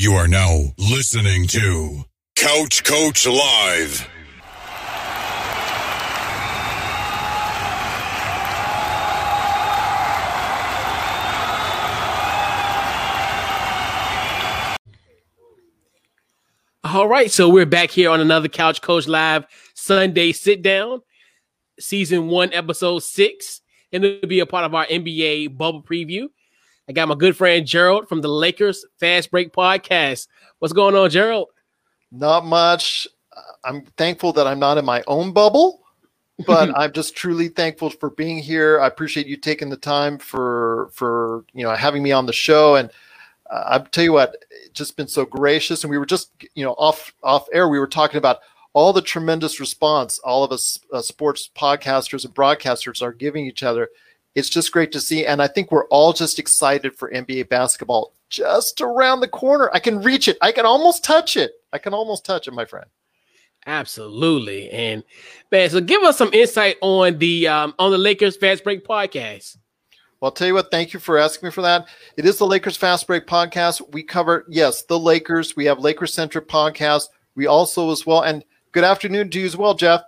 You 0.00 0.12
are 0.12 0.28
now 0.28 0.60
listening 0.78 1.48
to 1.48 2.04
Couch 2.36 2.84
Coach 2.84 3.26
Live. 3.26 4.08
All 16.84 17.08
right, 17.08 17.28
so 17.28 17.48
we're 17.48 17.66
back 17.66 17.90
here 17.90 18.10
on 18.10 18.20
another 18.20 18.46
Couch 18.46 18.80
Coach 18.80 19.08
Live 19.08 19.46
Sunday 19.74 20.30
sit 20.30 20.62
down, 20.62 21.02
season 21.80 22.28
one, 22.28 22.52
episode 22.52 23.00
six, 23.00 23.62
and 23.92 24.04
it'll 24.04 24.28
be 24.28 24.38
a 24.38 24.46
part 24.46 24.64
of 24.64 24.76
our 24.76 24.86
NBA 24.86 25.58
bubble 25.58 25.82
preview. 25.82 26.28
I 26.88 26.92
got 26.92 27.08
my 27.08 27.14
good 27.14 27.36
friend 27.36 27.66
Gerald 27.66 28.08
from 28.08 28.22
the 28.22 28.28
Lakers 28.28 28.86
Fast 28.98 29.30
Break 29.30 29.52
Podcast. 29.52 30.26
What's 30.58 30.72
going 30.72 30.94
on, 30.94 31.10
Gerald? 31.10 31.48
Not 32.10 32.46
much. 32.46 33.06
I'm 33.62 33.82
thankful 33.98 34.32
that 34.32 34.46
I'm 34.46 34.58
not 34.58 34.78
in 34.78 34.86
my 34.86 35.04
own 35.06 35.32
bubble, 35.32 35.82
but 36.46 36.70
I'm 36.76 36.92
just 36.92 37.14
truly 37.14 37.48
thankful 37.48 37.90
for 37.90 38.10
being 38.10 38.38
here. 38.38 38.80
I 38.80 38.86
appreciate 38.86 39.26
you 39.26 39.36
taking 39.36 39.68
the 39.68 39.76
time 39.76 40.18
for 40.18 40.88
for 40.92 41.44
you 41.52 41.64
know 41.64 41.74
having 41.74 42.02
me 42.02 42.12
on 42.12 42.24
the 42.24 42.32
show 42.32 42.76
and 42.76 42.90
uh, 43.50 43.64
I'll 43.66 43.84
tell 43.84 44.04
you 44.04 44.12
what, 44.12 44.36
just 44.72 44.96
been 44.96 45.08
so 45.08 45.24
gracious. 45.24 45.82
And 45.84 45.90
we 45.90 45.98
were 45.98 46.06
just, 46.06 46.30
you 46.54 46.64
know, 46.64 46.72
off 46.72 47.14
off 47.22 47.48
air, 47.52 47.68
we 47.68 47.78
were 47.78 47.86
talking 47.86 48.18
about 48.18 48.38
all 48.74 48.92
the 48.92 49.02
tremendous 49.02 49.60
response 49.60 50.18
all 50.20 50.44
of 50.44 50.52
us 50.52 50.78
uh, 50.92 51.00
sports 51.00 51.50
podcasters 51.56 52.24
and 52.24 52.34
broadcasters 52.34 53.02
are 53.02 53.12
giving 53.12 53.46
each 53.46 53.62
other. 53.62 53.88
It's 54.38 54.48
just 54.48 54.72
great 54.72 54.92
to 54.92 55.00
see, 55.00 55.26
and 55.26 55.42
I 55.42 55.48
think 55.48 55.72
we're 55.72 55.88
all 55.88 56.12
just 56.12 56.38
excited 56.38 56.94
for 56.94 57.10
NBA 57.10 57.48
basketball 57.48 58.14
just 58.30 58.80
around 58.80 59.20
the 59.20 59.28
corner. 59.28 59.68
I 59.74 59.80
can 59.80 60.00
reach 60.00 60.28
it. 60.28 60.38
I 60.40 60.52
can 60.52 60.64
almost 60.64 61.02
touch 61.02 61.36
it. 61.36 61.52
I 61.72 61.78
can 61.78 61.92
almost 61.92 62.24
touch 62.24 62.46
it, 62.46 62.54
my 62.54 62.64
friend. 62.64 62.86
Absolutely, 63.66 64.70
and 64.70 65.02
man, 65.50 65.68
so 65.70 65.80
give 65.80 66.02
us 66.02 66.16
some 66.16 66.32
insight 66.32 66.76
on 66.80 67.18
the 67.18 67.48
um, 67.48 67.74
on 67.80 67.90
the 67.90 67.98
Lakers 67.98 68.36
Fast 68.36 68.62
Break 68.62 68.86
podcast. 68.86 69.56
Well, 70.20 70.28
I'll 70.28 70.32
tell 70.32 70.46
you 70.46 70.54
what, 70.54 70.70
thank 70.70 70.92
you 70.92 71.00
for 71.00 71.18
asking 71.18 71.48
me 71.48 71.50
for 71.52 71.62
that. 71.62 71.88
It 72.16 72.24
is 72.24 72.38
the 72.38 72.46
Lakers 72.46 72.76
Fast 72.76 73.06
Break 73.06 73.26
podcast. 73.26 73.92
We 73.92 74.02
cover, 74.02 74.46
yes, 74.48 74.82
the 74.82 74.98
Lakers. 74.98 75.56
We 75.56 75.64
have 75.64 75.80
Lakers 75.80 76.14
centric 76.14 76.48
podcast. 76.48 77.08
We 77.34 77.46
also, 77.46 77.90
as 77.90 78.06
well, 78.06 78.22
and 78.22 78.44
good 78.72 78.84
afternoon 78.84 79.30
to 79.30 79.40
you 79.40 79.46
as 79.46 79.56
well, 79.56 79.74
Jeff. 79.74 80.02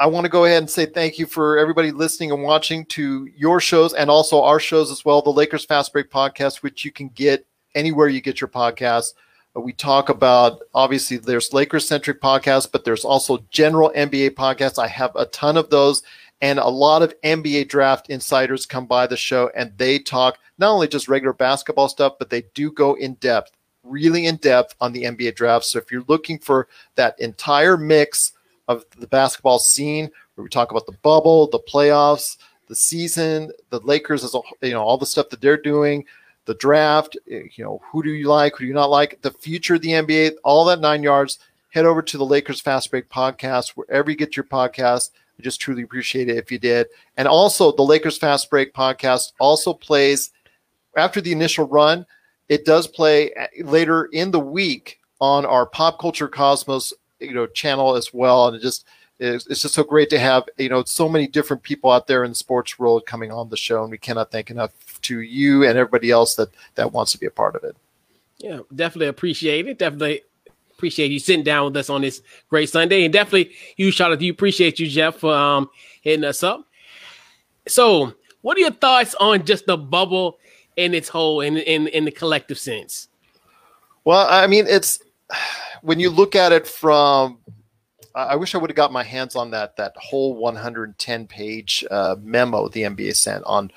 I 0.00 0.06
want 0.06 0.26
to 0.26 0.30
go 0.30 0.44
ahead 0.44 0.58
and 0.58 0.70
say 0.70 0.86
thank 0.86 1.18
you 1.18 1.26
for 1.26 1.58
everybody 1.58 1.90
listening 1.90 2.30
and 2.30 2.44
watching 2.44 2.84
to 2.86 3.28
your 3.36 3.58
shows 3.58 3.94
and 3.94 4.08
also 4.08 4.40
our 4.40 4.60
shows 4.60 4.92
as 4.92 5.04
well, 5.04 5.22
the 5.22 5.30
Lakers 5.30 5.64
Fast 5.64 5.92
Break 5.92 6.08
podcast, 6.08 6.62
which 6.62 6.84
you 6.84 6.92
can 6.92 7.08
get 7.08 7.44
anywhere 7.74 8.06
you 8.06 8.20
get 8.20 8.40
your 8.40 8.46
podcasts. 8.46 9.14
Uh, 9.56 9.60
we 9.60 9.72
talk 9.72 10.08
about 10.08 10.60
obviously 10.72 11.16
there's 11.16 11.52
Lakers 11.52 11.88
centric 11.88 12.20
podcasts, 12.20 12.70
but 12.70 12.84
there's 12.84 13.04
also 13.04 13.44
general 13.50 13.90
NBA 13.96 14.30
podcasts. 14.30 14.78
I 14.78 14.86
have 14.86 15.10
a 15.16 15.26
ton 15.26 15.56
of 15.56 15.68
those 15.68 16.04
and 16.40 16.60
a 16.60 16.68
lot 16.68 17.02
of 17.02 17.20
NBA 17.22 17.68
draft 17.68 18.08
insiders 18.08 18.66
come 18.66 18.86
by 18.86 19.08
the 19.08 19.16
show 19.16 19.50
and 19.56 19.76
they 19.78 19.98
talk 19.98 20.38
not 20.58 20.70
only 20.70 20.86
just 20.86 21.08
regular 21.08 21.32
basketball 21.32 21.88
stuff, 21.88 22.20
but 22.20 22.30
they 22.30 22.42
do 22.54 22.70
go 22.70 22.94
in 22.94 23.14
depth, 23.14 23.50
really 23.82 24.26
in 24.26 24.36
depth 24.36 24.76
on 24.80 24.92
the 24.92 25.02
NBA 25.02 25.34
draft. 25.34 25.64
So 25.64 25.80
if 25.80 25.90
you're 25.90 26.04
looking 26.06 26.38
for 26.38 26.68
that 26.94 27.18
entire 27.18 27.76
mix 27.76 28.34
of 28.68 28.84
the 28.98 29.06
basketball 29.06 29.58
scene, 29.58 30.10
where 30.34 30.44
we 30.44 30.48
talk 30.48 30.70
about 30.70 30.86
the 30.86 30.96
bubble, 31.02 31.48
the 31.48 31.58
playoffs, 31.58 32.36
the 32.68 32.76
season, 32.76 33.50
the 33.70 33.80
Lakers 33.80 34.22
as 34.22 34.34
a 34.34 34.40
you 34.62 34.72
know 34.72 34.82
all 34.82 34.98
the 34.98 35.06
stuff 35.06 35.30
that 35.30 35.40
they're 35.40 35.56
doing, 35.56 36.04
the 36.44 36.54
draft, 36.54 37.16
eh, 37.30 37.42
you 37.56 37.64
know 37.64 37.80
who 37.90 38.02
do 38.02 38.10
you 38.10 38.28
like, 38.28 38.54
who 38.54 38.64
do 38.64 38.68
you 38.68 38.74
not 38.74 38.90
like, 38.90 39.20
the 39.22 39.30
future 39.30 39.74
of 39.74 39.82
the 39.82 39.90
NBA, 39.90 40.32
all 40.44 40.64
that 40.66 40.80
nine 40.80 41.02
yards. 41.02 41.38
Head 41.70 41.84
over 41.84 42.00
to 42.00 42.16
the 42.16 42.24
Lakers 42.24 42.62
Fast 42.62 42.90
Break 42.90 43.10
podcast 43.10 43.70
wherever 43.70 44.10
you 44.10 44.16
get 44.16 44.36
your 44.36 44.44
podcast. 44.44 45.10
I 45.38 45.42
just 45.42 45.60
truly 45.60 45.82
appreciate 45.82 46.30
it 46.30 46.38
if 46.38 46.50
you 46.50 46.58
did. 46.58 46.86
And 47.16 47.28
also, 47.28 47.72
the 47.72 47.82
Lakers 47.82 48.16
Fast 48.16 48.48
Break 48.48 48.72
podcast 48.72 49.32
also 49.38 49.74
plays 49.74 50.30
after 50.96 51.20
the 51.20 51.32
initial 51.32 51.66
run. 51.66 52.06
It 52.48 52.64
does 52.64 52.86
play 52.86 53.32
eh, 53.34 53.46
later 53.64 54.06
in 54.06 54.30
the 54.30 54.40
week 54.40 54.98
on 55.20 55.44
our 55.44 55.66
Pop 55.66 56.00
Culture 56.00 56.28
Cosmos, 56.28 56.92
you 57.20 57.34
know, 57.34 57.46
channel 57.46 57.96
as 57.96 58.12
well. 58.12 58.48
And 58.48 58.56
it 58.56 58.62
just 58.62 58.86
it's, 59.18 59.46
it's 59.46 59.62
just 59.62 59.74
so 59.74 59.82
great 59.82 60.10
to 60.10 60.18
have 60.18 60.44
you 60.58 60.68
know 60.68 60.84
so 60.84 61.08
many 61.08 61.26
different 61.26 61.62
people 61.62 61.90
out 61.90 62.06
there 62.06 62.24
in 62.24 62.30
the 62.30 62.36
sports 62.36 62.78
world 62.78 63.06
coming 63.06 63.32
on 63.32 63.48
the 63.48 63.56
show, 63.56 63.82
and 63.82 63.90
we 63.90 63.98
cannot 63.98 64.30
thank 64.30 64.50
enough 64.50 64.72
to 65.02 65.20
you 65.20 65.64
and 65.64 65.76
everybody 65.76 66.10
else 66.10 66.36
that 66.36 66.50
that 66.76 66.92
wants 66.92 67.12
to 67.12 67.18
be 67.18 67.26
a 67.26 67.30
part 67.30 67.56
of 67.56 67.64
it. 67.64 67.76
Yeah, 68.38 68.60
definitely 68.74 69.08
appreciate 69.08 69.66
it. 69.66 69.78
Definitely 69.78 70.22
appreciate 70.72 71.10
you 71.10 71.18
sitting 71.18 71.42
down 71.42 71.64
with 71.64 71.76
us 71.76 71.90
on 71.90 72.02
this 72.02 72.22
great 72.48 72.70
Sunday, 72.70 73.04
and 73.04 73.12
definitely 73.12 73.52
huge 73.76 73.94
shout 73.94 74.12
out 74.12 74.20
to 74.20 74.24
you. 74.24 74.32
Appreciate 74.32 74.78
you, 74.78 74.86
Jeff, 74.86 75.16
for 75.16 75.34
um, 75.34 75.68
hitting 76.02 76.24
us 76.24 76.44
up. 76.44 76.64
So, 77.66 78.14
what 78.42 78.56
are 78.56 78.60
your 78.60 78.70
thoughts 78.70 79.16
on 79.16 79.44
just 79.44 79.66
the 79.66 79.76
bubble 79.76 80.38
in 80.76 80.94
its 80.94 81.08
whole, 81.08 81.40
in 81.40 81.56
in 81.56 81.88
in 81.88 82.04
the 82.04 82.12
collective 82.12 82.58
sense? 82.58 83.08
Well, 84.04 84.28
I 84.30 84.46
mean, 84.46 84.66
it's 84.68 85.00
when 85.82 86.00
you 86.00 86.10
look 86.10 86.34
at 86.34 86.52
it 86.52 86.66
from. 86.66 87.38
I 88.14 88.34
wish 88.34 88.54
I 88.54 88.58
would 88.58 88.70
have 88.70 88.76
got 88.76 88.90
my 88.90 89.04
hands 89.04 89.36
on 89.36 89.52
that 89.52 89.76
that 89.76 89.94
whole 89.96 90.34
110 90.34 91.26
page 91.28 91.84
uh, 91.88 92.16
memo 92.20 92.68
the 92.68 92.82
NBA 92.82 93.14
sent 93.14 93.44
on 93.44 93.70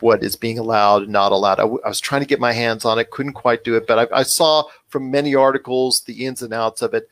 what 0.00 0.22
is 0.22 0.36
being 0.36 0.58
allowed 0.58 1.04
and 1.04 1.12
not 1.12 1.32
allowed. 1.32 1.58
I, 1.58 1.62
w- 1.62 1.80
I 1.84 1.88
was 1.88 2.00
trying 2.00 2.20
to 2.20 2.26
get 2.26 2.40
my 2.40 2.52
hands 2.52 2.84
on 2.84 2.98
it, 2.98 3.10
couldn't 3.10 3.32
quite 3.32 3.64
do 3.64 3.74
it, 3.74 3.86
but 3.86 4.12
I, 4.12 4.20
I 4.20 4.22
saw 4.22 4.64
from 4.88 5.10
many 5.10 5.34
articles 5.34 6.00
the 6.00 6.26
ins 6.26 6.42
and 6.42 6.52
outs 6.52 6.82
of 6.82 6.94
it. 6.94 7.08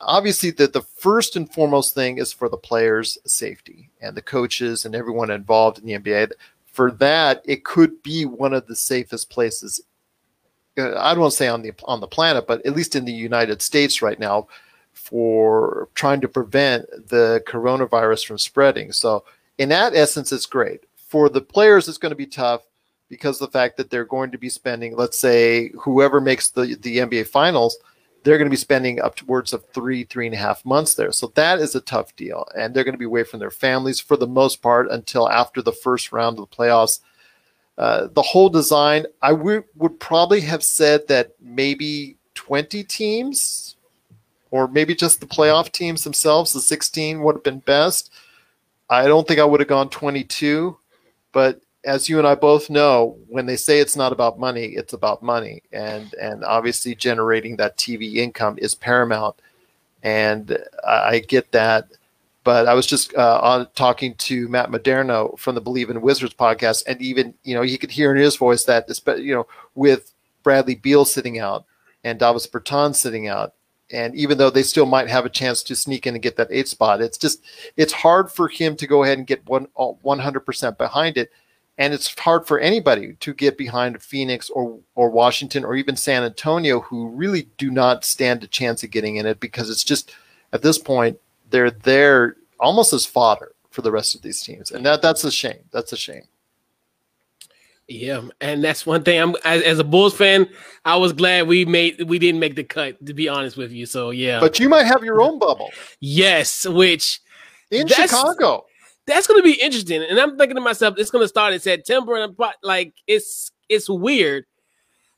Obviously, 0.00 0.50
the, 0.50 0.66
the 0.66 0.82
first 0.82 1.36
and 1.36 1.52
foremost 1.52 1.94
thing 1.94 2.18
is 2.18 2.32
for 2.32 2.48
the 2.48 2.56
players' 2.56 3.16
safety 3.24 3.90
and 4.00 4.16
the 4.16 4.22
coaches 4.22 4.84
and 4.84 4.94
everyone 4.94 5.30
involved 5.30 5.78
in 5.78 5.86
the 5.86 5.98
NBA. 5.98 6.32
For 6.72 6.90
that, 6.92 7.42
it 7.44 7.64
could 7.64 8.02
be 8.02 8.26
one 8.26 8.52
of 8.52 8.66
the 8.66 8.76
safest 8.76 9.30
places. 9.30 9.80
Uh, 10.78 10.98
I 10.98 11.12
don't 11.12 11.20
want 11.20 11.32
to 11.32 11.36
say 11.36 11.48
on 11.48 11.62
the 11.62 11.72
on 11.84 12.00
the 12.00 12.06
planet, 12.06 12.46
but 12.46 12.64
at 12.66 12.76
least 12.76 12.96
in 12.96 13.04
the 13.04 13.12
United 13.12 13.62
States 13.62 14.02
right 14.02 14.18
now, 14.18 14.48
for 14.92 15.88
trying 15.94 16.20
to 16.20 16.28
prevent 16.28 16.86
the 17.08 17.42
coronavirus 17.46 18.26
from 18.26 18.38
spreading. 18.38 18.92
So, 18.92 19.24
in 19.58 19.68
that 19.70 19.94
essence, 19.94 20.32
it's 20.32 20.46
great 20.46 20.82
for 21.16 21.28
the 21.28 21.40
players, 21.40 21.88
it's 21.88 21.98
going 21.98 22.10
to 22.10 22.16
be 22.16 22.26
tough 22.26 22.62
because 23.08 23.38
the 23.38 23.48
fact 23.48 23.76
that 23.76 23.90
they're 23.90 24.04
going 24.04 24.32
to 24.32 24.38
be 24.38 24.48
spending, 24.48 24.96
let's 24.96 25.18
say, 25.18 25.70
whoever 25.80 26.20
makes 26.20 26.50
the, 26.50 26.76
the 26.80 26.98
NBA 26.98 27.28
finals, 27.28 27.76
they're 28.24 28.38
going 28.38 28.50
to 28.50 28.50
be 28.50 28.56
spending 28.56 29.00
upwards 29.00 29.52
of 29.52 29.64
three, 29.66 30.02
three 30.02 30.26
and 30.26 30.34
a 30.34 30.38
half 30.38 30.64
months 30.64 30.94
there. 30.94 31.12
So 31.12 31.32
that 31.36 31.60
is 31.60 31.76
a 31.76 31.80
tough 31.80 32.14
deal. 32.16 32.46
And 32.58 32.74
they're 32.74 32.82
going 32.82 32.94
to 32.94 32.98
be 32.98 33.04
away 33.04 33.22
from 33.22 33.38
their 33.38 33.52
families 33.52 34.00
for 34.00 34.16
the 34.16 34.26
most 34.26 34.60
part 34.60 34.90
until 34.90 35.28
after 35.30 35.62
the 35.62 35.72
first 35.72 36.10
round 36.10 36.38
of 36.38 36.50
the 36.50 36.56
playoffs. 36.56 37.00
Uh, 37.78 38.08
the 38.12 38.22
whole 38.22 38.48
design, 38.48 39.06
I 39.20 39.30
w- 39.30 39.64
would 39.76 40.00
probably 40.00 40.40
have 40.42 40.64
said 40.64 41.08
that 41.08 41.32
maybe 41.40 42.16
20 42.34 42.82
teams 42.84 43.76
or 44.50 44.68
maybe 44.68 44.94
just 44.94 45.20
the 45.20 45.26
playoff 45.26 45.70
teams 45.72 46.04
themselves, 46.04 46.52
the 46.52 46.60
16 46.60 47.22
would 47.22 47.36
have 47.36 47.44
been 47.44 47.58
best. 47.60 48.12
I 48.88 49.06
don't 49.06 49.26
think 49.26 49.40
I 49.40 49.44
would 49.44 49.60
have 49.60 49.68
gone 49.68 49.90
22. 49.90 50.76
But 51.32 51.60
as 51.84 52.08
you 52.08 52.18
and 52.18 52.26
I 52.26 52.34
both 52.34 52.70
know, 52.70 53.16
when 53.28 53.46
they 53.46 53.56
say 53.56 53.78
it's 53.78 53.96
not 53.96 54.12
about 54.12 54.38
money, 54.38 54.66
it's 54.66 54.92
about 54.92 55.22
money, 55.22 55.62
and 55.72 56.12
and 56.20 56.44
obviously 56.44 56.94
generating 56.94 57.56
that 57.56 57.76
TV 57.76 58.16
income 58.16 58.58
is 58.58 58.74
paramount. 58.74 59.36
And 60.02 60.58
I 60.86 61.20
get 61.20 61.52
that, 61.52 61.88
but 62.46 62.68
I 62.68 62.74
was 62.74 62.86
just 62.86 63.12
uh, 63.16 63.40
on 63.42 63.66
talking 63.74 64.14
to 64.14 64.46
Matt 64.48 64.70
Modderno 64.70 65.36
from 65.36 65.56
the 65.56 65.60
Bleav 65.60 65.90
in 65.90 66.00
Wizards 66.00 66.32
podcast, 66.32 66.84
and 66.86 67.02
even 67.02 67.34
you 67.42 67.56
know 67.56 67.62
he 67.62 67.76
could 67.76 67.90
hear 67.90 68.14
in 68.14 68.22
his 68.22 68.36
voice 68.36 68.62
that 68.66 68.88
you 69.18 69.34
know 69.34 69.48
with 69.74 70.12
Bradley 70.44 70.76
Beal 70.76 71.04
sitting 71.04 71.40
out 71.40 71.64
and 72.04 72.20
Davis 72.20 72.46
Bertans 72.46 72.94
sitting 72.94 73.26
out, 73.26 73.54
and 73.90 74.14
even 74.14 74.38
though 74.38 74.48
they 74.48 74.62
still 74.62 74.86
might 74.86 75.08
have 75.08 75.26
a 75.26 75.28
chance 75.28 75.64
to 75.64 75.74
sneak 75.74 76.06
in 76.06 76.14
and 76.14 76.22
get 76.22 76.36
that 76.36 76.46
eight 76.52 76.68
spot, 76.68 77.00
it's 77.00 77.18
just 77.18 77.42
it's 77.76 77.92
hard 77.92 78.30
for 78.30 78.46
him 78.46 78.76
to 78.76 78.86
go 78.86 79.02
ahead 79.02 79.18
and 79.18 79.26
get 79.26 79.44
one 79.48 79.66
100% 79.76 80.78
behind 80.78 81.18
it, 81.18 81.32
and 81.78 81.92
it's 81.92 82.16
hard 82.16 82.46
for 82.46 82.60
anybody 82.60 83.14
to 83.14 83.34
get 83.34 83.58
behind 83.58 84.00
Phoenix 84.00 84.50
or 84.50 84.78
or 84.94 85.10
Washington 85.10 85.64
or 85.64 85.74
even 85.74 85.96
San 85.96 86.22
Antonio, 86.22 86.78
who 86.78 87.08
really 87.08 87.48
do 87.58 87.72
not 87.72 88.04
stand 88.04 88.44
a 88.44 88.46
chance 88.46 88.84
of 88.84 88.92
getting 88.92 89.16
in 89.16 89.26
it 89.26 89.40
because 89.40 89.68
it's 89.68 89.82
just 89.82 90.14
at 90.52 90.62
this 90.62 90.78
point 90.78 91.18
they're 91.56 91.70
there 91.70 92.36
almost 92.60 92.92
as 92.92 93.06
fodder 93.06 93.52
for 93.70 93.80
the 93.80 93.90
rest 93.90 94.14
of 94.14 94.20
these 94.20 94.42
teams, 94.42 94.70
and 94.70 94.84
that 94.84 95.00
that's 95.00 95.24
a 95.24 95.30
shame. 95.30 95.60
That's 95.72 95.90
a 95.94 95.96
shame. 95.96 96.24
Yeah, 97.88 98.28
and 98.42 98.62
that's 98.62 98.84
one 98.84 99.04
thing. 99.04 99.18
I'm 99.18 99.36
as, 99.42 99.62
as, 99.62 99.78
a 99.78 99.84
Bulls 99.84 100.14
fan, 100.14 100.48
I 100.84 100.96
was 100.96 101.14
glad 101.14 101.46
we 101.46 101.64
made 101.64 102.02
we 102.02 102.18
didn't 102.18 102.40
make 102.40 102.56
the 102.56 102.64
cut. 102.64 103.04
To 103.06 103.14
be 103.14 103.26
honest 103.26 103.56
with 103.56 103.72
you, 103.72 103.86
so 103.86 104.10
yeah. 104.10 104.38
But 104.38 104.58
you 104.58 104.68
might 104.68 104.84
have 104.84 105.02
your 105.02 105.22
own 105.22 105.38
bubble. 105.38 105.70
yes, 105.98 106.66
which 106.66 107.20
in 107.70 107.86
Chicago. 107.86 108.66
That's 109.06 109.28
going 109.28 109.38
to 109.38 109.44
be 109.44 109.54
interesting, 109.62 110.02
and 110.02 110.18
I'm 110.18 110.36
thinking 110.36 110.56
to 110.56 110.60
myself, 110.60 110.96
it's 110.98 111.10
going 111.10 111.22
to 111.22 111.28
start 111.28 111.54
in 111.54 111.60
September, 111.60 112.16
and 112.16 112.34
I'm 112.38 112.50
like, 112.62 112.92
it's 113.06 113.50
it's 113.68 113.88
weird 113.88 114.44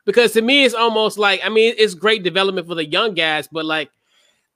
because 0.05 0.33
to 0.33 0.43
me 0.43 0.65
it's 0.65 0.75
almost 0.75 1.19
like 1.19 1.41
I 1.43 1.49
mean 1.49 1.75
it's 1.77 1.95
great 1.95 2.23
development 2.23 2.67
for 2.69 2.75
the 2.75 2.87
young 2.87 3.15
guys, 3.15 3.49
but 3.51 3.65
like 3.65 3.91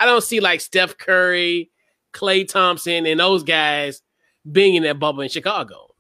I 0.03 0.05
don't 0.05 0.25
see 0.25 0.41
like 0.41 0.61
Steph 0.61 0.99
Curry, 0.99 1.71
Klay 2.13 2.49
Thompson, 2.49 3.07
and 3.07 3.21
those 3.21 3.45
guys 3.45 4.03
being 4.51 4.75
in 4.75 4.83
that 4.83 4.99
bubble 4.99 5.21
in 5.21 5.29
Chicago. 5.29 5.95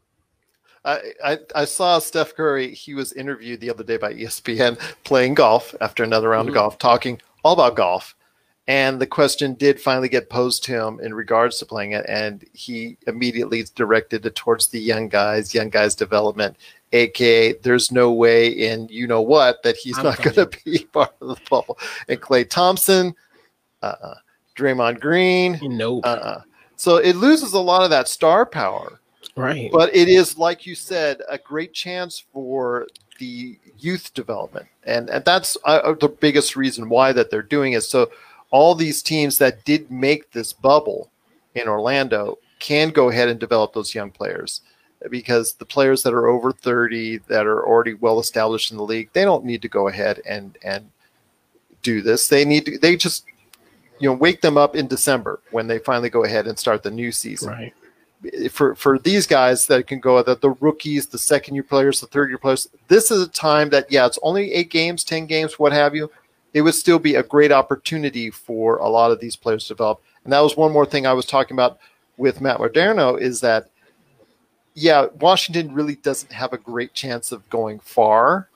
I, 0.84 0.98
I, 1.24 1.38
I 1.54 1.64
saw 1.66 2.00
Steph 2.00 2.34
Curry. 2.34 2.74
He 2.74 2.94
was 2.94 3.12
interviewed 3.12 3.60
the 3.60 3.70
other 3.70 3.84
day 3.84 3.98
by 3.98 4.14
ESPN 4.14 4.76
playing 5.04 5.34
golf 5.34 5.72
after 5.80 6.02
another 6.02 6.30
round 6.30 6.48
mm-hmm. 6.48 6.56
of 6.56 6.62
golf, 6.62 6.78
talking 6.78 7.20
all 7.44 7.52
about 7.52 7.76
golf. 7.76 8.16
And 8.66 9.00
the 9.00 9.06
question 9.06 9.54
did 9.54 9.80
finally 9.80 10.08
get 10.08 10.30
posed 10.30 10.64
to 10.64 10.72
him 10.72 10.98
in 11.00 11.14
regards 11.14 11.58
to 11.58 11.66
playing 11.66 11.92
it. 11.92 12.04
And 12.08 12.44
he 12.54 12.96
immediately 13.06 13.64
directed 13.76 14.26
it 14.26 14.34
towards 14.34 14.66
the 14.66 14.80
young 14.80 15.08
guys, 15.08 15.54
young 15.54 15.70
guys 15.70 15.94
development, 15.94 16.56
aka 16.92 17.52
there's 17.62 17.92
no 17.92 18.10
way 18.10 18.48
in 18.48 18.88
you 18.88 19.06
know 19.06 19.22
what 19.22 19.62
that 19.62 19.76
he's 19.76 19.98
I'm 19.98 20.04
not 20.04 20.22
going 20.22 20.34
to 20.50 20.50
be 20.64 20.86
part 20.92 21.14
of 21.20 21.28
the 21.28 21.40
bubble. 21.48 21.78
And 22.08 22.20
Clay 22.20 22.44
Thompson, 22.44 23.14
uh, 23.82 23.94
uh 24.02 24.14
Draymond 24.56 25.00
Green, 25.00 25.58
nope. 25.62 26.04
Uh, 26.04 26.40
so 26.76 26.96
it 26.96 27.16
loses 27.16 27.52
a 27.52 27.60
lot 27.60 27.82
of 27.82 27.90
that 27.90 28.08
star 28.08 28.44
power. 28.44 29.00
Right. 29.36 29.70
But 29.72 29.94
it 29.94 30.08
is, 30.08 30.36
like 30.36 30.66
you 30.66 30.74
said, 30.74 31.22
a 31.28 31.38
great 31.38 31.72
chance 31.72 32.24
for 32.32 32.86
the 33.18 33.58
youth 33.78 34.12
development. 34.14 34.66
And, 34.84 35.08
and 35.08 35.24
that's 35.24 35.56
uh, 35.64 35.94
the 35.94 36.08
biggest 36.08 36.56
reason 36.56 36.88
why 36.88 37.12
that 37.12 37.30
they're 37.30 37.42
doing 37.42 37.72
it. 37.72 37.82
So 37.82 38.10
all 38.50 38.74
these 38.74 39.02
teams 39.02 39.38
that 39.38 39.64
did 39.64 39.90
make 39.90 40.32
this 40.32 40.52
bubble 40.52 41.10
in 41.54 41.68
Orlando 41.68 42.38
can 42.58 42.90
go 42.90 43.08
ahead 43.08 43.28
and 43.28 43.40
develop 43.40 43.72
those 43.72 43.94
young 43.94 44.10
players 44.10 44.60
because 45.10 45.54
the 45.54 45.64
players 45.64 46.02
that 46.02 46.14
are 46.14 46.28
over 46.28 46.52
30 46.52 47.18
that 47.28 47.46
are 47.46 47.66
already 47.66 47.94
well 47.94 48.20
established 48.20 48.70
in 48.70 48.76
the 48.76 48.84
league 48.84 49.10
they 49.14 49.24
don't 49.24 49.44
need 49.44 49.60
to 49.60 49.68
go 49.68 49.88
ahead 49.88 50.20
and 50.24 50.56
and 50.62 50.88
do 51.82 52.00
this 52.00 52.28
they 52.28 52.44
need 52.44 52.64
to 52.64 52.78
they 52.78 52.94
just 52.94 53.24
you 54.02 54.08
know 54.08 54.14
wake 54.14 54.40
them 54.40 54.58
up 54.58 54.74
in 54.74 54.86
december 54.88 55.40
when 55.52 55.68
they 55.68 55.78
finally 55.78 56.10
go 56.10 56.24
ahead 56.24 56.46
and 56.46 56.58
start 56.58 56.82
the 56.82 56.90
new 56.90 57.12
season. 57.12 57.50
Right. 57.50 58.52
For 58.52 58.74
for 58.74 58.98
these 58.98 59.26
guys 59.26 59.66
that 59.66 59.86
can 59.86 60.00
go 60.00 60.22
that 60.22 60.40
the 60.40 60.50
rookies 60.50 61.06
the 61.06 61.18
second 61.18 61.54
year 61.54 61.64
players 61.64 62.00
the 62.00 62.06
third 62.06 62.28
year 62.28 62.38
players 62.38 62.68
this 62.88 63.10
is 63.10 63.22
a 63.22 63.28
time 63.28 63.70
that 63.70 63.90
yeah 63.90 64.06
it's 64.06 64.18
only 64.22 64.52
eight 64.52 64.70
games 64.70 65.04
ten 65.04 65.26
games 65.26 65.58
what 65.58 65.72
have 65.72 65.94
you. 65.94 66.10
It 66.54 66.62
would 66.62 66.74
still 66.74 66.98
be 66.98 67.14
a 67.14 67.22
great 67.22 67.50
opportunity 67.50 68.30
for 68.30 68.76
a 68.76 68.88
lot 68.88 69.10
of 69.10 69.20
these 69.20 69.36
players 69.36 69.64
to 69.64 69.74
develop. 69.74 70.02
And 70.24 70.32
that 70.32 70.40
was 70.40 70.56
one 70.56 70.72
more 70.72 70.86
thing 70.86 71.06
i 71.06 71.12
was 71.12 71.26
talking 71.26 71.54
about 71.54 71.78
with 72.16 72.40
matt 72.40 72.58
moderno 72.58 73.18
is 73.20 73.40
that 73.40 73.68
yeah, 74.74 75.06
Washington 75.20 75.74
really 75.74 75.96
doesn't 75.96 76.32
have 76.32 76.52
a 76.52 76.58
great 76.58 76.94
chance 76.94 77.32
of 77.32 77.48
going 77.50 77.78
far, 77.80 78.48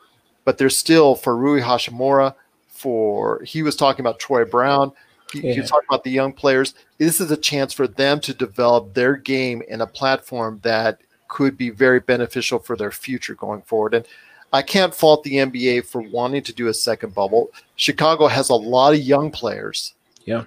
but 0.44 0.58
there's 0.58 0.76
still 0.76 1.14
for 1.14 1.36
Rui 1.36 1.60
Hachimura, 1.60 2.34
for 2.68 3.42
he 3.42 3.62
was 3.62 3.76
talking 3.76 4.02
about 4.02 4.18
Troy 4.18 4.44
Brown, 4.44 4.92
yeah. 5.34 5.60
was 5.60 5.70
talking 5.70 5.86
about 5.88 6.04
the 6.04 6.10
young 6.10 6.32
players. 6.32 6.74
This 6.98 7.20
is 7.20 7.30
a 7.30 7.36
chance 7.36 7.72
for 7.72 7.86
them 7.86 8.20
to 8.20 8.34
develop 8.34 8.94
their 8.94 9.16
game 9.16 9.62
in 9.68 9.80
a 9.80 9.86
platform 9.86 10.60
that 10.62 11.00
could 11.28 11.56
be 11.56 11.70
very 11.70 12.00
beneficial 12.00 12.58
for 12.58 12.76
their 12.76 12.92
future 12.92 13.34
going 13.34 13.62
forward. 13.62 13.94
And 13.94 14.06
I 14.52 14.62
can't 14.62 14.94
fault 14.94 15.22
the 15.22 15.34
NBA 15.34 15.86
for 15.86 16.00
wanting 16.00 16.42
to 16.44 16.52
do 16.52 16.68
a 16.68 16.74
second 16.74 17.14
bubble. 17.14 17.50
Chicago 17.74 18.26
has 18.28 18.48
a 18.48 18.54
lot 18.54 18.94
of 18.94 19.00
young 19.00 19.30
players. 19.30 19.94
Yeah. 20.24 20.44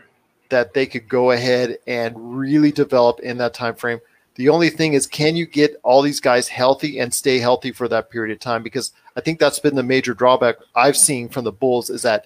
That 0.50 0.74
they 0.74 0.86
could 0.86 1.08
go 1.08 1.32
ahead 1.32 1.78
and 1.86 2.16
really 2.38 2.72
develop 2.72 3.20
in 3.20 3.38
that 3.38 3.54
time 3.54 3.76
frame. 3.76 4.00
The 4.36 4.50
only 4.50 4.70
thing 4.70 4.94
is, 4.94 5.06
can 5.06 5.36
you 5.36 5.46
get 5.46 5.80
all 5.84 6.02
these 6.02 6.22
guys 6.22 6.48
healthy 6.48 7.00
and 7.00 7.14
stay 7.14 7.40
healthy 7.40 7.72
for 7.72 7.88
that 7.90 8.10
period 8.10 8.34
of 8.34 8.40
time? 8.40 8.64
Because 8.64 8.94
I 9.16 9.22
think 9.22 9.38
that's 9.38 9.60
been 9.60 9.76
the 9.76 9.84
major 9.84 10.14
drawback 10.14 10.56
I've 10.76 10.98
seen 10.98 11.28
from 11.28 11.44
the 11.44 11.52
Bulls 11.52 11.90
is 11.90 12.04
that, 12.04 12.26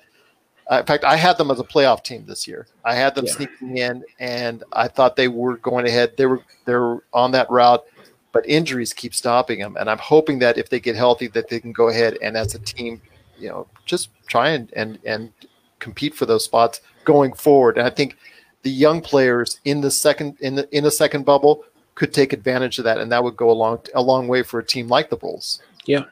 uh, 0.71 0.79
in 0.79 0.85
fact, 0.85 1.03
I 1.03 1.15
had 1.15 1.37
them 1.37 1.51
as 1.51 1.59
a 1.59 1.63
playoff 1.63 2.03
team 2.03 2.25
this 2.25 2.47
year. 2.47 2.67
I 2.85 2.95
had 2.95 3.15
them 3.15 3.25
yeah. 3.25 3.33
sneaking 3.33 3.77
in, 3.77 4.03
and 4.19 4.63
I 4.71 4.87
thought 4.87 5.15
they 5.15 5.27
were 5.27 5.57
going 5.57 5.85
ahead. 5.85 6.15
They 6.17 6.25
were 6.25 6.41
they're 6.65 6.99
on 7.13 7.31
that 7.31 7.49
route, 7.49 7.83
but 8.31 8.47
injuries 8.47 8.93
keep 8.93 9.13
stopping 9.13 9.59
them. 9.59 9.75
And 9.77 9.89
I'm 9.89 9.97
hoping 9.97 10.39
that 10.39 10.57
if 10.57 10.69
they 10.69 10.79
get 10.79 10.95
healthy, 10.95 11.27
that 11.27 11.49
they 11.49 11.59
can 11.59 11.73
go 11.73 11.89
ahead 11.89 12.17
and 12.21 12.37
as 12.37 12.55
a 12.55 12.59
team, 12.59 13.01
you 13.37 13.49
know, 13.49 13.67
just 13.85 14.09
try 14.27 14.49
and 14.49 14.71
and 14.73 14.99
and 15.05 15.31
compete 15.79 16.15
for 16.15 16.25
those 16.25 16.45
spots 16.45 16.79
going 17.03 17.33
forward. 17.33 17.77
And 17.77 17.85
I 17.85 17.89
think 17.89 18.17
the 18.61 18.71
young 18.71 19.01
players 19.01 19.59
in 19.65 19.81
the 19.81 19.91
second 19.91 20.37
in 20.39 20.55
the 20.55 20.67
in 20.75 20.83
the 20.83 20.91
second 20.91 21.25
bubble 21.25 21.65
could 21.95 22.13
take 22.13 22.33
advantage 22.33 22.79
of 22.79 22.85
that, 22.85 22.97
and 22.97 23.11
that 23.11 23.23
would 23.23 23.35
go 23.35 23.51
a 23.51 23.53
long 23.53 23.79
a 23.93 24.01
long 24.01 24.27
way 24.27 24.43
for 24.43 24.59
a 24.59 24.65
team 24.65 24.87
like 24.87 25.09
the 25.09 25.17
Bulls. 25.17 25.61
Yeah, 25.85 26.05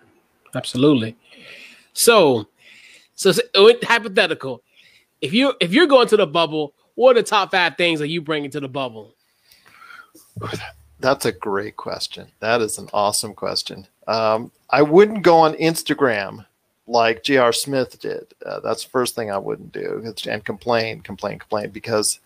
absolutely. 0.54 1.16
So, 1.94 2.48
so, 3.22 3.32
so 3.32 3.74
hypothetical, 3.84 4.64
if 5.22 5.34
you 5.34 5.54
if 5.60 5.74
you're 5.74 5.88
going 5.88 6.08
to 6.08 6.18
the 6.18 6.28
bubble, 6.28 6.74
what 6.96 7.12
are 7.12 7.22
the 7.22 7.28
top 7.28 7.52
five 7.52 7.78
things 7.78 8.00
that 8.00 8.10
you 8.10 8.22
bringing 8.22 8.52
to 8.52 8.60
the 8.60 8.70
bubble? 8.70 9.16
That's 11.00 11.26
a 11.26 11.32
great 11.32 11.78
question. 11.78 12.28
That 12.40 12.62
is 12.62 12.78
an 12.78 12.90
awesome 12.94 13.34
question. 13.34 13.88
Um, 14.08 14.52
I 14.70 14.82
wouldn't 14.82 15.24
go 15.24 15.38
on 15.38 15.54
Instagram 15.56 16.46
like 16.88 17.24
J.R. 17.24 17.54
Smith 17.54 18.00
did. 18.00 18.34
Uh, 18.46 18.60
that's 18.60 18.84
the 18.84 18.90
first 18.90 19.16
thing 19.16 19.32
I 19.32 19.38
wouldn't 19.38 19.72
do 19.72 20.04
and 20.28 20.46
complain, 20.46 21.02
complain, 21.02 21.40
complain 21.40 21.70
because 21.70 22.20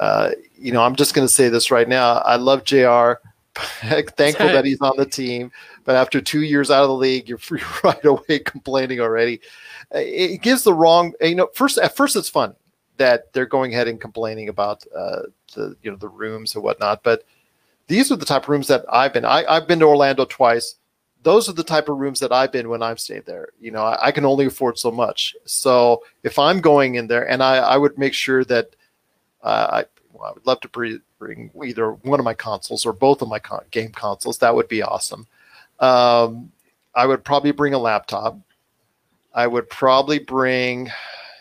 uh, 0.00 0.30
you 0.56 0.72
know, 0.72 0.82
I'm 0.82 0.96
just 0.96 1.14
going 1.14 1.26
to 1.26 1.32
say 1.32 1.48
this 1.48 1.70
right 1.70 1.88
now. 1.88 2.14
I 2.18 2.36
love 2.36 2.64
JR. 2.64 3.14
Thankful 3.54 4.46
that 4.46 4.64
he's 4.64 4.80
on 4.80 4.96
the 4.96 5.04
team, 5.04 5.52
but 5.84 5.96
after 5.96 6.20
two 6.20 6.42
years 6.42 6.70
out 6.70 6.82
of 6.82 6.88
the 6.88 6.94
league, 6.94 7.28
you're 7.28 7.38
free 7.50 7.62
right 7.84 8.04
away 8.04 8.38
complaining 8.40 9.00
already. 9.00 9.40
It 9.92 10.42
gives 10.42 10.64
the 10.64 10.74
wrong. 10.74 11.14
You 11.20 11.34
know, 11.34 11.48
first 11.54 11.78
at 11.78 11.96
first 11.96 12.16
it's 12.16 12.28
fun 12.28 12.54
that 12.98 13.32
they're 13.32 13.46
going 13.46 13.72
ahead 13.72 13.88
and 13.88 14.00
complaining 14.00 14.48
about 14.48 14.84
uh, 14.96 15.22
the 15.54 15.76
you 15.82 15.90
know 15.90 15.96
the 15.96 16.08
rooms 16.08 16.54
and 16.54 16.64
whatnot, 16.64 17.02
but 17.02 17.24
these 17.88 18.12
are 18.12 18.16
the 18.16 18.24
type 18.24 18.44
of 18.44 18.48
rooms 18.48 18.68
that 18.68 18.84
I've 18.88 19.12
been. 19.12 19.24
I, 19.24 19.44
I've 19.44 19.66
been 19.66 19.80
to 19.80 19.86
Orlando 19.86 20.24
twice. 20.24 20.76
Those 21.24 21.48
are 21.48 21.52
the 21.52 21.62
type 21.62 21.88
of 21.88 21.98
rooms 21.98 22.20
that 22.20 22.32
I've 22.32 22.50
been 22.50 22.68
when 22.68 22.82
I've 22.82 22.98
stayed 22.98 23.26
there. 23.26 23.48
You 23.60 23.70
know, 23.70 23.82
I, 23.82 24.06
I 24.06 24.12
can 24.12 24.24
only 24.24 24.46
afford 24.46 24.78
so 24.78 24.90
much. 24.90 25.36
So 25.44 26.02
if 26.22 26.38
I'm 26.38 26.60
going 26.60 26.96
in 26.96 27.06
there, 27.06 27.28
and 27.28 27.42
I, 27.42 27.58
I 27.58 27.76
would 27.76 27.96
make 27.98 28.14
sure 28.14 28.44
that 28.44 28.74
uh, 29.42 29.82
I, 29.82 29.84
well, 30.12 30.30
I 30.30 30.32
would 30.32 30.46
love 30.46 30.60
to 30.60 31.00
bring 31.18 31.50
either 31.64 31.92
one 31.92 32.18
of 32.18 32.24
my 32.24 32.34
consoles 32.34 32.86
or 32.86 32.92
both 32.92 33.22
of 33.22 33.28
my 33.28 33.38
con- 33.38 33.64
game 33.70 33.92
consoles. 33.92 34.38
That 34.38 34.54
would 34.54 34.68
be 34.68 34.82
awesome. 34.82 35.26
Um, 35.82 36.50
I 36.94 37.06
would 37.06 37.24
probably 37.24 37.52
bring 37.52 37.74
a 37.74 37.78
laptop. 37.78 38.38
I 39.34 39.46
would 39.46 39.68
probably 39.68 40.18
bring, 40.18 40.90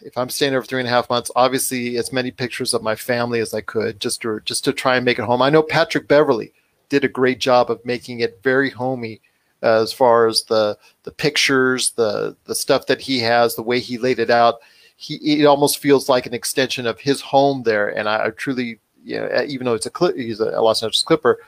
if 0.01 0.17
I'm 0.17 0.29
staying 0.29 0.53
over 0.53 0.65
three 0.65 0.79
and 0.79 0.87
a 0.87 0.91
half 0.91 1.09
months, 1.09 1.31
obviously 1.35 1.97
as 1.97 2.11
many 2.11 2.31
pictures 2.31 2.73
of 2.73 2.81
my 2.81 2.95
family 2.95 3.39
as 3.39 3.53
I 3.53 3.61
could, 3.61 3.99
just 3.99 4.21
to 4.23 4.41
just 4.43 4.63
to 4.65 4.73
try 4.73 4.97
and 4.97 5.05
make 5.05 5.19
it 5.19 5.25
home. 5.25 5.41
I 5.41 5.49
know 5.49 5.63
Patrick 5.63 6.07
Beverley 6.07 6.53
did 6.89 7.05
a 7.05 7.09
great 7.09 7.39
job 7.39 7.71
of 7.71 7.85
making 7.85 8.19
it 8.19 8.41
very 8.43 8.69
homey 8.69 9.21
uh, 9.63 9.81
as 9.81 9.93
far 9.93 10.27
as 10.27 10.43
the 10.43 10.77
the 11.03 11.11
pictures, 11.11 11.91
the 11.91 12.35
the 12.45 12.55
stuff 12.55 12.87
that 12.87 13.01
he 13.01 13.19
has, 13.19 13.55
the 13.55 13.63
way 13.63 13.79
he 13.79 13.97
laid 13.97 14.19
it 14.19 14.29
out 14.29 14.59
he 15.01 15.15
it 15.15 15.45
almost 15.45 15.79
feels 15.79 16.07
like 16.07 16.27
an 16.27 16.33
extension 16.33 16.85
of 16.85 16.99
his 16.99 17.21
home 17.21 17.63
there. 17.63 17.89
And 17.89 18.07
I, 18.07 18.27
I 18.27 18.29
truly, 18.29 18.79
you 19.03 19.19
know, 19.19 19.43
even 19.47 19.65
though 19.65 19.73
it's 19.73 19.87
a 19.87 20.13
he's 20.15 20.39
a 20.39 20.61
Los 20.61 20.83
Angeles 20.83 21.01
Clipper, 21.01 21.39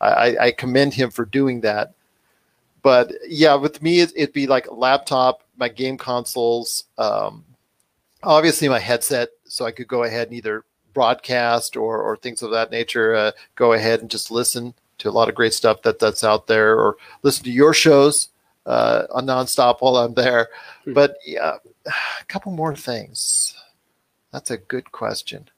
I, 0.00 0.36
I 0.40 0.50
commend 0.50 0.92
him 0.92 1.12
for 1.12 1.24
doing 1.24 1.60
that. 1.60 1.94
But 2.86 3.14
yeah, 3.26 3.56
with 3.56 3.82
me, 3.82 3.98
it, 3.98 4.12
would 4.16 4.32
be 4.32 4.46
like 4.46 4.68
a 4.68 4.72
laptop, 4.72 5.42
my 5.56 5.68
game 5.68 5.98
consoles, 5.98 6.84
um, 6.98 7.44
obviously 8.22 8.68
my 8.68 8.78
headset, 8.78 9.30
so 9.42 9.64
I 9.64 9.72
could 9.72 9.88
go 9.88 10.04
ahead 10.04 10.28
and 10.28 10.36
either 10.36 10.64
broadcast 10.94 11.76
or, 11.76 12.00
or 12.00 12.16
things 12.16 12.42
of 12.42 12.52
that 12.52 12.70
nature. 12.70 13.12
Uh, 13.12 13.32
go 13.56 13.72
ahead 13.72 14.02
and 14.02 14.08
just 14.08 14.30
listen 14.30 14.72
to 14.98 15.08
a 15.08 15.10
lot 15.10 15.28
of 15.28 15.34
great 15.34 15.52
stuff 15.52 15.82
that 15.82 15.98
that's 15.98 16.22
out 16.22 16.46
there, 16.46 16.78
or 16.78 16.96
listen 17.24 17.42
to 17.46 17.50
your 17.50 17.74
shows 17.74 18.28
uh, 18.66 19.06
on 19.12 19.26
nonstop 19.26 19.78
while 19.80 19.96
I'm 19.96 20.14
there. 20.14 20.50
Hmm. 20.84 20.92
But 20.92 21.16
yeah, 21.26 21.56
a 21.86 22.24
couple 22.28 22.52
more 22.52 22.76
things. 22.76 23.52
That's 24.30 24.52
a 24.52 24.58
good 24.58 24.92
question. 24.92 25.48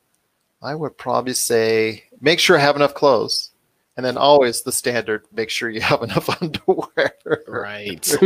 I 0.62 0.74
would 0.74 0.96
probably 0.96 1.34
say 1.34 2.04
make 2.22 2.40
sure 2.40 2.56
I 2.56 2.62
have 2.62 2.76
enough 2.76 2.94
clothes. 2.94 3.50
And 3.98 4.04
then 4.04 4.16
always 4.16 4.62
the 4.62 4.70
standard, 4.70 5.26
make 5.32 5.50
sure 5.50 5.68
you 5.68 5.80
have 5.80 6.04
enough 6.04 6.30
underwear. 6.40 7.14
Right. 7.48 8.08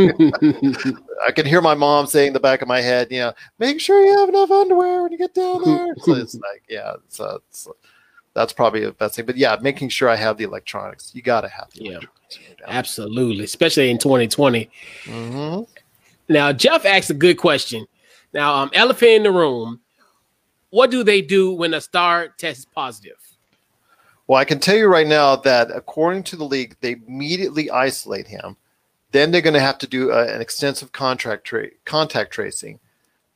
I 1.25 1.31
can 1.31 1.47
hear 1.47 1.61
my 1.61 1.73
mom 1.73 2.05
saying 2.05 2.27
in 2.27 2.33
the 2.33 2.39
back 2.39 2.61
of 2.61 2.67
my 2.67 2.79
head, 2.79 3.07
you 3.09 3.17
know, 3.17 3.33
make 3.57 3.81
sure 3.81 3.99
you 4.05 4.15
have 4.19 4.29
enough 4.29 4.51
underwear 4.51 5.01
when 5.01 5.11
you 5.11 5.17
get 5.17 5.33
down 5.33 5.63
there. 5.63 5.95
so 5.97 6.13
it's 6.13 6.35
like, 6.35 6.61
yeah, 6.69 6.93
so 7.09 7.39
it's, 7.49 7.67
that's 8.35 8.53
probably 8.53 8.85
the 8.85 8.91
best 8.91 9.15
thing. 9.15 9.25
But 9.25 9.35
yeah, 9.35 9.57
making 9.63 9.89
sure 9.89 10.09
I 10.09 10.15
have 10.15 10.37
the 10.37 10.43
electronics. 10.43 11.11
You 11.15 11.23
got 11.23 11.41
to 11.41 11.49
have 11.49 11.71
the 11.71 11.85
yeah, 11.85 11.99
absolutely, 12.67 13.43
especially 13.43 13.89
in 13.89 13.97
2020. 13.97 14.69
Mm-hmm. 15.05 15.63
Now, 16.29 16.53
Jeff 16.53 16.85
asked 16.85 17.09
a 17.09 17.15
good 17.15 17.39
question. 17.39 17.87
Now, 18.31 18.53
um, 18.53 18.69
elephant 18.75 19.11
in 19.11 19.23
the 19.23 19.31
room. 19.31 19.79
What 20.69 20.91
do 20.91 21.03
they 21.03 21.21
do 21.23 21.51
when 21.51 21.73
a 21.73 21.81
star 21.81 22.27
tests 22.27 22.65
positive? 22.65 23.17
Well, 24.33 24.41
I 24.41 24.45
can 24.45 24.59
tell 24.59 24.75
you 24.75 24.87
right 24.87 25.05
now 25.05 25.35
that 25.35 25.69
according 25.69 26.23
to 26.23 26.35
the 26.35 26.43
league, 26.43 26.75
they 26.81 26.93
immediately 26.93 27.69
isolate 27.69 28.25
him. 28.25 28.57
Then 29.11 29.29
they're 29.29 29.43
going 29.43 29.53
to 29.53 29.59
have 29.59 29.77
to 29.77 29.85
do 29.85 30.11
uh, 30.11 30.25
an 30.27 30.41
extensive 30.41 30.91
contract 30.91 31.45
tra- 31.45 31.69
contact 31.85 32.33
tracing 32.33 32.79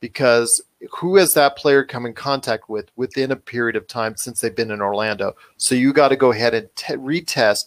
because 0.00 0.60
who 0.90 1.14
has 1.14 1.34
that 1.34 1.56
player 1.56 1.84
come 1.84 2.04
in 2.04 2.14
contact 2.14 2.68
with 2.68 2.90
within 2.96 3.30
a 3.30 3.36
period 3.36 3.76
of 3.76 3.86
time 3.86 4.16
since 4.16 4.40
they've 4.40 4.56
been 4.56 4.72
in 4.72 4.80
Orlando? 4.80 5.36
So 5.56 5.76
you 5.76 5.92
got 5.92 6.08
to 6.08 6.16
go 6.16 6.32
ahead 6.32 6.52
and 6.52 6.68
retest 6.74 7.66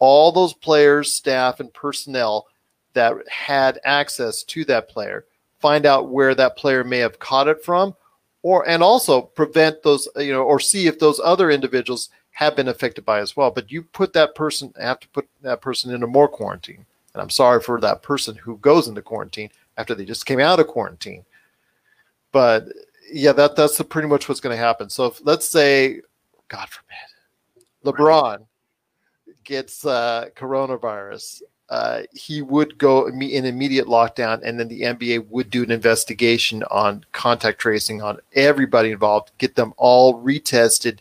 all 0.00 0.32
those 0.32 0.52
players, 0.52 1.12
staff, 1.12 1.60
and 1.60 1.72
personnel 1.72 2.48
that 2.94 3.14
had 3.28 3.78
access 3.84 4.42
to 4.42 4.64
that 4.64 4.88
player, 4.88 5.24
find 5.60 5.86
out 5.86 6.08
where 6.08 6.34
that 6.34 6.56
player 6.56 6.82
may 6.82 6.98
have 6.98 7.20
caught 7.20 7.46
it 7.46 7.64
from, 7.64 7.94
or 8.42 8.68
and 8.68 8.82
also 8.82 9.22
prevent 9.22 9.84
those, 9.84 10.08
you 10.16 10.32
know, 10.32 10.42
or 10.42 10.58
see 10.58 10.88
if 10.88 10.98
those 10.98 11.20
other 11.22 11.48
individuals 11.48 12.10
have 12.42 12.56
been 12.56 12.68
affected 12.68 13.04
by 13.04 13.20
as 13.20 13.36
well. 13.36 13.50
But 13.50 13.70
you 13.70 13.82
put 13.82 14.12
that 14.12 14.34
person 14.34 14.72
have 14.78 15.00
to 15.00 15.08
put 15.08 15.28
that 15.42 15.60
person 15.60 15.92
into 15.92 16.06
more 16.06 16.28
quarantine. 16.28 16.84
And 17.14 17.22
I'm 17.22 17.30
sorry 17.30 17.60
for 17.60 17.80
that 17.80 18.02
person 18.02 18.36
who 18.36 18.56
goes 18.58 18.88
into 18.88 19.02
quarantine 19.02 19.50
after 19.76 19.94
they 19.94 20.04
just 20.04 20.26
came 20.26 20.40
out 20.40 20.60
of 20.60 20.66
quarantine. 20.66 21.24
But 22.32 22.68
yeah, 23.12 23.32
that 23.32 23.56
that's 23.56 23.80
pretty 23.82 24.08
much 24.08 24.28
what's 24.28 24.40
going 24.40 24.56
to 24.56 24.62
happen. 24.62 24.88
So 24.88 25.06
if, 25.06 25.20
let's 25.24 25.48
say, 25.48 26.00
God 26.48 26.68
forbid, 26.68 27.66
LeBron 27.84 28.46
gets 29.44 29.84
uh, 29.84 30.28
coronavirus, 30.34 31.42
uh, 31.68 32.02
he 32.12 32.42
would 32.42 32.76
go 32.78 33.06
in 33.06 33.44
immediate 33.44 33.86
lockdown, 33.86 34.40
and 34.44 34.58
then 34.58 34.68
the 34.68 34.82
NBA 34.82 35.28
would 35.28 35.50
do 35.50 35.62
an 35.62 35.70
investigation 35.70 36.62
on 36.64 37.04
contact 37.12 37.58
tracing 37.58 38.02
on 38.02 38.18
everybody 38.34 38.90
involved, 38.90 39.32
get 39.38 39.54
them 39.54 39.72
all 39.76 40.22
retested 40.22 40.98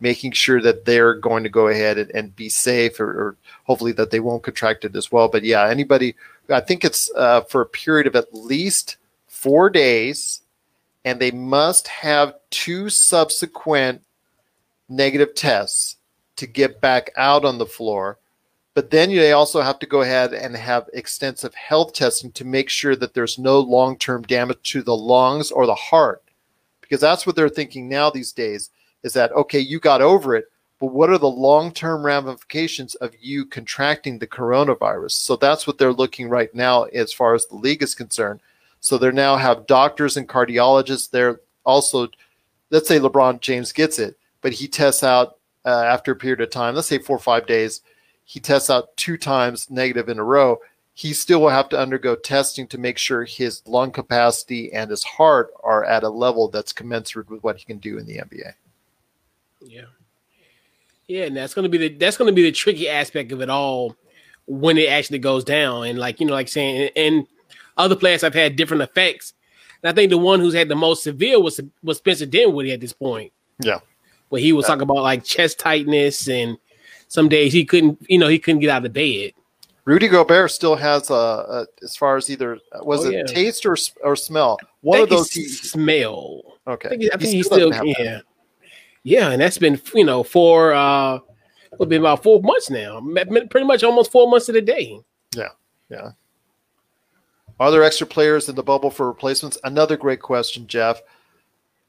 making 0.00 0.32
sure 0.32 0.60
that 0.60 0.84
they're 0.84 1.14
going 1.14 1.42
to 1.44 1.48
go 1.48 1.68
ahead 1.68 1.98
and, 1.98 2.10
and 2.10 2.36
be 2.36 2.48
safe 2.48 3.00
or, 3.00 3.06
or, 3.06 3.36
hopefully 3.64 3.92
that 3.92 4.10
they 4.10 4.20
won't 4.20 4.42
contract 4.42 4.84
it 4.84 4.94
as 4.94 5.10
well. 5.10 5.28
But 5.28 5.42
yeah, 5.42 5.66
anybody, 5.66 6.14
I 6.50 6.60
think 6.60 6.84
it's 6.84 7.10
uh, 7.16 7.40
for 7.42 7.62
a 7.62 7.66
period 7.66 8.06
of 8.06 8.14
at 8.14 8.34
least 8.34 8.96
four 9.26 9.70
days, 9.70 10.42
and 11.04 11.18
they 11.18 11.30
must 11.30 11.88
have 11.88 12.34
two 12.50 12.90
subsequent 12.90 14.02
negative 14.88 15.34
tests 15.34 15.96
to 16.36 16.46
get 16.46 16.80
back 16.80 17.10
out 17.16 17.44
on 17.44 17.58
the 17.58 17.66
floor. 17.66 18.18
But 18.74 18.90
then 18.90 19.10
they 19.10 19.32
also 19.32 19.60
have 19.60 19.78
to 19.78 19.86
go 19.86 20.02
ahead 20.02 20.34
and 20.34 20.56
have 20.56 20.90
extensive 20.92 21.54
health 21.54 21.92
testing 21.92 22.32
to 22.32 22.44
make 22.44 22.68
sure 22.68 22.96
that 22.96 23.14
there's 23.14 23.38
no 23.38 23.60
long 23.60 23.96
term 23.96 24.22
damage 24.22 24.58
to 24.72 24.82
the 24.82 24.96
lungs 24.96 25.50
or 25.50 25.64
the 25.64 25.74
heart. 25.74 26.22
Because 26.80 27.00
that's 27.00 27.26
what 27.26 27.36
they're 27.36 27.48
thinking 27.48 27.88
now 27.88 28.10
these 28.10 28.32
days 28.32 28.70
is 29.04 29.12
that 29.12 29.30
okay, 29.32 29.60
you 29.60 29.78
got 29.78 30.02
over 30.02 30.34
it, 30.34 30.46
but 30.80 30.86
what 30.86 31.10
are 31.10 31.18
the 31.18 31.26
long-term 31.26 32.04
ramifications 32.04 32.96
of 32.96 33.14
you 33.20 33.46
contracting 33.46 34.18
the 34.18 34.26
coronavirus? 34.26 35.12
So 35.12 35.36
that's 35.36 35.66
what 35.66 35.78
they're 35.78 35.92
looking 35.92 36.28
right 36.28 36.52
now 36.54 36.84
as 36.84 37.12
far 37.12 37.34
as 37.34 37.46
the 37.46 37.56
league 37.56 37.82
is 37.82 37.94
concerned. 37.94 38.40
So 38.80 38.98
they 38.98 39.12
now 39.12 39.36
have 39.36 39.66
doctors 39.66 40.16
and 40.16 40.28
cardiologists. 40.28 41.10
They're 41.10 41.40
also, 41.64 42.08
let's 42.70 42.88
say 42.88 42.98
LeBron 42.98 43.40
James 43.40 43.72
gets 43.72 43.98
it, 43.98 44.18
but 44.42 44.52
he 44.52 44.66
tests 44.66 45.04
out 45.04 45.38
uh, 45.64 45.84
after 45.86 46.12
a 46.12 46.16
period 46.16 46.40
of 46.40 46.50
time, 46.50 46.74
let's 46.74 46.88
say 46.88 46.98
four 46.98 47.16
or 47.16 47.20
five 47.20 47.46
days, 47.46 47.80
he 48.24 48.40
tests 48.40 48.70
out 48.70 48.96
two 48.96 49.16
times 49.16 49.70
negative 49.70 50.08
in 50.08 50.18
a 50.18 50.24
row. 50.24 50.58
He 50.92 51.12
still 51.12 51.40
will 51.40 51.48
have 51.48 51.68
to 51.70 51.78
undergo 51.78 52.14
testing 52.14 52.66
to 52.68 52.78
make 52.78 52.98
sure 52.98 53.24
his 53.24 53.62
lung 53.66 53.90
capacity 53.90 54.72
and 54.72 54.90
his 54.90 55.02
heart 55.02 55.52
are 55.62 55.84
at 55.84 56.04
a 56.04 56.08
level 56.08 56.48
that's 56.48 56.72
commensurate 56.72 57.30
with 57.30 57.42
what 57.42 57.56
he 57.56 57.64
can 57.64 57.78
do 57.78 57.98
in 57.98 58.06
the 58.06 58.18
NBA. 58.18 58.54
Yeah. 59.64 59.84
Yeah, 61.06 61.24
and 61.24 61.36
that's 61.36 61.54
gonna 61.54 61.68
be 61.68 61.78
the 61.78 61.88
that's 61.90 62.16
gonna 62.16 62.32
be 62.32 62.42
the 62.42 62.52
tricky 62.52 62.88
aspect 62.88 63.30
of 63.32 63.42
it 63.42 63.50
all 63.50 63.94
when 64.46 64.78
it 64.78 64.88
actually 64.88 65.18
goes 65.18 65.44
down. 65.44 65.86
And 65.86 65.98
like 65.98 66.20
you 66.20 66.26
know, 66.26 66.32
like 66.32 66.48
saying 66.48 66.90
and 66.96 67.26
other 67.76 67.96
players 67.96 68.22
have 68.22 68.34
had 68.34 68.56
different 68.56 68.82
effects. 68.82 69.34
And 69.82 69.90
I 69.90 69.94
think 69.94 70.10
the 70.10 70.18
one 70.18 70.40
who's 70.40 70.54
had 70.54 70.68
the 70.68 70.76
most 70.76 71.02
severe 71.02 71.40
was 71.40 71.60
was 71.82 71.98
Spencer 71.98 72.26
Dinwiddie 72.26 72.72
at 72.72 72.80
this 72.80 72.92
point. 72.94 73.32
Yeah. 73.60 73.80
Where 74.30 74.40
he 74.40 74.52
was 74.52 74.64
yeah. 74.64 74.68
talking 74.68 74.82
about 74.82 75.02
like 75.02 75.24
chest 75.24 75.58
tightness 75.58 76.28
and 76.28 76.56
some 77.08 77.28
days 77.28 77.52
he 77.52 77.64
couldn't, 77.64 77.98
you 78.08 78.18
know, 78.18 78.28
he 78.28 78.38
couldn't 78.38 78.60
get 78.60 78.70
out 78.70 78.84
of 78.84 78.92
bed. 78.92 79.32
Rudy 79.84 80.08
Gobert 80.08 80.50
still 80.50 80.76
has 80.76 81.10
a, 81.10 81.14
a 81.14 81.66
as 81.82 81.94
far 81.94 82.16
as 82.16 82.30
either 82.30 82.58
was 82.80 83.04
oh, 83.04 83.10
it 83.10 83.14
yeah. 83.14 83.22
taste 83.24 83.66
or 83.66 83.76
or 84.02 84.16
smell. 84.16 84.58
One 84.80 85.02
of 85.02 85.10
those 85.10 85.30
he, 85.30 85.46
smell. 85.46 86.42
Okay, 86.66 86.88
I 86.88 86.90
think, 86.90 87.04
I 87.12 87.16
think 87.18 87.34
he, 87.34 87.42
still, 87.42 87.70
still 87.70 87.84
yeah. 87.84 88.20
Yeah, 89.04 89.30
and 89.30 89.40
that's 89.40 89.58
been 89.58 89.80
you 89.94 90.04
know 90.04 90.22
for 90.22 90.72
uh, 90.72 91.18
it's 91.72 91.84
been 91.86 92.00
about 92.00 92.22
four 92.22 92.40
months 92.42 92.70
now. 92.70 93.00
Pretty 93.50 93.66
much 93.66 93.84
almost 93.84 94.10
four 94.10 94.28
months 94.28 94.48
of 94.48 94.54
the 94.54 94.62
day. 94.62 94.98
Yeah, 95.36 95.50
yeah. 95.88 96.10
Are 97.60 97.70
there 97.70 97.84
extra 97.84 98.06
players 98.06 98.48
in 98.48 98.56
the 98.56 98.62
bubble 98.62 98.90
for 98.90 99.06
replacements? 99.06 99.58
Another 99.62 99.96
great 99.96 100.20
question, 100.20 100.66
Jeff. 100.66 101.00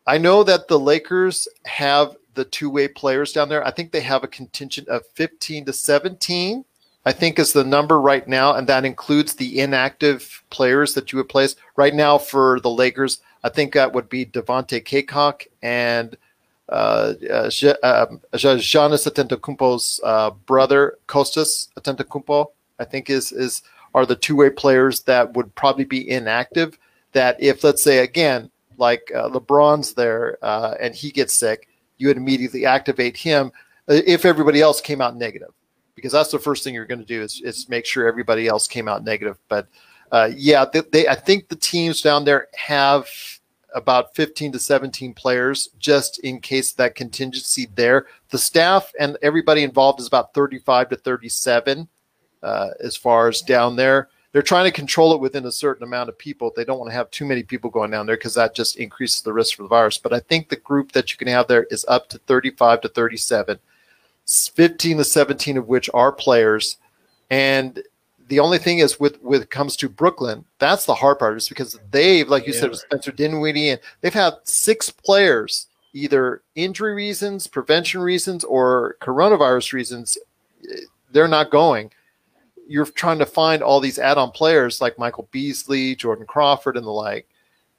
I 0.06 0.20
know 0.20 0.44
that 0.44 0.68
the 0.68 0.80
Lakers 0.80 1.48
have 1.66 2.16
the 2.36 2.46
two-way 2.46 2.88
players 2.88 3.34
down 3.34 3.50
there. 3.50 3.66
I 3.66 3.72
think 3.72 3.92
they 3.92 4.02
have 4.02 4.24
a 4.24 4.28
contingent 4.28 4.88
of 4.90 5.08
15 5.16 5.66
to 5.66 5.74
17. 5.74 6.66
I 7.08 7.12
think 7.12 7.38
is 7.38 7.54
the 7.54 7.64
number 7.64 8.02
right 8.02 8.28
now, 8.28 8.56
and 8.56 8.68
that 8.68 8.84
includes 8.84 9.36
the 9.36 9.60
inactive 9.60 10.44
players 10.50 10.96
that 10.96 11.12
you 11.12 11.18
would 11.18 11.30
place 11.30 11.56
right 11.76 11.94
now 11.94 12.18
for 12.18 12.60
the 12.60 12.70
Lakers. 12.70 13.20
I 13.44 13.50
think 13.50 13.74
that 13.74 13.94
would 13.94 14.10
be 14.10 14.26
Devontae 14.26 14.84
Cacok 14.84 15.46
and 15.62 16.18
uh, 16.70 17.14
uh, 17.30 17.50
Giannis 17.50 19.06
Antetokounmpo's 19.08 20.00
uh, 20.04 20.32
brother 20.32 20.98
Kostas 21.08 21.70
Antetokounmpo, 21.78 22.48
I 22.80 22.86
think 22.86 23.10
is 23.10 23.32
is 23.32 23.62
are 23.94 24.06
the 24.06 24.16
two 24.16 24.36
way 24.36 24.50
players 24.50 25.04
that 25.04 25.34
would 25.36 25.54
probably 25.56 25.86
be 25.86 26.10
inactive. 26.10 26.78
That 27.14 27.42
if 27.42 27.64
let's 27.64 27.84
say 27.84 28.00
again, 28.00 28.50
like 28.78 29.12
uh, 29.16 29.30
LeBron's 29.30 29.94
there 29.94 30.38
uh, 30.42 30.76
and 30.80 30.94
he 30.96 31.12
gets 31.12 31.34
sick, 31.34 31.70
you 31.98 32.08
would 32.08 32.18
immediately 32.18 32.66
activate 32.66 33.16
him 33.16 33.52
uh, 33.88 34.02
if 34.06 34.26
everybody 34.26 34.62
else 34.62 34.82
came 34.82 35.02
out 35.02 35.16
negative, 35.16 35.54
because 35.96 36.12
that's 36.12 36.32
the 36.32 36.40
first 36.40 36.64
thing 36.64 36.74
you're 36.74 36.86
going 36.86 37.00
to 37.00 37.06
do 37.06 37.22
is, 37.22 37.42
is 37.42 37.70
make 37.70 37.86
sure 37.86 38.08
everybody 38.08 38.48
else 38.48 38.68
came 38.68 38.88
out 38.88 39.04
negative. 39.04 39.38
But 39.48 39.68
uh, 40.12 40.32
yeah, 40.36 40.66
they, 40.72 40.82
they 40.92 41.08
I 41.08 41.16
think 41.16 41.48
the 41.48 41.56
teams 41.56 42.02
down 42.02 42.26
there 42.26 42.48
have 42.56 43.08
about 43.76 44.16
15 44.16 44.54
to 44.54 44.60
17 44.60 45.14
players 45.14 45.70
just 45.78 46.20
in 46.20 46.40
case 46.40 46.72
that 46.74 46.96
contingency 46.96 47.68
there. 47.76 48.08
The 48.30 48.38
staff 48.38 48.92
and 49.00 49.18
everybody 49.22 49.64
involved 49.64 50.00
is 50.00 50.08
about 50.08 50.34
35 50.34 50.90
to 50.90 50.96
37 50.96 51.88
uh, 52.42 52.70
as 52.80 52.96
far 52.96 53.28
as 53.28 53.42
down 53.42 53.76
there. 53.76 54.10
They're 54.32 54.42
trying 54.42 54.66
to 54.66 54.72
control 54.72 55.14
it 55.14 55.22
within 55.22 55.46
a 55.46 55.52
certain 55.52 55.84
amount 55.84 56.10
of 56.10 56.18
people. 56.18 56.52
They 56.54 56.66
don't 56.66 56.80
want 56.80 56.90
to 56.90 56.96
have 56.96 57.12
too 57.12 57.26
many 57.26 57.44
people 57.44 57.70
going 57.70 57.92
down 57.92 58.06
there 58.06 58.18
because 58.18 58.34
that 58.34 58.56
just 58.56 58.78
increases 58.78 59.22
the 59.22 59.32
risk 59.32 59.56
for 59.56 59.64
the 59.64 59.70
virus. 59.70 59.98
But 59.98 60.14
I 60.14 60.20
think 60.20 60.50
the 60.50 60.58
group 60.58 60.92
that 60.94 61.12
you 61.12 61.18
can 61.18 61.28
have 61.28 61.48
there 61.48 61.64
is 61.72 61.86
up 61.88 62.10
to 62.10 62.18
35 62.18 62.82
to 62.82 62.90
37, 62.90 63.60
15 64.26 64.98
to 64.98 65.04
17 65.04 65.58
of 65.58 65.68
which 65.68 65.90
are 65.94 66.12
players. 66.12 66.78
And 67.30 67.82
the 68.28 68.40
only 68.40 68.58
thing 68.58 68.80
is 68.80 69.00
with 69.00 69.22
with 69.22 69.50
comes 69.50 69.76
to 69.78 69.90
Brooklyn, 69.90 70.46
that's 70.60 70.86
the 70.86 70.96
hard 70.96 71.20
part 71.20 71.38
is 71.38 71.48
because 71.48 71.78
they've, 71.92 72.28
like 72.28 72.48
you 72.48 72.54
yeah. 72.54 72.62
said, 72.62 72.76
Spencer 72.76 73.12
Dinwiddie, 73.12 73.70
and 73.70 73.82
they've 74.02 74.14
had 74.14 74.34
six 74.44 74.90
players, 74.90 75.68
either 75.94 76.42
injury 76.56 76.94
reasons, 76.94 77.48
prevention 77.48 78.02
reasons, 78.02 78.44
or 78.44 78.98
coronavirus 79.02 79.74
reasons, 79.74 80.18
they're 81.12 81.28
not 81.28 81.52
going. 81.52 81.92
You're 82.68 82.86
trying 82.86 83.20
to 83.20 83.28
find 83.28 83.62
all 83.62 83.80
these 83.80 84.00
add-on 84.00 84.32
players 84.32 84.82
like 84.82 84.98
Michael 84.98 85.30
Beasley, 85.32 85.96
Jordan 85.96 86.26
Crawford, 86.26 86.78
and 86.78 86.86
the 86.86 86.92
like. 86.92 87.28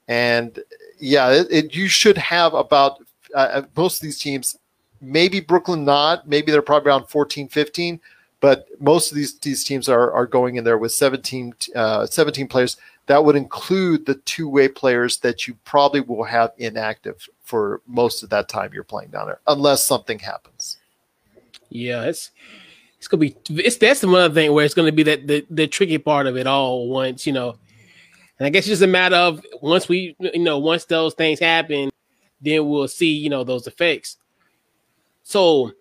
And 0.07 0.59
yeah, 1.01 1.31
it, 1.33 1.49
it, 1.51 1.75
you 1.75 1.89
should 1.89 2.17
have 2.19 2.55
about 2.55 2.99
uh, 3.35 3.39
uh 3.39 3.63
most 3.77 3.97
of 3.97 4.03
these 4.03 4.21
teams. 4.21 4.57
Maybe 5.01 5.41
Brooklyn 5.41 5.85
not. 5.85 6.29
Maybe 6.29 6.53
they're 6.53 6.63
probably 6.63 6.89
around 6.89 7.09
14, 7.09 7.49
15 7.49 8.01
but 8.41 8.69
most 8.81 9.11
of 9.11 9.17
these 9.17 9.39
these 9.39 9.65
teams 9.65 9.89
are 9.89 10.13
are 10.13 10.27
going 10.27 10.57
in 10.57 10.65
there 10.65 10.79
with 10.79 10.93
17, 10.93 11.55
uh, 11.75 12.07
17 12.07 12.49
players. 12.49 12.77
That 13.07 13.25
would 13.25 13.37
include 13.37 14.05
the 14.05 14.17
two 14.17 14.49
way 14.49 14.69
players 14.69 15.19
that 15.19 15.47
you 15.47 15.55
probably 15.65 16.01
will 16.01 16.25
have 16.25 16.53
inactive 16.59 17.29
for 17.43 17.81
most 17.87 18.23
of 18.23 18.31
that 18.31 18.49
time 18.49 18.73
you're 18.75 18.85
playing 18.85 19.11
down 19.11 19.27
there, 19.27 19.41
unless 19.47 19.87
something 19.87 20.19
happens. 20.19 20.79
Yeah, 21.71 22.05
it's 22.05 22.31
it's 22.99 23.09
gonna 23.09 23.21
be 23.21 23.37
it's 23.51 23.77
that's 23.77 24.01
the 24.01 24.09
one 24.09 24.35
thing 24.35 24.53
where 24.53 24.65
it's 24.65 24.75
gonna 24.75 24.93
be 24.93 25.05
that 25.05 25.27
the, 25.27 25.47
the 25.51 25.67
tricky 25.67 25.99
part 25.99 26.27
of 26.27 26.37
it 26.37 26.47
all 26.47 26.89
once 26.89 27.27
you 27.27 27.33
know, 27.33 27.57
and 28.39 28.47
I 28.47 28.51
guess 28.51 28.65
it's 28.65 28.69
just 28.69 28.83
a 28.83 28.87
matter 28.87 29.17
of 29.17 29.45
once 29.63 29.89
we 29.89 30.17
you 30.19 30.41
know 30.41 30.59
once 30.59 30.85
those 30.85 31.15
things 31.15 31.39
happen, 31.39 31.91
then 32.41 32.69
we'll 32.69 32.89
see 32.89 33.13
you 33.13 33.31
know 33.31 33.45
those 33.45 33.67
effects. 33.67 34.17
So 35.23 35.73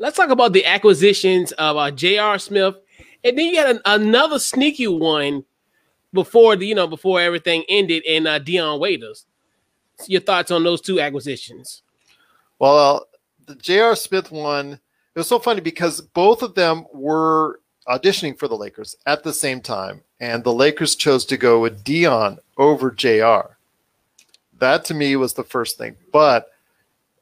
let's 0.00 0.16
talk 0.16 0.30
about 0.30 0.52
the 0.52 0.66
acquisitions 0.66 1.52
of 1.52 1.76
uh, 1.76 1.92
J.R. 1.92 2.38
Smith, 2.38 2.74
and 3.22 3.38
then 3.38 3.46
you 3.46 3.56
had 3.56 3.76
an, 3.76 3.80
another 3.84 4.40
sneaky 4.40 4.88
one 4.88 5.44
before 6.12 6.56
the 6.56 6.66
you 6.66 6.74
know 6.74 6.88
before 6.88 7.20
everything 7.20 7.64
ended 7.68 8.02
in 8.04 8.26
uh, 8.26 8.40
Dion 8.40 8.80
Waiters. 8.80 9.26
Your 10.06 10.22
thoughts 10.22 10.50
on 10.50 10.64
those 10.64 10.80
two 10.80 10.98
acquisitions? 10.98 11.82
Well, 12.58 12.96
uh, 12.96 13.00
the 13.46 13.54
J.R. 13.54 13.94
Smith 13.94 14.32
one. 14.32 14.80
It 15.14 15.18
was 15.18 15.28
so 15.28 15.38
funny 15.38 15.60
because 15.60 16.00
both 16.00 16.42
of 16.42 16.54
them 16.54 16.86
were 16.94 17.60
auditioning 17.88 18.38
for 18.38 18.48
the 18.48 18.56
Lakers 18.56 18.96
at 19.06 19.22
the 19.22 19.32
same 19.32 19.60
time, 19.60 20.02
and 20.20 20.42
the 20.42 20.52
Lakers 20.52 20.94
chose 20.94 21.24
to 21.26 21.36
go 21.36 21.60
with 21.60 21.84
Dion 21.84 22.38
over 22.56 22.90
JR. 22.90 23.56
That 24.58 24.84
to 24.86 24.94
me 24.94 25.16
was 25.16 25.34
the 25.34 25.44
first 25.44 25.78
thing. 25.78 25.96
But 26.12 26.50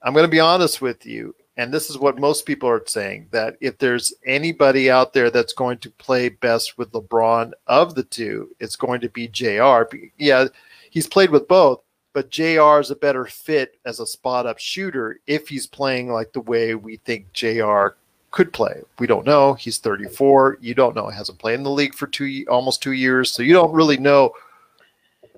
I'm 0.03 0.13
going 0.13 0.25
to 0.25 0.31
be 0.31 0.41
honest 0.41 0.83
with 0.83 1.07
you, 1.07 1.35
and 1.59 1.75
this 1.75 1.91
is 1.91 1.99
what 1.99 2.21
most 2.21 2.47
people 2.47 2.69
are 2.69 2.83
saying 2.87 3.27
that 3.33 3.57
if 3.61 3.77
there's 3.79 4.15
anybody 4.25 4.91
out 4.91 5.13
there 5.13 5.29
that's 5.29 5.53
going 5.53 5.79
to 5.79 5.91
play 5.91 6.29
best 6.29 6.79
with 6.79 6.93
LeBron 6.93 7.51
of 7.67 7.97
the 7.97 8.05
two, 8.05 8.49
it's 8.61 8.77
going 8.77 9.01
to 9.01 9.09
be 9.09 9.27
JR. 9.27 9.83
Yeah, 10.17 10.47
he's 10.89 11.09
played 11.09 11.31
with 11.31 11.49
both, 11.49 11.83
but 12.13 12.31
JR 12.31 12.79
is 12.79 12.93
a 12.93 12.97
better 12.97 13.27
fit 13.27 13.75
as 13.85 13.99
a 13.99 14.07
spot 14.07 14.47
up 14.47 14.61
shooter 14.61 15.19
if 15.27 15.49
he's 15.49 15.67
playing 15.67 16.13
like 16.13 16.33
the 16.33 16.41
way 16.43 16.77
we 16.77 16.99
think 16.99 17.33
JR 17.33 17.89
could 18.31 18.53
play. 18.53 18.81
We 19.01 19.09
don't 19.09 19.27
know. 19.27 19.55
He's 19.55 19.79
34. 19.79 20.59
You 20.61 20.75
don't 20.75 20.95
know. 20.95 21.09
He 21.09 21.17
hasn't 21.17 21.41
played 21.41 21.55
in 21.55 21.65
the 21.65 21.71
league 21.71 21.95
for 21.95 22.07
two 22.07 22.45
almost 22.49 22.83
two 22.83 22.93
years, 22.93 23.33
so 23.33 23.43
you 23.43 23.53
don't 23.53 23.75
really 23.75 23.97
know 23.97 24.31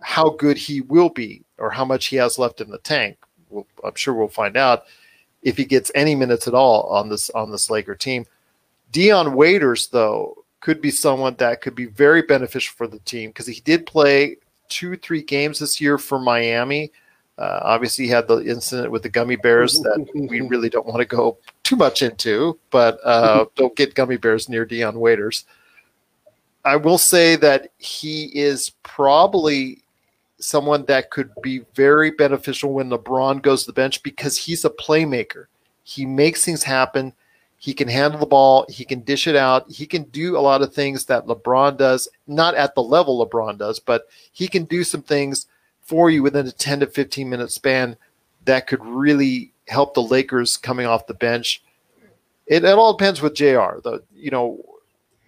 how 0.03 0.31
good 0.31 0.59
he 0.59 0.83
will 0.83 1.09
be 1.09 1.45
or 1.57 1.71
how 1.71 1.87
much 1.87 2.07
he 2.07 2.17
has 2.17 2.39
left 2.39 2.61
in 2.61 2.69
the 2.69 2.79
tank. 2.79 3.17
We'll, 3.49 3.67
I'm 3.83 3.95
sure 3.95 4.13
we'll 4.13 4.29
find 4.29 4.59
out 4.59 4.85
if 5.43 5.57
he 5.57 5.65
gets 5.65 5.91
any 5.95 6.15
minutes 6.15 6.47
at 6.47 6.55
all 6.55 6.85
on 6.85 7.09
this 7.09 7.31
on 7.31 7.51
this 7.51 7.71
Laker 7.71 7.95
team. 7.95 8.27
Dion 8.93 9.35
Waiters, 9.35 9.89
though, 9.89 10.45
could 10.61 10.81
be 10.81 10.91
someone 10.91 11.35
that 11.39 11.61
could 11.61 11.75
be 11.75 11.87
very 11.87 12.23
beneficial 12.23 12.75
for 12.77 12.87
the 12.87 12.99
team 13.01 13.31
because 13.31 13.47
he 13.47 13.61
did 13.61 13.87
play 13.87 14.37
two, 14.69 14.97
three 14.97 15.23
games 15.23 15.59
this 15.59 15.81
year 15.81 15.99
for 15.99 16.19
Miami. 16.19 16.91
Uh, 17.39 17.61
obviously, 17.63 18.05
he 18.05 18.11
had 18.11 18.29
the 18.29 18.39
incident 18.39 18.91
with 18.91 19.03
the 19.03 19.09
gummy 19.09 19.37
bears 19.37 19.81
that 19.81 20.07
we 20.15 20.41
really 20.49 20.69
don't 20.69 20.87
want 20.87 20.99
to 20.99 21.07
go 21.07 21.39
too 21.63 21.77
much 21.77 22.03
into, 22.03 22.59
but 22.71 22.99
uh, 23.05 23.47
don't 23.57 23.77
get 23.77 23.95
gummy 23.95 24.17
bears 24.17 24.49
near 24.49 24.65
Dion 24.65 25.01
Waiters. 25.01 25.45
I 26.65 26.77
will 26.77 26.99
say 26.99 27.37
that 27.37 27.71
he 27.79 28.25
is 28.39 28.73
probably 28.83 29.80
someone 30.41 30.85
that 30.87 31.11
could 31.11 31.31
be 31.43 31.61
very 31.75 32.11
beneficial 32.11 32.73
when 32.73 32.91
LeBron 32.91 33.43
goes 33.43 33.63
to 33.63 33.67
the 33.69 33.73
bench 33.73 34.03
because 34.03 34.37
he's 34.37 34.65
a 34.65 34.71
playmaker. 34.71 35.47
He 35.83 36.07
makes 36.07 36.45
things 36.45 36.63
happen. 36.63 37.13
He 37.59 37.75
can 37.75 37.89
handle 37.89 38.21
the 38.21 38.27
ball. 38.27 38.65
He 38.69 38.85
can 38.85 39.01
dish 39.01 39.27
it 39.27 39.37
out. 39.37 39.71
He 39.71 39.87
can 39.87 40.05
do 40.05 40.37
a 40.37 40.41
lot 40.41 40.63
of 40.63 40.73
things 40.73 41.05
that 41.07 41.27
LeBron 41.27 41.77
does, 41.77 42.09
not 42.27 42.55
at 42.55 42.75
the 42.75 42.83
level 42.83 43.25
LeBron 43.25 43.59
does, 43.59 43.79
but 43.79 44.09
he 44.33 44.49
can 44.49 44.65
do 44.65 44.83
some 44.83 45.03
things 45.03 45.47
for 45.83 46.11
you 46.11 46.23
within 46.23 46.47
a 46.47 46.53
10 46.53 46.81
to 46.81 46.87
15 46.87 47.29
minute 47.29 47.51
span 47.51 47.97
that 48.45 48.67
could 48.67 48.85
really 48.85 49.53
help 49.69 49.95
the 49.95 50.03
Lakers 50.03 50.57
coming 50.57 50.87
off 50.87 51.07
the 51.07 51.15
bench. 51.15 51.63
It, 52.47 52.65
it 52.65 52.79
all 52.79 52.95
depends 52.95 53.21
with 53.21 53.35
JR. 53.35 53.81
The, 53.83 54.03
you 54.15 54.31
know, 54.31 54.65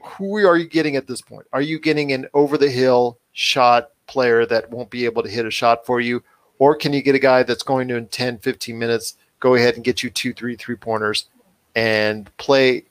who 0.02 0.36
are 0.46 0.56
you 0.56 0.66
getting 0.66 0.96
at 0.96 1.06
this 1.06 1.20
point? 1.20 1.46
Are 1.52 1.62
you 1.62 1.78
getting 1.78 2.12
an 2.12 2.28
over 2.34 2.58
the 2.58 2.70
hill 2.70 3.18
shot 3.32 3.90
player 4.12 4.44
that 4.46 4.70
won't 4.70 4.90
be 4.90 5.06
able 5.06 5.22
to 5.22 5.30
hit 5.30 5.46
a 5.46 5.50
shot 5.50 5.86
for 5.86 6.00
you? 6.00 6.22
Or 6.58 6.76
can 6.76 6.92
you 6.92 7.02
get 7.02 7.14
a 7.14 7.18
guy 7.18 7.42
that's 7.42 7.62
going 7.62 7.88
to 7.88 7.96
in 7.96 8.06
10, 8.08 8.38
15 8.38 8.78
minutes 8.78 9.16
go 9.40 9.54
ahead 9.56 9.74
and 9.74 9.82
get 9.82 10.02
you 10.02 10.10
two, 10.10 10.32
three, 10.32 10.54
three 10.54 10.76
pointers 10.76 11.26
and 11.74 12.30
play 12.36 12.84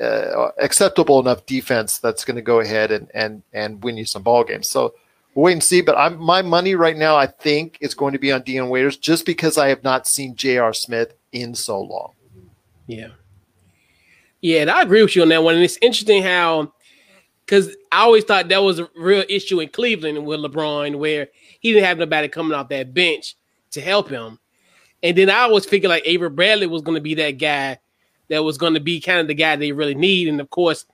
uh, 0.00 0.50
acceptable 0.58 1.18
enough 1.18 1.44
defense 1.46 1.98
that's 1.98 2.24
going 2.24 2.36
to 2.36 2.42
go 2.42 2.60
ahead 2.60 2.92
and, 2.92 3.10
and, 3.14 3.42
and 3.52 3.82
win 3.82 3.96
you 3.96 4.04
some 4.04 4.22
ball 4.22 4.44
games. 4.44 4.68
So 4.68 4.94
we'll 5.34 5.44
wait 5.44 5.54
and 5.54 5.64
see. 5.64 5.80
But 5.80 5.96
I'm, 5.96 6.18
my 6.18 6.42
money 6.42 6.74
right 6.74 6.96
now, 6.96 7.16
I 7.16 7.26
think, 7.26 7.78
is 7.80 7.94
going 7.94 8.12
to 8.12 8.18
be 8.18 8.30
on 8.30 8.42
Dion 8.42 8.68
Waiters 8.68 8.96
just 8.96 9.26
because 9.26 9.58
I 9.58 9.68
have 9.68 9.82
not 9.82 10.06
seen 10.06 10.36
J.R. 10.36 10.72
Smith 10.72 11.14
in 11.32 11.54
so 11.54 11.80
long. 11.80 12.12
Yeah. 12.86 13.08
Yeah, 14.40 14.60
and 14.60 14.70
I 14.70 14.82
agree 14.82 15.02
with 15.02 15.16
you 15.16 15.22
on 15.22 15.28
that 15.30 15.42
one. 15.42 15.56
And 15.56 15.64
it's 15.64 15.78
interesting 15.82 16.22
how 16.22 16.72
because 17.46 17.74
I 17.92 18.00
always 18.02 18.24
thought 18.24 18.48
that 18.48 18.62
was 18.62 18.80
a 18.80 18.90
real 18.96 19.24
issue 19.28 19.60
in 19.60 19.68
Cleveland 19.68 20.26
with 20.26 20.40
LeBron, 20.40 20.96
where 20.98 21.28
he 21.60 21.72
didn't 21.72 21.86
have 21.86 21.98
nobody 21.98 22.28
coming 22.28 22.52
off 22.52 22.68
that 22.70 22.92
bench 22.92 23.36
to 23.70 23.80
help 23.80 24.08
him. 24.08 24.40
And 25.02 25.16
then 25.16 25.30
I 25.30 25.40
always 25.40 25.64
figured 25.64 25.90
like 25.90 26.02
Avery 26.04 26.30
Bradley 26.30 26.66
was 26.66 26.82
going 26.82 26.96
to 26.96 27.00
be 27.00 27.14
that 27.14 27.32
guy 27.32 27.78
that 28.28 28.42
was 28.42 28.58
going 28.58 28.74
to 28.74 28.80
be 28.80 29.00
kind 29.00 29.20
of 29.20 29.28
the 29.28 29.34
guy 29.34 29.54
they 29.54 29.70
really 29.70 29.94
need. 29.94 30.26
And 30.26 30.40
of 30.40 30.50
course, 30.50 30.86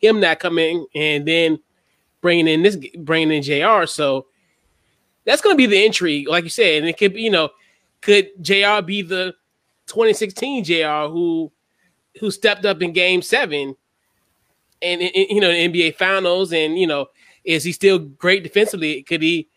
him 0.00 0.18
not 0.18 0.40
coming 0.40 0.86
and 0.94 1.26
then 1.26 1.60
bringing 2.20 2.48
in 2.48 2.62
this, 2.62 2.76
bringing 2.98 3.30
in 3.30 3.42
JR. 3.42 3.86
So 3.86 4.26
that's 5.24 5.42
going 5.42 5.54
to 5.54 5.58
be 5.58 5.66
the 5.66 5.84
intrigue, 5.84 6.28
like 6.28 6.42
you 6.42 6.50
said. 6.50 6.78
And 6.78 6.88
it 6.88 6.98
could 6.98 7.14
be, 7.14 7.22
you 7.22 7.30
know, 7.30 7.50
could 8.00 8.30
JR 8.42 8.82
be 8.84 9.02
the 9.02 9.34
2016 9.86 10.64
JR 10.64 11.08
who 11.08 11.52
who 12.18 12.30
stepped 12.30 12.64
up 12.64 12.82
in 12.82 12.92
game 12.92 13.22
seven 13.22 13.76
and 14.82 15.00
you 15.02 15.40
know 15.40 15.52
the 15.52 15.68
NBA 15.68 15.96
Finals, 15.96 16.52
and 16.52 16.78
you 16.78 16.86
know 16.86 17.08
is 17.44 17.64
he 17.64 17.72
still 17.72 17.98
great 17.98 18.42
defensively? 18.42 19.02
Could 19.02 19.22
he 19.22 19.48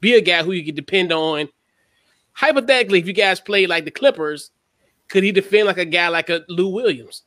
be 0.00 0.14
a 0.14 0.20
guy 0.20 0.42
who 0.42 0.52
you 0.52 0.64
could 0.64 0.76
depend 0.76 1.12
on? 1.12 1.48
Hypothetically, 2.34 2.98
if 2.98 3.06
you 3.06 3.12
guys 3.12 3.40
play 3.40 3.66
like 3.66 3.84
the 3.84 3.90
Clippers, 3.90 4.50
could 5.08 5.22
he 5.22 5.32
defend 5.32 5.66
like 5.66 5.78
a 5.78 5.84
guy 5.84 6.08
like 6.08 6.30
a 6.30 6.44
Lou 6.48 6.68
Williams? 6.68 7.22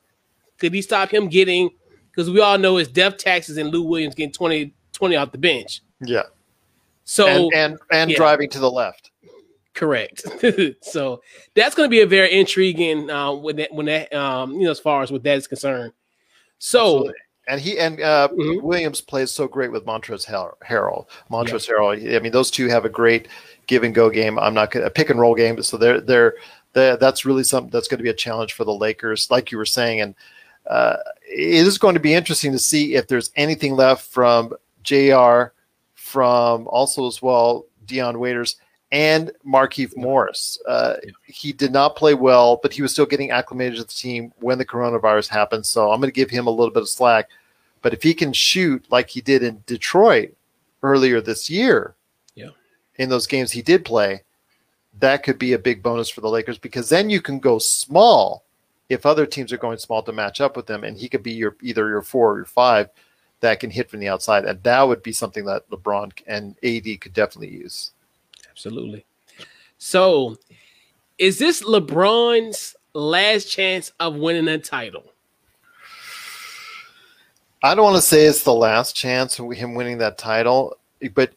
Could 0.57 0.73
he 0.73 0.81
stop 0.81 1.13
him 1.13 1.27
getting? 1.27 1.69
Because 2.09 2.29
we 2.29 2.39
all 2.39 2.57
know 2.57 2.77
his 2.77 2.87
death 2.87 3.17
taxes 3.17 3.57
and 3.57 3.69
Lou 3.69 3.83
Williams 3.83 4.15
getting 4.15 4.31
20, 4.31 4.73
20 4.93 5.15
off 5.15 5.31
the 5.31 5.37
bench. 5.37 5.81
Yeah. 5.99 6.23
So 7.03 7.27
and 7.27 7.53
and, 7.53 7.79
and 7.91 8.11
yeah. 8.11 8.17
driving 8.17 8.49
to 8.49 8.59
the 8.59 8.71
left. 8.71 9.11
Correct. 9.73 10.23
so 10.81 11.21
that's 11.53 11.75
going 11.75 11.85
to 11.85 11.91
be 11.91 12.01
a 12.01 12.07
very 12.07 12.31
intriguing 12.31 13.09
uh, 13.11 13.33
when 13.33 13.57
that 13.57 13.73
when 13.73 13.85
that 13.87 14.13
um, 14.13 14.53
you 14.53 14.63
know 14.63 14.71
as 14.71 14.79
far 14.79 15.03
as 15.03 15.11
what 15.11 15.23
that 15.23 15.37
is 15.37 15.47
concerned. 15.47 15.91
So 16.57 16.79
Absolutely. 16.79 17.13
And 17.47 17.61
he 17.61 17.77
and 17.77 18.01
uh, 18.01 18.29
mm-hmm. 18.31 18.65
Williams 18.65 19.01
plays 19.01 19.31
so 19.31 19.47
great 19.47 19.71
with 19.71 19.85
Montrezl 19.85 20.53
Harrell. 20.63 21.05
Montrezl 21.29 21.67
yeah. 21.67 21.75
Harrell. 21.75 22.15
I 22.15 22.19
mean, 22.19 22.31
those 22.31 22.49
two 22.49 22.67
have 22.67 22.85
a 22.85 22.89
great 22.89 23.27
give 23.67 23.83
and 23.83 23.93
go 23.93 24.09
game. 24.09 24.39
I'm 24.39 24.53
not 24.53 24.71
gonna, 24.71 24.85
a 24.85 24.89
pick 24.89 25.09
and 25.09 25.19
roll 25.19 25.35
game, 25.35 25.61
so 25.61 25.77
they're 25.77 26.01
they're, 26.01 26.35
they're 26.73 26.97
that's 26.97 27.25
really 27.25 27.43
something 27.43 27.69
that's 27.69 27.87
going 27.87 27.99
to 27.99 28.03
be 28.03 28.09
a 28.09 28.13
challenge 28.13 28.53
for 28.53 28.63
the 28.63 28.73
Lakers, 28.73 29.29
like 29.29 29.51
you 29.51 29.57
were 29.57 29.65
saying. 29.65 30.01
And 30.01 30.15
uh, 30.67 30.97
it 31.27 31.67
is 31.67 31.77
going 31.77 31.93
to 31.93 31.99
be 31.99 32.13
interesting 32.13 32.51
to 32.51 32.59
see 32.59 32.95
if 32.95 33.07
there's 33.07 33.31
anything 33.35 33.75
left 33.75 34.09
from 34.11 34.53
JR 34.83 35.53
From 35.93 36.67
also 36.67 37.07
as 37.07 37.21
well 37.21 37.65
Dion 37.85 38.19
Waiters 38.19 38.57
and 38.91 39.31
Markieff 39.45 39.95
Morris. 39.97 40.59
Uh, 40.67 40.95
he 41.25 41.51
did 41.51 41.71
not 41.71 41.95
play 41.95 42.13
well, 42.13 42.59
but 42.61 42.73
he 42.73 42.81
was 42.81 42.91
still 42.91 43.05
getting 43.05 43.31
acclimated 43.31 43.77
to 43.77 43.83
the 43.83 43.93
team 43.93 44.31
when 44.39 44.57
the 44.57 44.65
coronavirus 44.65 45.27
happened. 45.27 45.65
So 45.65 45.91
I'm 45.91 45.99
going 45.99 46.11
to 46.11 46.15
give 46.15 46.29
him 46.29 46.47
a 46.47 46.51
little 46.51 46.73
bit 46.73 46.83
of 46.83 46.89
slack. 46.89 47.29
But 47.81 47.93
if 47.93 48.01
he 48.01 48.13
can 48.13 48.33
shoot 48.33 48.85
like 48.89 49.09
he 49.09 49.21
did 49.21 49.43
in 49.43 49.63
Detroit 49.65 50.33
earlier 50.81 51.21
this 51.21 51.49
year, 51.49 51.95
yeah, 52.35 52.49
in 52.95 53.09
those 53.09 53.27
games 53.27 53.51
he 53.51 53.61
did 53.61 53.85
play, 53.85 54.23
that 54.99 55.23
could 55.23 55.37
be 55.37 55.53
a 55.53 55.59
big 55.59 55.83
bonus 55.83 56.09
for 56.09 56.21
the 56.21 56.29
Lakers 56.29 56.57
because 56.57 56.89
then 56.89 57.09
you 57.09 57.21
can 57.21 57.39
go 57.39 57.59
small 57.59 58.43
if 58.89 59.05
other 59.05 59.25
teams 59.25 59.51
are 59.51 59.57
going 59.57 59.77
small 59.77 60.03
to 60.03 60.11
match 60.11 60.41
up 60.41 60.55
with 60.55 60.67
them, 60.67 60.83
and 60.83 60.97
he 60.97 61.09
could 61.09 61.23
be 61.23 61.33
your 61.33 61.55
either 61.61 61.89
your 61.89 62.01
four 62.01 62.33
or 62.33 62.37
your 62.37 62.45
five 62.45 62.89
that 63.41 63.59
can 63.59 63.69
hit 63.69 63.89
from 63.89 63.99
the 63.99 64.07
outside, 64.07 64.45
and 64.45 64.61
that 64.63 64.81
would 64.83 65.03
be 65.03 65.11
something 65.11 65.45
that 65.45 65.69
LeBron 65.69 66.11
and 66.27 66.55
AD 66.63 67.01
could 67.01 67.13
definitely 67.13 67.55
use. 67.55 67.91
Absolutely. 68.55 69.05
So, 69.77 70.37
is 71.17 71.39
this 71.39 71.61
LeBron's 71.61 72.75
last 72.93 73.51
chance 73.51 73.91
of 73.99 74.15
winning 74.15 74.47
a 74.47 74.57
title? 74.57 75.03
I 77.61 77.75
don't 77.75 77.83
want 77.83 77.97
to 77.97 78.01
say 78.01 78.25
it's 78.25 78.43
the 78.43 78.53
last 78.53 78.95
chance 78.95 79.39
of 79.39 79.51
him 79.51 79.75
winning 79.75 79.97
that 79.97 80.17
title, 80.17 80.77
but 81.13 81.33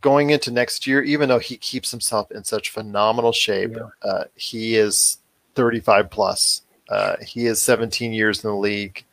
going 0.00 0.30
into 0.30 0.52
next 0.52 0.86
year, 0.86 1.02
even 1.02 1.28
though 1.28 1.38
he 1.38 1.56
keeps 1.56 1.90
himself 1.90 2.30
in 2.30 2.44
such 2.44 2.70
phenomenal 2.70 3.32
shape, 3.32 3.72
yeah. 3.74 3.88
uh, 4.08 4.24
he 4.36 4.76
is 4.76 5.18
35 5.54 6.10
plus. 6.10 6.62
Uh, 6.88 7.16
he 7.26 7.46
is 7.46 7.60
17 7.62 8.12
years 8.12 8.44
in 8.44 8.50
the 8.50 8.56
league. 8.56 9.04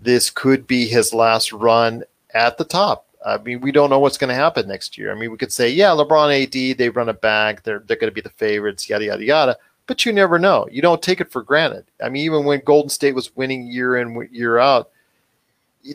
This 0.00 0.30
could 0.30 0.66
be 0.66 0.86
his 0.86 1.14
last 1.14 1.52
run 1.52 2.04
at 2.32 2.58
the 2.58 2.64
top. 2.64 3.06
I 3.24 3.38
mean, 3.38 3.60
we 3.60 3.72
don't 3.72 3.90
know 3.90 3.98
what's 3.98 4.18
going 4.18 4.28
to 4.28 4.34
happen 4.34 4.66
next 4.66 4.96
year. 4.96 5.12
I 5.12 5.14
mean, 5.14 5.30
we 5.30 5.36
could 5.36 5.52
say, 5.52 5.68
yeah, 5.68 5.88
LeBron 5.88 6.42
AD, 6.42 6.78
they 6.78 6.88
run 6.88 7.08
it 7.08 7.20
back. 7.20 7.62
They're, 7.62 7.80
they're 7.80 7.98
going 7.98 8.10
to 8.10 8.14
be 8.14 8.20
the 8.22 8.30
favorites, 8.30 8.88
yada, 8.88 9.04
yada, 9.04 9.24
yada. 9.24 9.58
But 9.86 10.06
you 10.06 10.12
never 10.12 10.38
know. 10.38 10.66
You 10.70 10.80
don't 10.80 11.02
take 11.02 11.20
it 11.20 11.30
for 11.30 11.42
granted. 11.42 11.84
I 12.02 12.08
mean, 12.08 12.24
even 12.24 12.44
when 12.44 12.62
Golden 12.64 12.88
State 12.88 13.14
was 13.14 13.34
winning 13.36 13.66
year 13.66 13.98
in, 13.98 14.28
year 14.32 14.58
out, 14.58 14.90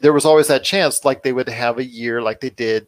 there 0.01 0.13
was 0.13 0.25
always 0.25 0.47
that 0.47 0.63
chance 0.63 1.05
like 1.05 1.23
they 1.23 1.33
would 1.33 1.49
have 1.49 1.77
a 1.77 1.85
year 1.85 2.21
like 2.21 2.41
they 2.41 2.49
did 2.49 2.87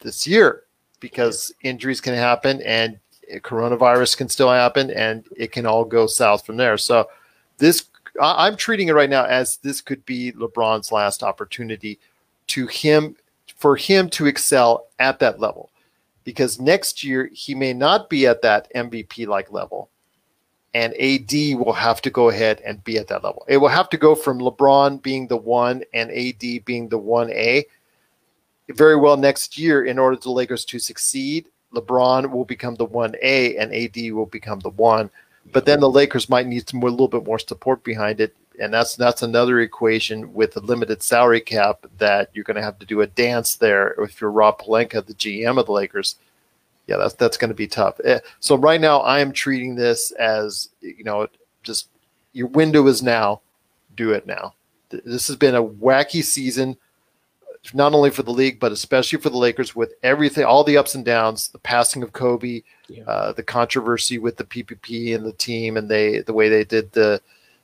this 0.00 0.26
year 0.26 0.64
because 1.00 1.52
injuries 1.62 2.00
can 2.00 2.14
happen 2.14 2.60
and 2.62 2.98
coronavirus 3.36 4.16
can 4.16 4.28
still 4.28 4.50
happen 4.50 4.90
and 4.90 5.24
it 5.36 5.52
can 5.52 5.66
all 5.66 5.84
go 5.84 6.06
south 6.06 6.44
from 6.44 6.56
there. 6.56 6.78
So 6.78 7.08
this 7.58 7.84
I'm 8.20 8.56
treating 8.56 8.88
it 8.88 8.94
right 8.94 9.10
now 9.10 9.24
as 9.24 9.58
this 9.58 9.80
could 9.80 10.04
be 10.04 10.32
LeBron's 10.32 10.90
last 10.90 11.22
opportunity 11.22 11.98
to 12.48 12.66
him 12.66 13.16
for 13.58 13.76
him 13.76 14.08
to 14.10 14.26
excel 14.26 14.86
at 14.98 15.18
that 15.18 15.38
level 15.38 15.70
because 16.24 16.60
next 16.60 17.04
year 17.04 17.28
he 17.32 17.54
may 17.54 17.72
not 17.72 18.08
be 18.08 18.26
at 18.26 18.42
that 18.42 18.72
MVP 18.74 19.26
like 19.26 19.52
level. 19.52 19.90
and 20.74 20.94
AD 21.00 21.32
will 21.58 21.72
have 21.72 22.00
to 22.02 22.10
go 22.10 22.28
ahead 22.28 22.60
and 22.64 22.84
be 22.84 22.98
at 22.98 23.08
that 23.08 23.24
level. 23.24 23.44
It 23.48 23.56
will 23.56 23.68
have 23.68 23.88
to 23.90 23.96
go 23.96 24.14
from 24.14 24.38
LeBron 24.38 25.02
being 25.02 25.26
the 25.26 25.36
one 25.36 25.82
and 25.94 26.10
AD 26.10 26.64
being 26.64 26.88
the 26.88 26.98
one 26.98 27.30
A. 27.32 27.64
Very 28.68 28.96
well 28.96 29.16
next 29.16 29.56
year, 29.56 29.84
in 29.84 29.98
order 29.98 30.16
for 30.16 30.24
the 30.24 30.30
Lakers 30.30 30.64
to 30.66 30.78
succeed, 30.78 31.48
LeBron 31.74 32.30
will 32.30 32.44
become 32.44 32.74
the 32.74 32.84
one 32.84 33.14
A 33.22 33.56
and 33.56 33.74
AD 33.74 34.12
will 34.12 34.26
become 34.26 34.60
the 34.60 34.70
one. 34.70 35.10
But 35.52 35.64
then 35.64 35.80
the 35.80 35.90
Lakers 35.90 36.28
might 36.28 36.46
need 36.46 36.68
some 36.68 36.80
more, 36.80 36.90
a 36.90 36.92
little 36.92 37.08
bit 37.08 37.24
more 37.24 37.38
support 37.38 37.82
behind 37.82 38.20
it, 38.20 38.36
and 38.58 38.72
that's 38.72 38.96
that's 38.96 39.22
another 39.22 39.60
equation 39.60 40.32
with 40.34 40.56
a 40.56 40.60
limited 40.60 41.02
salary 41.02 41.40
cap 41.40 41.86
that 41.98 42.30
you're 42.34 42.44
going 42.44 42.56
to 42.56 42.62
have 42.62 42.78
to 42.78 42.86
do 42.86 43.00
a 43.00 43.06
dance 43.06 43.56
there 43.56 43.94
if 44.02 44.20
you're 44.20 44.30
Rob 44.30 44.60
Pelinka, 44.60 45.04
the 45.04 45.14
GM 45.14 45.58
of 45.58 45.66
the 45.66 45.72
Lakers 45.72 46.16
yeah, 46.88 46.96
that's 46.96 47.14
that's 47.14 47.36
going 47.36 47.50
to 47.50 47.54
be 47.54 47.68
tough. 47.68 48.00
Eh, 48.02 48.18
so 48.40 48.56
right 48.56 48.80
now, 48.80 49.00
I 49.00 49.20
am 49.20 49.30
treating 49.30 49.76
this 49.76 50.10
as 50.12 50.70
you 50.80 51.04
know, 51.04 51.28
just 51.62 51.88
your 52.32 52.48
window 52.48 52.86
is 52.88 53.02
now. 53.02 53.42
Do 53.94 54.12
it 54.12 54.26
now. 54.26 54.54
This 54.90 55.26
has 55.26 55.36
been 55.36 55.54
a 55.54 55.62
wacky 55.62 56.24
season, 56.24 56.76
not 57.74 57.92
only 57.92 58.10
for 58.10 58.22
the 58.22 58.30
league 58.30 58.58
but 58.58 58.72
especially 58.72 59.18
for 59.18 59.28
the 59.28 59.36
Lakers 59.36 59.76
with 59.76 59.92
everything, 60.02 60.44
all 60.44 60.64
the 60.64 60.78
ups 60.78 60.94
and 60.94 61.04
downs, 61.04 61.48
the 61.48 61.58
passing 61.58 62.02
of 62.02 62.12
Kobe, 62.12 62.62
yeah. 62.88 63.02
uh, 63.04 63.32
the 63.32 63.42
controversy 63.42 64.18
with 64.18 64.36
the 64.36 64.44
PPP 64.44 65.14
and 65.14 65.26
the 65.26 65.32
team, 65.32 65.76
and 65.76 65.90
they 65.90 66.20
the 66.20 66.32
way 66.32 66.48
they 66.48 66.64
did 66.64 66.90
the, 66.92 67.20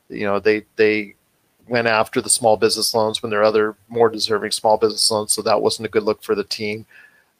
you 0.09 0.25
know, 0.25 0.38
they 0.38 0.64
they 0.77 1.14
went 1.69 1.87
after 1.87 2.21
the 2.21 2.31
small 2.31 2.57
business 2.57 2.95
loans 2.95 3.23
when 3.23 3.31
there 3.31 3.40
are 3.40 3.45
other 3.45 3.77
more 3.88 4.11
deserving 4.11 4.51
small 4.51 4.77
business 4.77 5.11
loans, 5.11 5.33
so 5.33 5.43
that 5.43 5.62
wasn't 5.62 5.87
a 5.87 5.90
good 5.90 6.03
look 6.03 6.23
for 6.23 6.35
the 6.35 6.45
team. 6.45 6.87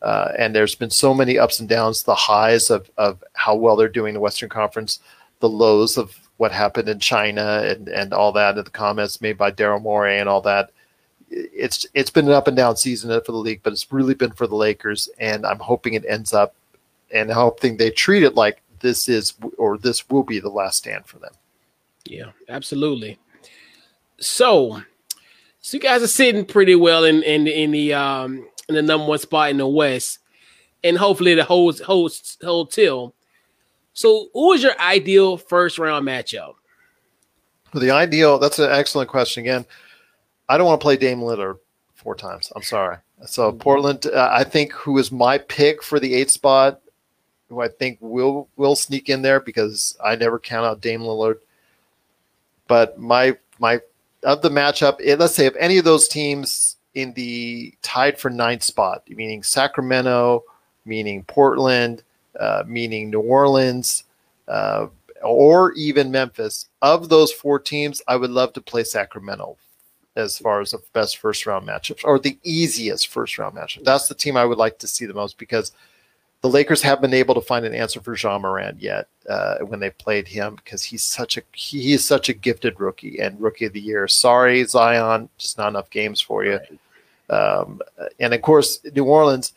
Uh, 0.03 0.33
and 0.39 0.55
there's 0.55 0.75
been 0.75 0.91
so 0.91 1.15
many 1.15 1.39
ups 1.39 1.61
and 1.61 1.69
downs, 1.69 2.03
the 2.03 2.15
highs 2.15 2.71
of, 2.71 2.91
of 2.99 3.25
how 3.33 3.55
well 3.55 3.75
they're 3.75 3.89
doing 3.89 4.13
the 4.13 4.21
Western 4.21 4.51
Conference, 4.51 5.01
the 5.41 5.49
lows 5.49 5.97
of 5.97 6.15
what 6.37 6.53
happened 6.53 6.89
in 6.89 6.99
China 6.99 7.63
and, 7.65 7.89
and 7.89 8.13
all 8.13 8.33
that, 8.33 8.57
and 8.59 8.67
the 8.67 8.71
comments 8.71 9.21
made 9.21 9.39
by 9.39 9.51
Daryl 9.51 9.81
Morey 9.81 10.19
and 10.19 10.29
all 10.29 10.43
that. 10.43 10.71
It's 11.31 11.87
it's 11.95 12.11
been 12.11 12.27
an 12.27 12.33
up 12.33 12.49
and 12.49 12.57
down 12.57 12.77
season 12.77 13.19
for 13.25 13.33
the 13.33 13.39
league, 13.39 13.61
but 13.63 13.73
it's 13.73 13.93
really 13.93 14.15
been 14.15 14.33
for 14.33 14.47
the 14.47 14.55
Lakers, 14.55 15.09
and 15.19 15.47
I'm 15.47 15.59
hoping 15.59 15.95
it 15.95 16.05
ends 16.07 16.35
up, 16.35 16.55
and 17.13 17.31
hoping 17.31 17.77
they 17.77 17.91
treat 17.91 18.23
it 18.23 18.35
like 18.35 18.61
this 18.81 19.09
is 19.09 19.35
or 19.57 19.79
this 19.79 20.09
will 20.11 20.23
be 20.23 20.39
the 20.39 20.51
last 20.51 20.79
stand 20.79 21.07
for 21.07 21.19
them. 21.19 21.33
Yeah, 22.05 22.31
absolutely. 22.49 23.19
So, 24.21 24.83
so 25.61 25.77
you 25.77 25.81
guys 25.81 26.03
are 26.03 26.09
sitting 26.09 26.45
pretty 26.45 26.75
well 26.75 27.05
in 27.05 27.23
in 27.23 27.47
in 27.47 27.71
the 27.71 27.95
um 27.95 28.47
in 28.69 28.75
the 28.75 28.83
number 28.83 29.07
one 29.07 29.19
spot 29.19 29.51
in 29.51 29.59
the 29.59 29.67
West, 29.67 30.19
and 30.83 30.99
hopefully 30.99 31.35
the 31.35 31.45
holds 31.45 31.81
holds 31.81 32.39
whole 32.43 32.67
till. 32.67 33.15
So, 33.93 34.29
who 34.33 34.53
is 34.53 34.63
your 34.63 34.79
ideal 34.81 35.37
first 35.37 35.79
round 35.79 36.07
matchup? 36.07 36.55
Well, 37.73 37.81
the 37.81 37.91
ideal 37.91 38.39
that's 38.39 38.59
an 38.59 38.71
excellent 38.71 39.09
question. 39.09 39.43
Again, 39.43 39.65
I 40.49 40.59
don't 40.59 40.67
want 40.67 40.81
to 40.81 40.85
play 40.85 40.97
Dame 40.97 41.21
Lillard 41.21 41.59
four 41.95 42.15
times. 42.15 42.53
I'm 42.55 42.63
sorry. 42.63 42.99
So 43.27 43.51
mm-hmm. 43.51 43.59
Portland, 43.59 44.07
uh, 44.07 44.29
I 44.33 44.45
think 44.45 44.73
who 44.73 44.99
is 44.99 45.11
my 45.11 45.39
pick 45.39 45.83
for 45.83 45.99
the 45.99 46.15
eighth 46.15 46.31
spot, 46.31 46.81
who 47.49 47.61
I 47.61 47.69
think 47.69 47.99
will 48.01 48.49
will 48.57 48.77
sneak 48.77 49.09
in 49.09 49.23
there 49.23 49.41
because 49.41 49.97
I 50.05 50.17
never 50.17 50.39
count 50.39 50.67
out 50.67 50.81
Dame 50.81 51.01
Lillard. 51.01 51.39
But 52.67 52.99
my 52.99 53.37
my 53.59 53.81
of 54.23 54.43
the 54.43 54.51
matchup, 54.51 54.97
it, 55.01 55.19
let's 55.19 55.35
say 55.35 55.47
if 55.47 55.57
any 55.57 55.79
of 55.79 55.85
those 55.85 56.09
teams 56.09 56.77
in 56.95 57.13
the 57.15 57.75
tied 57.83 58.19
for 58.19 58.31
ninth 58.31 58.63
spot, 58.63 59.03
meaning 59.09 59.43
Sacramento, 59.43 60.45
meaning 60.85 61.25
Portland, 61.25 62.03
uh, 62.39 62.63
meaning 62.67 63.11
New 63.11 63.21
Orleans, 63.21 64.05
uh, 64.49 64.87
or 65.23 65.73
even 65.73 66.11
Memphis. 66.11 66.69
Of 66.83 67.09
those 67.09 67.33
four 67.33 67.59
teams, 67.59 68.03
I 68.07 68.17
would 68.17 68.31
love 68.31 68.53
to 68.55 68.61
play 68.61 68.85
Sacramento 68.85 69.57
as 70.17 70.39
far 70.39 70.61
as 70.61 70.71
the 70.71 70.83
best 70.93 71.19
first 71.19 71.45
round 71.47 71.67
matchups 71.67 72.05
or 72.05 72.19
the 72.19 72.39
easiest 72.45 73.09
first 73.09 73.39
round 73.39 73.57
matchup. 73.57 73.85
That's 73.85 74.09
the 74.09 74.15
team 74.15 74.37
I 74.37 74.45
would 74.45 74.59
like 74.59 74.79
to 74.79 74.87
see 74.87 75.07
the 75.07 75.15
most 75.15 75.39
because 75.39 75.73
the 76.45 76.51
Lakers 76.51 76.83
have 76.83 77.01
been 77.01 77.15
able 77.15 77.35
to 77.35 77.41
find 77.41 77.65
an 77.65 77.75
answer 77.75 78.03
for 78.03 78.15
Ja 78.15 78.39
Morant 78.39 78.79
yet 78.79 79.09
uh, 79.31 79.61
when 79.61 79.81
they 79.81 79.89
played 79.89 80.29
him 80.29 80.57
because 80.57 80.83
he's 80.83 81.03
such 81.03 81.39
a 81.39 81.43
he 81.55 81.95
is 81.95 82.05
such 82.07 82.29
a 82.29 82.35
gifted 82.35 82.79
rookie 82.79 83.19
and 83.19 83.41
rookie 83.41 83.65
of 83.65 83.73
the 83.73 83.81
year. 83.81 84.07
Sorry, 84.07 84.63
Zion, 84.65 85.31
just 85.39 85.57
not 85.57 85.69
enough 85.69 85.89
games 85.89 86.21
for 86.21 86.45
you. 86.45 86.61
Right. 87.31 87.35
Um, 87.35 87.81
and 88.21 88.35
of 88.35 88.43
course, 88.43 88.79
New 88.95 89.05
Orleans, 89.05 89.55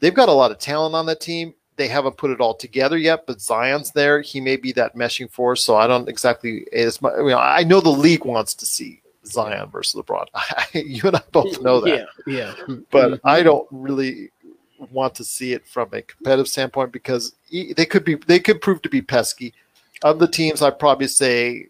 they've 0.00 0.14
got 0.14 0.30
a 0.30 0.32
lot 0.32 0.50
of 0.50 0.58
talent 0.58 0.94
on 0.94 1.04
that 1.04 1.20
team. 1.20 1.52
They 1.76 1.88
haven't 1.88 2.16
put 2.16 2.30
it 2.30 2.40
all 2.40 2.54
together 2.54 2.96
yet, 2.96 3.26
but 3.26 3.42
Zion's 3.42 3.90
there. 3.90 4.22
He 4.22 4.40
may 4.40 4.56
be 4.56 4.72
that 4.72 4.96
meshing 4.96 5.30
force. 5.30 5.62
So 5.62 5.76
I 5.76 5.86
don't 5.86 6.08
exactly. 6.08 6.66
As 6.72 7.02
much, 7.02 7.12
you 7.18 7.28
know, 7.28 7.38
I 7.38 7.64
know 7.64 7.82
the 7.82 7.90
league 7.90 8.24
wants 8.24 8.54
to 8.54 8.64
see 8.64 9.02
Zion 9.26 9.68
versus 9.68 10.00
LeBron. 10.00 10.24
you 10.72 11.02
and 11.04 11.16
I 11.16 11.22
both 11.32 11.60
know 11.60 11.82
that. 11.82 12.08
Yeah, 12.26 12.54
yeah. 12.66 12.76
But. 12.90 13.20
I 13.24 13.42
don't 13.42 13.68
really 13.70 14.30
want 14.90 15.14
to 15.16 15.24
see 15.24 15.52
it 15.52 15.66
from 15.66 15.88
a 15.92 16.02
competitive 16.02 16.48
standpoint 16.48 16.92
because 16.92 17.34
they 17.50 17.86
could 17.86 18.04
be 18.04 18.14
they 18.14 18.38
could 18.38 18.60
prove 18.60 18.82
to 18.82 18.88
be 18.88 19.02
pesky. 19.02 19.54
Of 20.02 20.18
the 20.18 20.28
teams, 20.28 20.60
I'd 20.60 20.78
probably 20.78 21.06
say 21.06 21.68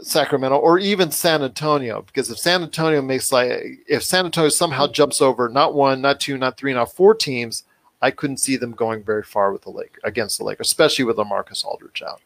Sacramento 0.00 0.56
or 0.56 0.78
even 0.78 1.10
San 1.10 1.42
Antonio 1.42 2.02
because 2.02 2.30
if 2.30 2.38
San 2.38 2.62
Antonio 2.62 3.02
makes 3.02 3.32
like 3.32 3.50
if 3.88 4.02
San 4.02 4.24
Antonio 4.24 4.48
somehow 4.48 4.86
jumps 4.86 5.20
over 5.20 5.48
not 5.48 5.74
one, 5.74 6.00
not 6.00 6.20
two, 6.20 6.38
not 6.38 6.56
three, 6.56 6.72
not 6.72 6.92
four 6.92 7.14
teams, 7.14 7.64
I 8.02 8.10
couldn't 8.10 8.38
see 8.38 8.56
them 8.56 8.72
going 8.72 9.02
very 9.02 9.22
far 9.22 9.52
with 9.52 9.62
the 9.62 9.70
Lake 9.70 9.96
against 10.04 10.38
the 10.38 10.44
Lake, 10.44 10.60
especially 10.60 11.04
with 11.04 11.16
LaMarcus 11.16 11.64
Aldridge 11.64 12.02
out. 12.02 12.20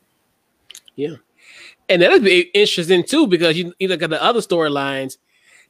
Yeah, 0.96 1.16
and 1.88 2.02
that'd 2.02 2.24
be 2.24 2.50
interesting 2.54 3.04
too 3.04 3.26
because 3.26 3.56
you, 3.56 3.72
you 3.78 3.88
look 3.88 4.02
at 4.02 4.10
the 4.10 4.22
other 4.22 4.40
storylines. 4.40 5.18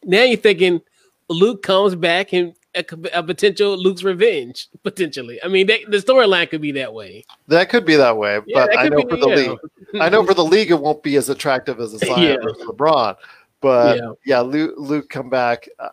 Now 0.04 0.22
you're 0.22 0.36
thinking 0.36 0.80
Luke 1.28 1.62
comes 1.62 1.94
back 1.94 2.32
and 2.32 2.54
a, 2.74 2.84
a, 3.12 3.22
potential 3.22 3.76
Luke's 3.76 4.02
revenge 4.02 4.68
potentially. 4.82 5.40
I 5.42 5.48
mean, 5.48 5.66
they, 5.66 5.84
the 5.84 5.98
storyline 5.98 6.48
could 6.50 6.60
be 6.60 6.72
that 6.72 6.92
way. 6.92 7.24
That 7.48 7.68
could 7.68 7.84
be 7.84 7.96
that 7.96 8.16
way, 8.16 8.40
yeah, 8.46 8.66
but 8.66 8.78
I 8.78 8.88
know 8.88 9.02
for 9.02 9.16
the 9.16 9.26
league, 9.26 9.58
I 10.00 10.08
know 10.08 10.24
for 10.24 10.34
the 10.34 10.44
league, 10.44 10.70
it 10.70 10.80
won't 10.80 11.02
be 11.02 11.16
as 11.16 11.28
attractive 11.28 11.80
as 11.80 11.94
a 11.94 11.98
Zion 12.06 12.18
yeah. 12.18 12.36
versus 12.42 12.62
LeBron. 12.66 13.16
But 13.60 13.96
yeah, 13.98 14.12
yeah 14.24 14.40
Luke, 14.40 14.74
Luke 14.76 15.10
come 15.10 15.28
back. 15.28 15.68
Uh, 15.78 15.88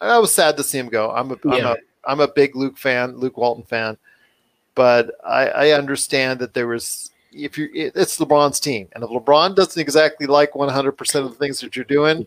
I 0.00 0.18
was 0.18 0.32
sad 0.32 0.56
to 0.56 0.62
see 0.62 0.78
him 0.78 0.88
go. 0.88 1.10
I'm 1.10 1.32
a, 1.32 1.36
I'm 1.44 1.66
a 1.66 1.76
I'm 2.04 2.20
a 2.20 2.28
big 2.28 2.56
Luke 2.56 2.78
fan, 2.78 3.16
Luke 3.16 3.36
Walton 3.36 3.64
fan, 3.64 3.98
but 4.74 5.12
I, 5.26 5.48
I 5.48 5.70
understand 5.72 6.38
that 6.40 6.54
there 6.54 6.66
was 6.66 7.10
if 7.32 7.58
you 7.58 7.68
it's 7.74 8.18
LeBron's 8.18 8.60
team, 8.60 8.88
and 8.94 9.04
if 9.04 9.10
LeBron 9.10 9.54
doesn't 9.54 9.80
exactly 9.80 10.26
like 10.26 10.54
100 10.54 10.92
percent 10.92 11.26
of 11.26 11.32
the 11.32 11.38
things 11.38 11.60
that 11.60 11.76
you're 11.76 11.84
doing 11.84 12.26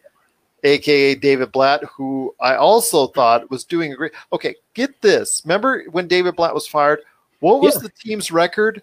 aka 0.63 1.15
David 1.15 1.51
Blatt, 1.51 1.83
who 1.83 2.33
I 2.39 2.55
also 2.55 3.07
thought 3.07 3.49
was 3.49 3.63
doing 3.63 3.93
a 3.93 3.95
great. 3.95 4.13
Okay, 4.31 4.55
get 4.73 5.01
this. 5.01 5.41
Remember 5.45 5.83
when 5.91 6.07
David 6.07 6.35
Blatt 6.35 6.53
was 6.53 6.67
fired? 6.67 6.99
What 7.39 7.61
was 7.61 7.75
yeah. 7.75 7.81
the 7.81 7.89
team's 7.89 8.31
record? 8.31 8.81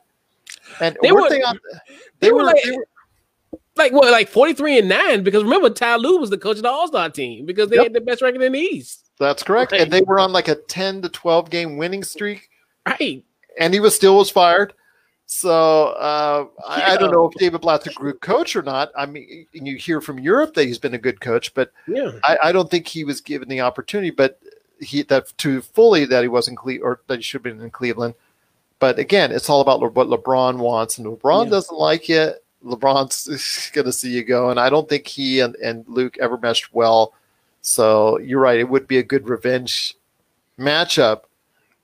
And 0.80 0.96
they 1.02 1.12
were, 1.12 1.28
they, 1.28 1.42
on, 1.42 1.58
they, 2.20 2.28
they 2.28 2.32
were, 2.32 2.44
like, 2.44 2.62
they 2.62 2.76
were 2.76 2.86
like 3.76 3.92
what, 3.92 4.10
like 4.10 4.28
forty 4.28 4.52
three 4.52 4.78
and 4.78 4.88
nine? 4.88 5.22
Because 5.22 5.42
remember, 5.42 5.70
Ty 5.70 5.96
Lue 5.96 6.18
was 6.18 6.30
the 6.30 6.38
coach 6.38 6.56
of 6.56 6.62
the 6.62 6.68
All 6.70 6.86
Star 6.88 7.08
team 7.08 7.46
because 7.46 7.70
they 7.70 7.76
yep. 7.76 7.86
had 7.86 7.92
the 7.92 8.00
best 8.00 8.22
record 8.22 8.42
in 8.42 8.52
the 8.52 8.58
East. 8.58 9.10
That's 9.18 9.42
correct, 9.42 9.72
right. 9.72 9.80
and 9.80 9.92
they 9.92 10.02
were 10.02 10.20
on 10.20 10.32
like 10.32 10.48
a 10.48 10.54
ten 10.54 11.02
to 11.02 11.08
twelve 11.08 11.50
game 11.50 11.76
winning 11.76 12.04
streak. 12.04 12.50
Right, 12.86 13.24
and 13.58 13.72
he 13.72 13.80
was 13.80 13.94
still 13.94 14.16
was 14.16 14.30
fired. 14.30 14.74
So 15.32 15.90
uh, 15.90 16.46
I, 16.66 16.94
I, 16.94 16.96
don't 16.96 17.12
know 17.12 17.28
if 17.28 17.34
David 17.38 17.60
Blatt's 17.60 17.86
a 17.86 17.90
good 17.90 18.20
coach 18.20 18.56
or 18.56 18.62
not. 18.62 18.90
I 18.98 19.06
mean, 19.06 19.46
you 19.52 19.76
hear 19.76 20.00
from 20.00 20.18
Europe 20.18 20.54
that 20.54 20.64
he's 20.64 20.80
been 20.80 20.94
a 20.94 20.98
good 20.98 21.20
coach, 21.20 21.54
but 21.54 21.70
yeah. 21.86 22.10
I, 22.24 22.38
I 22.42 22.52
don't 22.52 22.68
think 22.68 22.88
he 22.88 23.04
was 23.04 23.20
given 23.20 23.48
the 23.48 23.60
opportunity. 23.60 24.10
But 24.10 24.40
he 24.80 25.02
that 25.04 25.32
to 25.38 25.62
fully 25.62 26.04
that 26.06 26.22
he 26.22 26.28
wasn't 26.28 26.58
Cle- 26.58 26.82
or 26.82 27.02
that 27.06 27.18
he 27.18 27.22
should 27.22 27.38
have 27.38 27.42
been 27.44 27.64
in 27.64 27.70
Cleveland. 27.70 28.14
But 28.80 28.98
again, 28.98 29.30
it's 29.30 29.48
all 29.48 29.60
about 29.60 29.80
what 29.94 30.08
LeBron 30.08 30.58
wants, 30.58 30.98
and 30.98 31.06
LeBron 31.06 31.44
yeah. 31.44 31.50
doesn't 31.50 31.78
like 31.78 32.10
it. 32.10 32.42
LeBron's 32.64 33.70
going 33.72 33.84
to 33.84 33.92
see 33.92 34.10
you 34.10 34.24
go, 34.24 34.50
and 34.50 34.58
I 34.58 34.68
don't 34.68 34.88
think 34.88 35.06
he 35.06 35.38
and, 35.38 35.54
and 35.56 35.84
Luke 35.86 36.18
ever 36.18 36.38
meshed 36.38 36.74
well. 36.74 37.14
So 37.62 38.18
you're 38.18 38.40
right; 38.40 38.58
it 38.58 38.68
would 38.68 38.88
be 38.88 38.98
a 38.98 39.04
good 39.04 39.28
revenge 39.28 39.94
matchup 40.58 41.20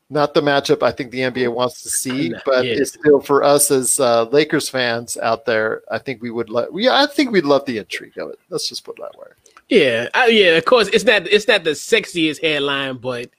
not 0.08 0.34
the 0.34 0.40
matchup 0.40 0.82
I 0.82 0.92
think 0.92 1.10
the 1.10 1.20
NBA 1.20 1.52
wants 1.52 1.82
to 1.82 1.88
see, 1.88 2.32
but 2.44 2.64
yeah. 2.64 2.74
it's 2.74 2.92
still 2.92 3.20
for 3.20 3.42
us 3.42 3.70
as 3.70 3.98
uh, 3.98 4.24
Lakers 4.24 4.68
fans 4.68 5.16
out 5.16 5.44
there. 5.46 5.82
I 5.90 5.98
think 5.98 6.22
we 6.22 6.30
would 6.30 6.48
love. 6.48 6.68
Yeah, 6.74 7.02
I 7.02 7.06
think 7.06 7.32
we'd 7.32 7.44
love 7.44 7.64
the 7.66 7.78
intrigue 7.78 8.16
of 8.18 8.30
it. 8.30 8.38
Let's 8.48 8.68
just 8.68 8.84
put 8.84 8.98
it 8.98 9.02
that 9.02 9.18
way. 9.18 9.26
Yeah, 9.68 10.08
uh, 10.14 10.26
yeah. 10.28 10.50
Of 10.50 10.64
course, 10.64 10.88
it's 10.88 11.04
not 11.04 11.26
it's 11.26 11.48
not 11.48 11.64
the 11.64 11.70
sexiest 11.70 12.40
headline, 12.40 12.98
but 12.98 13.30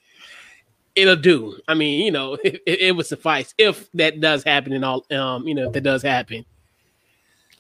it'll 0.95 1.15
do. 1.15 1.57
I 1.69 1.73
mean, 1.73 2.05
you 2.05 2.11
know, 2.11 2.33
it, 2.43 2.61
it 2.65 2.95
would 2.95 3.05
suffice 3.05 3.53
if 3.57 3.89
that 3.93 4.19
does 4.19 4.43
happen 4.43 4.73
and 4.73 4.83
all. 4.83 5.05
Um, 5.11 5.47
you 5.47 5.55
know, 5.55 5.67
if 5.67 5.73
that 5.73 5.81
does 5.81 6.01
happen. 6.01 6.45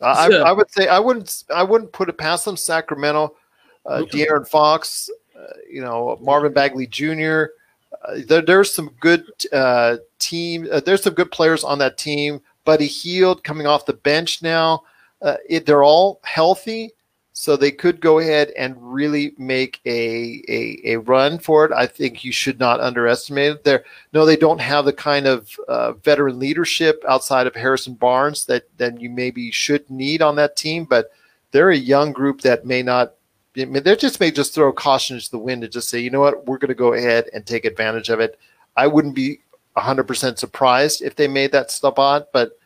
Uh, 0.01 0.29
so, 0.29 0.43
I, 0.43 0.49
I, 0.49 0.51
would 0.51 0.69
say 0.69 0.87
I 0.87 0.99
wouldn't 0.99 1.43
I 1.53 1.63
wouldn't 1.63 1.93
put 1.93 2.09
it 2.09 2.17
past 2.17 2.43
them. 2.43 2.57
Sacramento, 2.57 3.35
uh, 3.85 4.03
De'Aaron 4.11 4.47
Fox, 4.47 5.09
uh, 5.35 5.53
you 5.71 5.81
know, 5.81 6.19
Marvin 6.21 6.51
Bagley 6.51 6.87
Jr 6.87 7.45
there, 8.27 8.41
there's 8.41 8.73
some 8.73 8.91
good 8.99 9.25
uh, 9.51 9.97
team. 10.19 10.67
Uh, 10.71 10.79
there's 10.79 11.03
some 11.03 11.13
good 11.13 11.31
players 11.31 11.63
on 11.63 11.79
that 11.79 11.97
team. 11.97 12.41
Buddy 12.65 12.87
Hield 12.87 13.43
coming 13.43 13.67
off 13.67 13.85
the 13.85 13.93
bench 13.93 14.41
now. 14.41 14.83
Uh, 15.21 15.37
it, 15.49 15.65
they're 15.65 15.83
all 15.83 16.19
healthy, 16.23 16.91
so 17.33 17.55
they 17.55 17.71
could 17.71 17.99
go 17.99 18.19
ahead 18.19 18.51
and 18.57 18.75
really 18.79 19.33
make 19.37 19.79
a, 19.85 20.43
a, 20.47 20.93
a 20.93 20.95
run 20.97 21.39
for 21.39 21.65
it. 21.65 21.71
I 21.71 21.87
think 21.87 22.23
you 22.23 22.31
should 22.31 22.59
not 22.59 22.79
underestimate 22.79 23.51
it. 23.51 23.63
There, 23.63 23.85
no, 24.13 24.25
they 24.25 24.35
don't 24.35 24.61
have 24.61 24.85
the 24.85 24.93
kind 24.93 25.25
of 25.25 25.49
uh, 25.67 25.93
veteran 25.93 26.39
leadership 26.39 27.03
outside 27.07 27.47
of 27.47 27.55
Harrison 27.55 27.93
Barnes 27.93 28.45
that 28.45 28.63
that 28.77 28.99
you 28.99 29.09
maybe 29.09 29.51
should 29.51 29.89
need 29.89 30.21
on 30.21 30.35
that 30.35 30.55
team, 30.55 30.85
but 30.85 31.11
they're 31.51 31.71
a 31.71 31.77
young 31.77 32.11
group 32.11 32.41
that 32.41 32.65
may 32.65 32.83
not. 32.83 33.13
I 33.57 33.65
mean, 33.65 33.83
they 33.83 33.95
just 33.95 34.19
may 34.19 34.31
just 34.31 34.53
throw 34.53 34.71
caution 34.71 35.19
to 35.19 35.31
the 35.31 35.37
wind 35.37 35.63
and 35.63 35.71
just 35.71 35.89
say, 35.89 35.99
you 35.99 36.09
know 36.09 36.19
what, 36.19 36.45
we're 36.45 36.57
going 36.57 36.69
to 36.69 36.75
go 36.75 36.93
ahead 36.93 37.29
and 37.33 37.45
take 37.45 37.65
advantage 37.65 38.09
of 38.09 38.19
it. 38.19 38.39
I 38.75 38.87
wouldn't 38.87 39.15
be 39.15 39.39
100% 39.75 40.37
surprised 40.37 41.01
if 41.01 41.15
they 41.15 41.27
made 41.27 41.51
that 41.51 41.71
spot, 41.71 42.29
but 42.31 42.59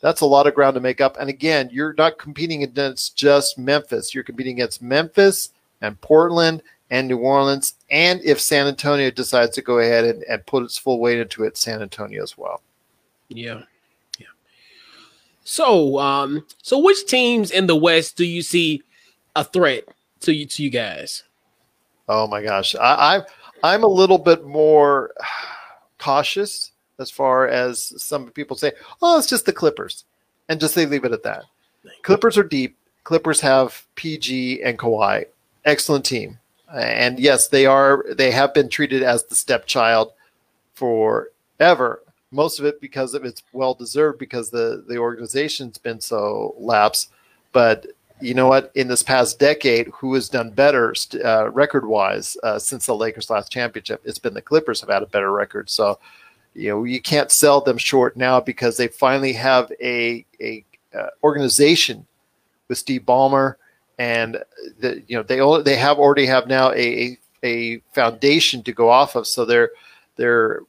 that's 0.00 0.20
a 0.20 0.26
lot 0.26 0.46
of 0.46 0.54
ground 0.54 0.74
to 0.74 0.80
make 0.80 1.00
up. 1.00 1.16
And 1.18 1.30
again, 1.30 1.70
you're 1.72 1.94
not 1.94 2.18
competing 2.18 2.62
against 2.62 3.16
just 3.16 3.56
Memphis. 3.56 4.14
You're 4.14 4.24
competing 4.24 4.56
against 4.56 4.82
Memphis 4.82 5.50
and 5.80 5.98
Portland 6.00 6.62
and 6.90 7.08
New 7.08 7.18
Orleans. 7.18 7.74
And 7.90 8.20
if 8.22 8.38
San 8.38 8.66
Antonio 8.66 9.10
decides 9.10 9.54
to 9.54 9.62
go 9.62 9.78
ahead 9.78 10.04
and, 10.04 10.22
and 10.24 10.44
put 10.44 10.62
its 10.62 10.76
full 10.76 11.00
weight 11.00 11.18
into 11.18 11.44
it, 11.44 11.56
San 11.56 11.80
Antonio 11.80 12.22
as 12.22 12.36
well. 12.36 12.60
Yeah. 13.28 13.62
Yeah. 14.18 14.26
So, 15.44 15.98
um, 15.98 16.44
so 16.62 16.78
which 16.78 17.06
teams 17.06 17.50
in 17.50 17.66
the 17.66 17.76
West 17.76 18.16
do 18.16 18.26
you 18.26 18.42
see 18.42 18.82
a 19.34 19.42
threat 19.42 19.84
to 20.24 20.34
you 20.34 20.46
to 20.46 20.62
you 20.62 20.70
guys? 20.70 21.24
Oh 22.08 22.26
my 22.26 22.42
gosh. 22.42 22.74
I, 22.74 23.16
I 23.16 23.22
I'm 23.62 23.84
a 23.84 23.88
little 23.88 24.18
bit 24.18 24.44
more 24.44 25.12
cautious 25.98 26.72
as 26.98 27.10
far 27.10 27.48
as 27.48 28.00
some 28.02 28.30
people 28.30 28.56
say, 28.56 28.72
oh, 29.02 29.18
it's 29.18 29.28
just 29.28 29.46
the 29.46 29.52
Clippers, 29.52 30.04
and 30.48 30.60
just 30.60 30.74
they 30.74 30.86
leave 30.86 31.04
it 31.04 31.12
at 31.12 31.22
that. 31.24 31.44
Clippers 32.02 32.38
are 32.38 32.44
deep. 32.44 32.76
Clippers 33.04 33.40
have 33.40 33.86
PG 33.96 34.62
and 34.62 34.78
Kawhi, 34.78 35.26
excellent 35.64 36.04
team, 36.04 36.38
and 36.72 37.18
yes, 37.18 37.48
they 37.48 37.66
are. 37.66 38.04
They 38.14 38.30
have 38.30 38.54
been 38.54 38.68
treated 38.68 39.02
as 39.02 39.24
the 39.24 39.34
stepchild 39.34 40.12
forever. 40.74 42.02
Most 42.30 42.58
of 42.58 42.64
it 42.64 42.80
because 42.80 43.14
of 43.14 43.24
it's 43.24 43.42
well 43.52 43.74
deserved 43.74 44.18
because 44.18 44.50
the 44.50 44.84
the 44.88 44.96
organization's 44.96 45.78
been 45.78 46.00
so 46.00 46.54
lapse. 46.58 47.08
But 47.52 47.86
you 48.20 48.34
know 48.34 48.46
what? 48.46 48.70
In 48.74 48.88
this 48.88 49.02
past 49.02 49.38
decade, 49.38 49.88
who 49.88 50.14
has 50.14 50.28
done 50.28 50.50
better 50.50 50.94
uh, 51.24 51.50
record 51.50 51.86
wise 51.86 52.36
uh, 52.42 52.58
since 52.58 52.86
the 52.86 52.94
Lakers 52.94 53.30
last 53.30 53.50
championship? 53.50 54.00
It's 54.04 54.18
been 54.18 54.34
the 54.34 54.42
Clippers 54.42 54.80
have 54.80 54.90
had 54.90 55.02
a 55.02 55.06
better 55.06 55.32
record. 55.32 55.68
So 55.68 55.98
you 56.54 56.70
know 56.70 56.84
you 56.84 57.00
can't 57.00 57.30
sell 57.30 57.60
them 57.60 57.78
short 57.78 58.16
now 58.16 58.40
because 58.40 58.76
they 58.76 58.88
finally 58.88 59.32
have 59.32 59.70
a 59.82 60.24
a 60.40 60.64
uh, 60.96 61.08
organization 61.22 62.06
with 62.68 62.78
Steve 62.78 63.02
Ballmer 63.02 63.56
and 63.98 64.42
the, 64.80 65.02
you 65.06 65.16
know 65.16 65.22
they 65.22 65.40
only, 65.40 65.62
they 65.62 65.76
have 65.76 65.98
already 65.98 66.26
have 66.26 66.46
now 66.46 66.72
a 66.72 67.18
a 67.42 67.78
foundation 67.92 68.62
to 68.62 68.72
go 68.72 68.88
off 68.88 69.16
of 69.16 69.26
so 69.26 69.44
they're 69.44 69.70
they're 70.16 70.60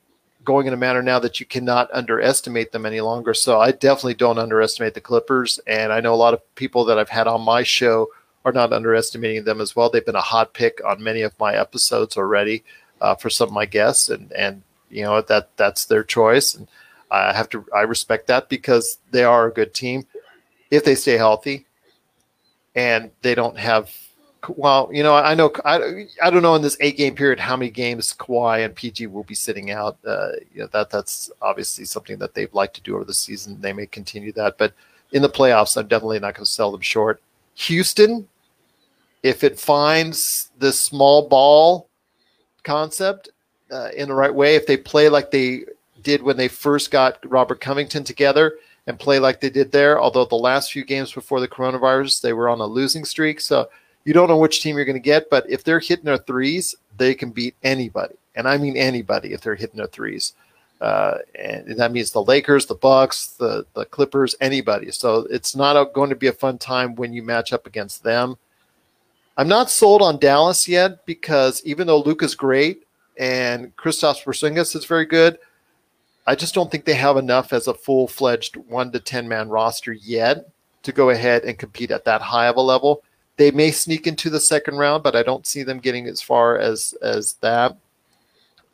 going 0.45 0.67
in 0.67 0.73
a 0.73 0.77
manner 0.77 1.03
now 1.03 1.19
that 1.19 1.41
you 1.41 1.45
cannot 1.45 1.89
underestimate 1.91 2.71
them 2.71 2.85
any 2.85 3.01
longer. 3.01 3.33
So 3.33 3.59
I 3.59 3.71
definitely 3.71 4.13
don't 4.13 4.39
underestimate 4.39 4.93
the 4.93 5.01
Clippers. 5.01 5.59
And 5.67 5.91
I 5.91 5.99
know 5.99 6.13
a 6.13 6.15
lot 6.15 6.33
of 6.33 6.55
people 6.55 6.85
that 6.85 6.97
I've 6.97 7.09
had 7.09 7.27
on 7.27 7.41
my 7.41 7.63
show 7.63 8.07
are 8.45 8.53
not 8.53 8.71
underestimating 8.71 9.43
them 9.43 9.59
as 9.59 9.75
well. 9.75 9.89
They've 9.89 10.05
been 10.05 10.15
a 10.15 10.21
hot 10.21 10.53
pick 10.53 10.79
on 10.85 11.03
many 11.03 11.23
of 11.23 11.37
my 11.39 11.55
episodes 11.55 12.15
already 12.15 12.63
uh, 13.01 13.15
for 13.15 13.29
some 13.29 13.49
of 13.49 13.53
my 13.53 13.65
guests. 13.65 14.07
And 14.07 14.31
and 14.33 14.61
you 14.89 15.01
know 15.03 15.21
that 15.21 15.49
that's 15.57 15.85
their 15.85 16.03
choice, 16.03 16.55
and 16.55 16.67
I 17.11 17.33
have 17.33 17.49
to 17.49 17.65
I 17.75 17.81
respect 17.81 18.27
that 18.27 18.47
because 18.47 18.99
they 19.11 19.23
are 19.23 19.47
a 19.47 19.53
good 19.53 19.73
team. 19.73 20.05
If 20.71 20.85
they 20.85 20.95
stay 20.95 21.17
healthy, 21.17 21.65
and 22.75 23.11
they 23.21 23.35
don't 23.35 23.57
have. 23.57 23.91
Well, 24.49 24.89
you 24.91 25.03
know, 25.03 25.15
I 25.15 25.33
know 25.33 25.51
I, 25.63 26.05
I 26.21 26.29
don't 26.29 26.41
know 26.41 26.55
in 26.55 26.61
this 26.61 26.77
eight 26.79 26.97
game 26.97 27.15
period 27.15 27.39
how 27.39 27.55
many 27.55 27.71
games 27.71 28.13
Kawhi 28.17 28.65
and 28.65 28.75
PG 28.75 29.07
will 29.07 29.23
be 29.23 29.35
sitting 29.35 29.71
out. 29.71 29.97
Uh, 30.05 30.31
you 30.53 30.61
know 30.61 30.67
that 30.67 30.89
that's 30.89 31.31
obviously 31.41 31.85
something 31.85 32.17
that 32.19 32.33
they'd 32.33 32.53
like 32.53 32.73
to 32.73 32.81
do 32.81 32.95
over 32.95 33.05
the 33.05 33.13
season. 33.13 33.59
They 33.61 33.73
may 33.73 33.85
continue 33.85 34.31
that, 34.33 34.57
but 34.57 34.73
in 35.11 35.21
the 35.21 35.29
playoffs, 35.29 35.77
I'm 35.77 35.87
definitely 35.87 36.19
not 36.19 36.35
going 36.35 36.45
to 36.45 36.51
sell 36.51 36.71
them 36.71 36.81
short. 36.81 37.21
Houston, 37.55 38.27
if 39.23 39.43
it 39.43 39.59
finds 39.59 40.51
the 40.59 40.73
small 40.73 41.27
ball 41.27 41.87
concept, 42.63 43.29
uh, 43.71 43.89
in 43.95 44.09
the 44.09 44.15
right 44.15 44.33
way, 44.33 44.55
if 44.55 44.67
they 44.67 44.77
play 44.77 45.09
like 45.09 45.31
they 45.31 45.63
did 46.03 46.21
when 46.21 46.37
they 46.37 46.47
first 46.47 46.91
got 46.91 47.17
Robert 47.29 47.59
Covington 47.59 48.03
together 48.03 48.57
and 48.87 48.99
play 48.99 49.19
like 49.19 49.41
they 49.41 49.49
did 49.49 49.71
there, 49.71 49.99
although 49.99 50.25
the 50.25 50.35
last 50.35 50.71
few 50.71 50.85
games 50.85 51.11
before 51.11 51.39
the 51.39 51.47
coronavirus, 51.47 52.21
they 52.21 52.33
were 52.33 52.49
on 52.49 52.59
a 52.59 52.65
losing 52.65 53.05
streak. 53.05 53.41
So 53.41 53.67
you 54.05 54.13
don't 54.13 54.29
know 54.29 54.37
which 54.37 54.61
team 54.61 54.75
you're 54.75 54.85
going 54.85 54.95
to 54.95 54.99
get, 54.99 55.29
but 55.29 55.49
if 55.49 55.63
they're 55.63 55.79
hitting 55.79 56.05
their 56.05 56.17
threes, 56.17 56.75
they 56.97 57.13
can 57.13 57.31
beat 57.31 57.55
anybody. 57.63 58.15
And 58.35 58.47
I 58.47 58.57
mean 58.57 58.77
anybody 58.77 59.33
if 59.33 59.41
they're 59.41 59.55
hitting 59.55 59.77
their 59.77 59.87
threes. 59.87 60.33
Uh, 60.81 61.17
and 61.35 61.77
that 61.77 61.91
means 61.91 62.11
the 62.11 62.21
Lakers, 62.21 62.65
the 62.65 62.75
Bucks, 62.75 63.27
the 63.27 63.65
the 63.73 63.85
Clippers, 63.85 64.35
anybody. 64.41 64.91
So 64.91 65.25
it's 65.29 65.55
not 65.55 65.75
a, 65.75 65.89
going 65.93 66.09
to 66.09 66.15
be 66.15 66.27
a 66.27 66.33
fun 66.33 66.57
time 66.57 66.95
when 66.95 67.13
you 67.13 67.23
match 67.23 67.53
up 67.53 67.65
against 67.65 68.03
them. 68.03 68.37
I'm 69.37 69.47
not 69.47 69.69
sold 69.69 70.01
on 70.01 70.19
Dallas 70.19 70.67
yet 70.67 71.05
because 71.05 71.61
even 71.65 71.87
though 71.87 71.99
Luka's 71.99 72.35
great, 72.35 72.85
and 73.17 73.75
Kristaps 73.75 74.23
Porzingis 74.23 74.75
is 74.75 74.85
very 74.85 75.05
good. 75.05 75.37
I 76.27 76.35
just 76.35 76.55
don't 76.55 76.71
think 76.71 76.85
they 76.85 76.95
have 76.95 77.17
enough 77.17 77.53
as 77.53 77.67
a 77.67 77.73
full 77.73 78.07
fledged 78.07 78.57
one 78.57 78.91
to 78.91 78.99
10 78.99 79.27
man 79.27 79.49
roster 79.49 79.93
yet 79.93 80.49
to 80.83 80.91
go 80.91 81.09
ahead 81.09 81.43
and 81.43 81.57
compete 81.57 81.91
at 81.91 82.05
that 82.05 82.21
high 82.21 82.47
of 82.47 82.57
a 82.57 82.61
level. 82.61 83.03
They 83.37 83.51
may 83.51 83.71
sneak 83.71 84.07
into 84.07 84.29
the 84.29 84.39
second 84.39 84.77
round, 84.77 85.03
but 85.03 85.15
I 85.15 85.23
don't 85.23 85.45
see 85.45 85.63
them 85.63 85.79
getting 85.79 86.07
as 86.07 86.21
far 86.21 86.57
as 86.57 86.93
as 87.01 87.33
that. 87.41 87.77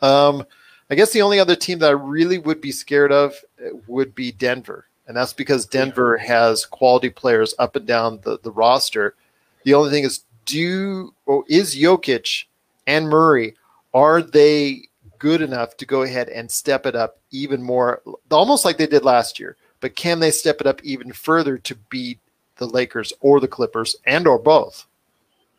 Um, 0.01 0.45
I 0.89 0.95
guess 0.95 1.11
the 1.11 1.21
only 1.21 1.39
other 1.39 1.55
team 1.55 1.79
that 1.79 1.89
I 1.89 1.93
really 1.93 2.37
would 2.37 2.61
be 2.61 2.71
scared 2.71 3.11
of 3.11 3.33
uh, 3.63 3.69
would 3.87 4.13
be 4.13 4.31
Denver, 4.31 4.87
and 5.07 5.15
that's 5.15 5.33
because 5.33 5.65
Denver 5.65 6.17
has 6.17 6.65
quality 6.65 7.09
players 7.09 7.55
up 7.59 7.75
and 7.75 7.87
down 7.87 8.19
the, 8.23 8.39
the 8.43 8.51
roster. 8.51 9.15
The 9.63 9.73
only 9.73 9.89
thing 9.89 10.03
is, 10.03 10.23
do 10.45 11.13
or 11.25 11.43
is 11.47 11.75
Jokic 11.75 12.45
and 12.87 13.07
Murray 13.07 13.55
are 13.93 14.21
they 14.21 14.87
good 15.19 15.41
enough 15.41 15.77
to 15.77 15.85
go 15.85 16.01
ahead 16.01 16.29
and 16.29 16.49
step 16.49 16.85
it 16.85 16.95
up 16.95 17.19
even 17.31 17.61
more, 17.61 18.01
almost 18.29 18.65
like 18.65 18.77
they 18.77 18.87
did 18.87 19.03
last 19.03 19.39
year? 19.39 19.55
But 19.79 19.95
can 19.95 20.19
they 20.19 20.31
step 20.31 20.61
it 20.61 20.67
up 20.67 20.81
even 20.83 21.11
further 21.11 21.57
to 21.57 21.75
beat 21.89 22.19
the 22.61 22.67
Lakers 22.67 23.11
or 23.19 23.41
the 23.41 23.47
Clippers 23.47 23.97
and 24.05 24.25
or 24.25 24.39
both? 24.39 24.85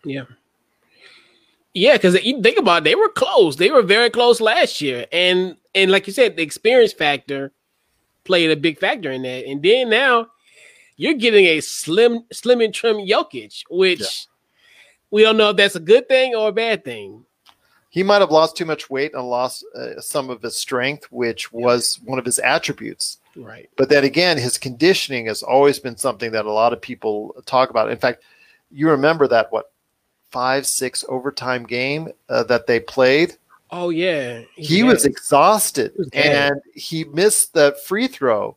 Yeah. 0.05 0.25
Yeah, 1.75 1.95
because 1.95 2.23
you 2.25 2.41
think 2.43 2.59
about 2.59 2.79
it, 2.79 2.85
they 2.85 2.95
were 2.95 3.09
close. 3.09 3.57
They 3.57 3.71
were 3.71 3.83
very 3.83 4.11
close 4.11 4.41
last 4.41 4.81
year, 4.81 5.07
and 5.11 5.57
and 5.75 5.91
like 5.91 6.07
you 6.07 6.13
said, 6.13 6.37
the 6.37 6.43
experience 6.43 6.93
factor 6.93 7.51
played 8.25 8.51
a 8.51 8.57
big 8.57 8.79
factor 8.79 9.11
in 9.11 9.23
that. 9.23 9.47
And 9.47 9.63
then 9.63 9.89
now 9.89 10.29
you're 10.97 11.15
getting 11.15 11.47
a 11.47 11.61
slim, 11.61 12.25
slim 12.31 12.61
and 12.61 12.75
trim 12.75 12.97
Jokic, 12.97 13.63
which 13.71 14.01
yeah. 14.01 14.07
we 15.11 15.23
don't 15.23 15.39
know 15.39 15.51
if 15.51 15.57
that's 15.57 15.75
a 15.75 15.81
good 15.81 16.09
thing 16.09 16.35
or 16.35 16.49
a 16.49 16.53
bad 16.53 16.85
thing 16.85 17.25
he 17.93 18.03
might 18.03 18.23
have 18.23 18.31
lost 18.31 18.57
too 18.57 18.65
much 18.65 18.89
weight 18.89 19.13
and 19.13 19.29
lost 19.29 19.67
uh, 19.77 20.01
some 20.01 20.31
of 20.31 20.41
his 20.41 20.57
strength, 20.57 21.13
which 21.13 21.53
was 21.53 22.01
one 22.07 22.19
of 22.19 22.25
his 22.25 22.39
attributes. 22.39 23.19
Right. 23.37 23.71
But 23.77 23.89
then 23.89 24.05
again, 24.05 24.37
his 24.39 24.59
conditioning 24.59 25.27
has 25.27 25.43
always 25.43 25.79
been 25.79 25.97
something 25.97 26.33
that 26.33 26.45
a 26.45 26.53
lot 26.53 26.73
of 26.73 26.81
people 26.81 27.35
talk 27.47 27.71
about. 27.71 27.91
In 27.91 27.99
fact, 27.99 28.23
you 28.71 28.91
remember 28.91 29.27
that 29.29 29.51
what 29.51 29.73
five, 30.31 30.67
six 30.67 31.05
overtime 31.09 31.65
game 31.65 32.09
uh, 32.29 32.43
that 32.45 32.67
they 32.67 32.81
played. 32.81 33.37
Oh 33.71 33.89
yeah, 33.89 34.43
he, 34.55 34.83
was 34.83 35.07
exhausted 35.07 35.95
and 36.13 36.61
he 36.75 37.05
missed 37.05 37.55
the 37.55 37.75
free 37.87 38.07
throw 38.07 38.57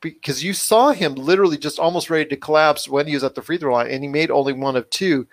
because 0.00 0.44
you 0.44 0.52
saw 0.52 0.90
him 0.90 1.14
literally 1.14 1.56
just 1.56 1.78
almost 1.78 2.10
ready 2.10 2.28
to 2.28 2.36
collapse 2.36 2.86
when 2.86 3.06
he 3.06 3.14
was 3.14 3.24
at 3.24 3.34
the 3.34 3.40
free 3.40 3.56
throw 3.56 3.72
line, 3.72 3.90
and 3.90 4.02
he 4.02 4.08
made 4.08 4.30
only 4.30 4.52
one 4.52 4.76
of 4.76 4.88
two. 4.90 5.26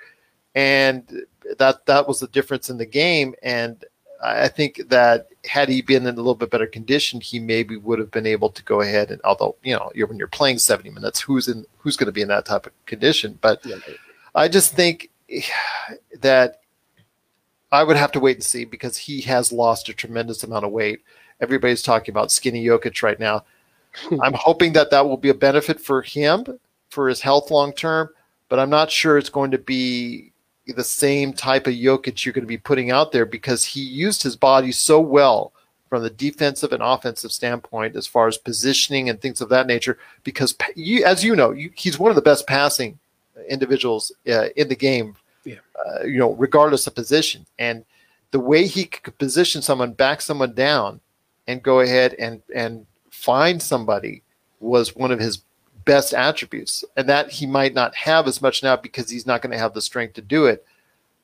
And 0.56 1.26
that 1.60 1.86
that 1.86 2.08
was 2.08 2.20
the 2.20 2.28
difference 2.28 2.70
in 2.70 2.78
the 2.78 2.86
game. 2.86 3.36
And 3.44 3.84
I 4.24 4.48
think 4.48 4.82
that 4.88 5.28
had 5.48 5.70
he 5.70 5.82
been 5.82 6.06
in 6.06 6.14
a 6.14 6.18
little 6.18 6.36
bit 6.36 6.50
better 6.52 6.68
condition, 6.68 7.22
he 7.22 7.40
maybe 7.40 7.78
would 7.78 8.00
have 8.00 8.12
been 8.12 8.28
able 8.28 8.50
to 8.50 8.64
go 8.64 8.82
ahead 8.82 9.12
and 9.12 9.22
although 9.24 9.56
you 9.64 9.74
know 9.74 9.92
you're, 9.96 10.08
when 10.08 10.18
you're 10.18 10.28
playing 10.28 10.60
70 10.60 10.90
minutes, 10.90 11.22
who's 11.22 11.48
in 11.48 11.66
who's 11.78 11.98
going 11.98 12.08
to 12.08 12.12
be 12.12 12.22
in 12.22 12.28
that 12.28 12.46
type 12.46 12.66
of 12.66 12.86
condition? 12.86 13.38
But 13.42 13.66
yeah. 13.66 13.78
I 14.36 14.48
just 14.48 14.74
think 14.74 15.10
that 16.22 16.62
I 17.72 17.84
would 17.84 17.98
have 17.98 18.12
to 18.14 18.20
wait 18.20 18.38
and 18.38 18.44
see 18.44 18.66
because 18.66 18.98
he 18.98 19.22
has 19.22 19.52
lost 19.52 19.90
a 19.90 19.94
tremendous 19.94 20.44
amount 20.44 20.66
of 20.66 20.72
weight. 20.72 21.02
Everybody's 21.42 21.82
talking 21.82 22.14
about 22.14 22.32
skinny 22.32 22.66
Jokic 22.66 23.04
right 23.04 23.20
now. 23.20 23.44
I'm 24.22 24.34
hoping 24.34 24.74
that 24.74 24.92
that 24.92 25.08
will 25.08 25.18
be 25.18 25.30
a 25.30 25.34
benefit 25.34 25.80
for 25.80 26.02
him 26.02 26.46
for 26.90 27.10
his 27.10 27.22
health 27.22 27.52
long 27.52 27.74
term, 27.74 28.10
but 28.50 28.60
I'm 28.60 28.70
not 28.70 28.92
sure 28.92 29.18
it's 29.18 29.30
going 29.30 29.52
to 29.52 29.58
be 29.58 30.32
the 30.76 30.84
same 30.84 31.34
type 31.34 31.68
of 31.68 31.74
Jokic 31.74 32.26
you're 32.26 32.34
going 32.34 32.44
to 32.44 32.48
be 32.48 32.58
putting 32.58 32.92
out 32.92 33.12
there 33.12 33.26
because 33.26 33.64
he 33.64 33.82
used 33.82 34.24
his 34.24 34.36
body 34.36 34.72
so 34.72 35.00
well 35.00 35.54
from 35.90 36.04
the 36.04 36.10
defensive 36.10 36.74
and 36.74 36.84
offensive 36.84 37.32
standpoint 37.32 37.96
as 37.96 38.08
far 38.08 38.28
as 38.28 38.38
positioning 38.38 39.10
and 39.10 39.22
things 39.22 39.42
of 39.42 39.50
that 39.50 39.68
nature. 39.68 39.98
Because 40.24 40.56
you, 40.76 41.06
as 41.06 41.24
you 41.24 41.36
know, 41.36 41.52
you, 41.52 41.72
he's 41.76 41.98
one 41.98 42.12
of 42.12 42.16
the 42.16 42.22
best 42.22 42.46
passing 42.48 43.00
individuals 43.50 44.12
uh, 44.28 44.50
in 44.56 44.68
the 44.68 44.76
game. 44.76 45.16
Yeah. 45.44 45.56
Uh, 45.76 46.04
you 46.04 46.18
know, 46.18 46.34
regardless 46.34 46.88
of 46.88 46.96
position, 46.96 47.46
and 47.58 47.86
the 48.32 48.40
way 48.40 48.68
he 48.68 48.86
could 48.86 49.18
position 49.18 49.62
someone, 49.62 49.94
back 49.94 50.22
someone 50.22 50.54
down, 50.54 51.00
and 51.48 51.64
go 51.64 51.80
ahead 51.80 52.14
and 52.16 52.42
and 52.54 52.86
find 53.10 53.62
somebody 53.62 54.24
was 54.60 54.96
one 54.96 55.12
of 55.12 55.20
his 55.20 55.44
best 55.88 56.14
attributes, 56.14 56.86
and 56.96 57.10
that 57.10 57.32
he 57.32 57.48
might 57.48 57.74
not 57.74 57.96
have 57.96 58.28
as 58.28 58.42
much 58.42 58.62
now 58.62 58.76
because 58.76 59.10
he's 59.10 59.26
not 59.26 59.42
going 59.42 59.52
to 59.52 59.58
have 59.58 59.74
the 59.74 59.82
strength 59.82 60.14
to 60.14 60.22
do 60.22 60.46
it 60.46 60.64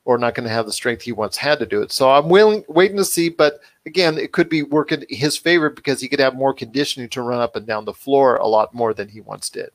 or 0.04 0.18
not 0.18 0.34
going 0.34 0.46
to 0.46 0.52
have 0.52 0.66
the 0.66 0.72
strength 0.72 1.02
he 1.02 1.12
once 1.12 1.36
had 1.36 1.58
to 1.58 1.66
do 1.66 1.80
it. 1.80 1.92
So 1.92 2.10
I'm 2.10 2.28
willing 2.28 2.64
waiting 2.68 2.96
to 2.96 3.04
see, 3.04 3.28
but 3.28 3.60
again, 3.86 4.18
it 4.18 4.32
could 4.32 4.48
be 4.48 4.62
working 4.62 5.04
his 5.08 5.36
favor 5.36 5.70
because 5.70 6.00
he 6.00 6.08
could 6.08 6.20
have 6.20 6.34
more 6.34 6.52
conditioning 6.52 7.08
to 7.10 7.22
run 7.22 7.40
up 7.40 7.56
and 7.56 7.66
down 7.66 7.84
the 7.84 7.94
floor 7.94 8.36
a 8.36 8.46
lot 8.46 8.74
more 8.74 8.92
than 8.92 9.08
he 9.08 9.20
once 9.20 9.48
did. 9.48 9.70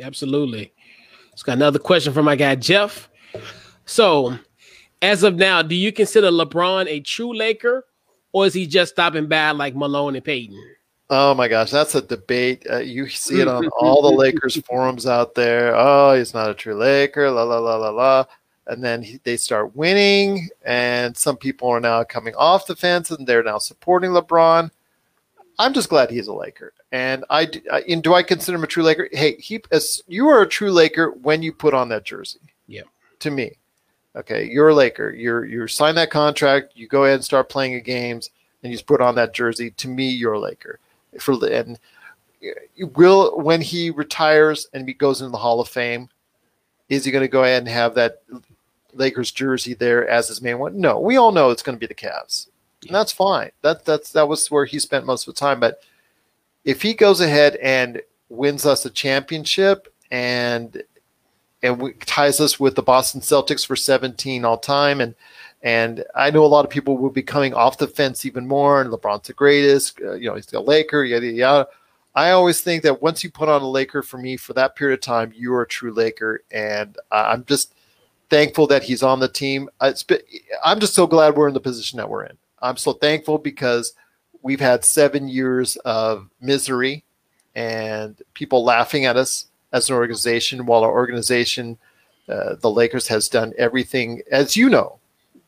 Absolutely. 0.00 0.72
It's 1.32 1.42
got 1.42 1.52
another 1.52 1.78
question 1.78 2.12
from 2.12 2.24
my 2.24 2.36
guy 2.36 2.54
Jeff. 2.56 3.08
So, 3.84 4.36
as 5.02 5.22
of 5.22 5.36
now, 5.36 5.62
do 5.62 5.74
you 5.74 5.92
consider 5.92 6.30
LeBron 6.30 6.86
a 6.88 7.00
true 7.00 7.36
Laker, 7.36 7.84
or 8.32 8.46
is 8.46 8.54
he 8.54 8.66
just 8.66 8.94
stopping 8.94 9.28
by 9.28 9.52
like 9.52 9.76
Malone 9.76 10.16
and 10.16 10.24
Payton? 10.24 10.75
Oh 11.08 11.34
my 11.34 11.46
gosh, 11.46 11.70
that's 11.70 11.94
a 11.94 12.02
debate. 12.02 12.66
Uh, 12.68 12.78
you 12.78 13.08
see 13.08 13.40
it 13.40 13.48
on 13.48 13.68
all 13.78 14.02
the 14.02 14.16
Lakers 14.16 14.56
forums 14.62 15.06
out 15.06 15.34
there. 15.34 15.74
Oh, 15.76 16.16
he's 16.16 16.34
not 16.34 16.50
a 16.50 16.54
true 16.54 16.74
Laker. 16.74 17.30
La 17.30 17.44
la 17.44 17.58
la 17.58 17.76
la 17.76 17.90
la 17.90 18.26
and 18.66 18.82
then 18.82 19.02
he, 19.02 19.20
they 19.22 19.36
start 19.36 19.76
winning, 19.76 20.48
and 20.64 21.16
some 21.16 21.36
people 21.36 21.68
are 21.68 21.80
now 21.80 22.02
coming 22.04 22.34
off 22.34 22.66
the 22.66 22.76
fence 22.76 23.10
and 23.10 23.26
they're 23.26 23.42
now 23.42 23.58
supporting 23.58 24.10
LeBron. 24.10 24.70
I'm 25.58 25.72
just 25.72 25.88
glad 25.88 26.10
he's 26.10 26.26
a 26.26 26.34
Laker, 26.34 26.72
and 26.92 27.24
I, 27.30 27.48
I 27.72 27.82
and 27.88 28.02
do 28.02 28.14
I 28.14 28.22
consider 28.22 28.56
him 28.56 28.64
a 28.64 28.66
true 28.66 28.82
Laker? 28.82 29.08
Hey, 29.12 29.36
he 29.36 29.62
as 29.70 30.02
you 30.06 30.28
are 30.28 30.42
a 30.42 30.48
true 30.48 30.70
Laker 30.70 31.12
when 31.22 31.42
you 31.42 31.52
put 31.52 31.74
on 31.74 31.88
that 31.90 32.04
jersey. 32.04 32.40
Yeah, 32.66 32.82
to 33.20 33.30
me, 33.30 33.52
okay, 34.16 34.46
you're 34.46 34.68
a 34.68 34.74
Laker. 34.74 35.10
You're 35.10 35.44
you 35.44 35.66
sign 35.66 35.94
that 35.94 36.10
contract. 36.10 36.72
You 36.74 36.88
go 36.88 37.04
ahead 37.04 37.16
and 37.16 37.24
start 37.24 37.48
playing 37.48 37.80
games, 37.84 38.30
and 38.62 38.72
you 38.72 38.78
put 38.82 39.00
on 39.00 39.14
that 39.14 39.32
jersey. 39.32 39.70
To 39.70 39.88
me, 39.88 40.10
you're 40.10 40.34
a 40.34 40.40
Laker. 40.40 40.78
For 41.20 41.32
and 41.46 41.78
you 42.74 42.88
will 42.88 43.38
when 43.38 43.60
he 43.60 43.90
retires 43.90 44.68
and 44.72 44.86
he 44.86 44.94
goes 44.94 45.20
into 45.20 45.32
the 45.32 45.38
Hall 45.38 45.60
of 45.60 45.68
Fame, 45.68 46.08
is 46.88 47.04
he 47.04 47.10
going 47.10 47.22
to 47.22 47.28
go 47.28 47.44
ahead 47.44 47.62
and 47.62 47.68
have 47.68 47.94
that 47.94 48.22
Lakers 48.92 49.30
jersey 49.30 49.74
there 49.74 50.08
as 50.08 50.28
his 50.28 50.42
main 50.42 50.58
one. 50.58 50.80
No, 50.80 50.98
we 51.00 51.16
all 51.16 51.32
know 51.32 51.50
it's 51.50 51.62
going 51.62 51.76
to 51.76 51.80
be 51.80 51.86
the 51.86 51.94
Cavs, 51.94 52.48
and 52.86 52.94
that's 52.94 53.12
fine. 53.12 53.50
That 53.62 53.84
that's 53.84 54.12
that 54.12 54.28
was 54.28 54.50
where 54.50 54.64
he 54.64 54.78
spent 54.78 55.06
most 55.06 55.26
of 55.26 55.34
the 55.34 55.38
time. 55.38 55.60
But 55.60 55.80
if 56.64 56.82
he 56.82 56.94
goes 56.94 57.20
ahead 57.20 57.56
and 57.56 58.02
wins 58.28 58.66
us 58.66 58.84
a 58.84 58.90
championship 58.90 59.92
and 60.10 60.82
and 61.62 61.80
we, 61.80 61.92
ties 61.94 62.40
us 62.40 62.60
with 62.60 62.74
the 62.74 62.82
Boston 62.82 63.20
Celtics 63.20 63.66
for 63.66 63.76
17 63.76 64.44
all 64.44 64.58
time, 64.58 65.00
and 65.00 65.14
and 65.62 66.04
I 66.14 66.30
know 66.30 66.44
a 66.44 66.46
lot 66.46 66.64
of 66.64 66.70
people 66.70 66.96
will 66.96 67.10
be 67.10 67.22
coming 67.22 67.54
off 67.54 67.78
the 67.78 67.88
fence 67.88 68.24
even 68.24 68.46
more. 68.46 68.80
And 68.80 68.90
LeBron's 68.90 69.26
the 69.26 69.32
greatest, 69.32 70.00
uh, 70.00 70.12
you 70.14 70.28
know, 70.28 70.36
he's 70.36 70.46
the 70.46 70.60
Laker, 70.60 71.04
yada 71.04 71.26
yada. 71.26 71.68
I 72.14 72.30
always 72.30 72.62
think 72.62 72.82
that 72.82 73.02
once 73.02 73.22
you 73.22 73.30
put 73.30 73.48
on 73.48 73.60
a 73.60 73.68
Laker 73.68 74.02
for 74.02 74.16
me 74.16 74.38
for 74.38 74.54
that 74.54 74.74
period 74.74 74.94
of 74.94 75.02
time, 75.02 75.32
you 75.36 75.52
are 75.52 75.62
a 75.62 75.68
true 75.68 75.92
Laker, 75.92 76.42
and 76.50 76.96
I'm 77.12 77.44
just 77.44 77.74
thankful 78.30 78.66
that 78.68 78.82
he's 78.82 79.02
on 79.02 79.20
the 79.20 79.28
team. 79.28 79.68
Been, 80.06 80.20
I'm 80.64 80.80
just 80.80 80.94
so 80.94 81.06
glad 81.06 81.36
we're 81.36 81.48
in 81.48 81.54
the 81.54 81.60
position 81.60 81.98
that 81.98 82.08
we're 82.08 82.24
in. 82.24 82.38
I'm 82.62 82.78
so 82.78 82.94
thankful 82.94 83.36
because 83.36 83.92
we've 84.40 84.60
had 84.60 84.84
seven 84.84 85.28
years 85.28 85.76
of 85.84 86.30
misery 86.40 87.04
and 87.54 88.20
people 88.32 88.64
laughing 88.64 89.04
at 89.04 89.16
us 89.16 89.48
as 89.72 89.90
an 89.90 89.96
organization, 89.96 90.64
while 90.64 90.84
our 90.84 90.92
organization, 90.92 91.76
uh, 92.28 92.54
the 92.54 92.70
Lakers, 92.70 93.08
has 93.08 93.28
done 93.28 93.52
everything, 93.58 94.22
as 94.30 94.56
you 94.56 94.70
know, 94.70 94.98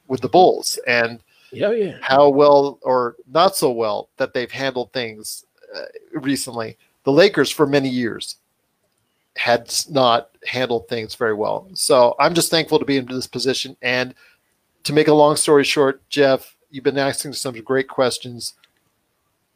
with 0.09 0.21
the 0.21 0.29
Bulls 0.29 0.79
and 0.87 1.21
yeah, 1.53 1.71
yeah. 1.71 1.99
how 2.01 2.29
well 2.29 2.79
or 2.83 3.16
not 3.33 3.57
so 3.57 3.71
well 3.71 4.09
that 4.16 4.35
they've 4.35 4.51
handled 4.51 4.92
things 4.92 5.44
uh, 5.75 5.85
recently. 6.12 6.77
The 7.05 7.12
Lakers, 7.12 7.51
for 7.51 7.66
many 7.66 7.88
years, 7.88 8.37
had 9.37 9.73
not 9.88 10.31
handled 10.47 10.88
things 10.88 11.14
very 11.14 11.35
well. 11.35 11.68
So 11.75 12.14
I'm 12.18 12.35
just 12.35 12.51
thankful 12.51 12.79
to 12.79 12.85
be 12.85 12.97
in 12.97 13.07
this 13.07 13.27
position. 13.27 13.77
And 13.83 14.14
to 14.85 14.92
make 14.92 15.09
a 15.09 15.14
long 15.14 15.37
story 15.37 15.64
short, 15.64 16.07
Jeff, 16.11 16.57
you've 16.71 16.85
been 16.85 16.99
asking 16.99 17.33
some 17.35 17.55
great 17.62 17.88
questions. 17.88 18.55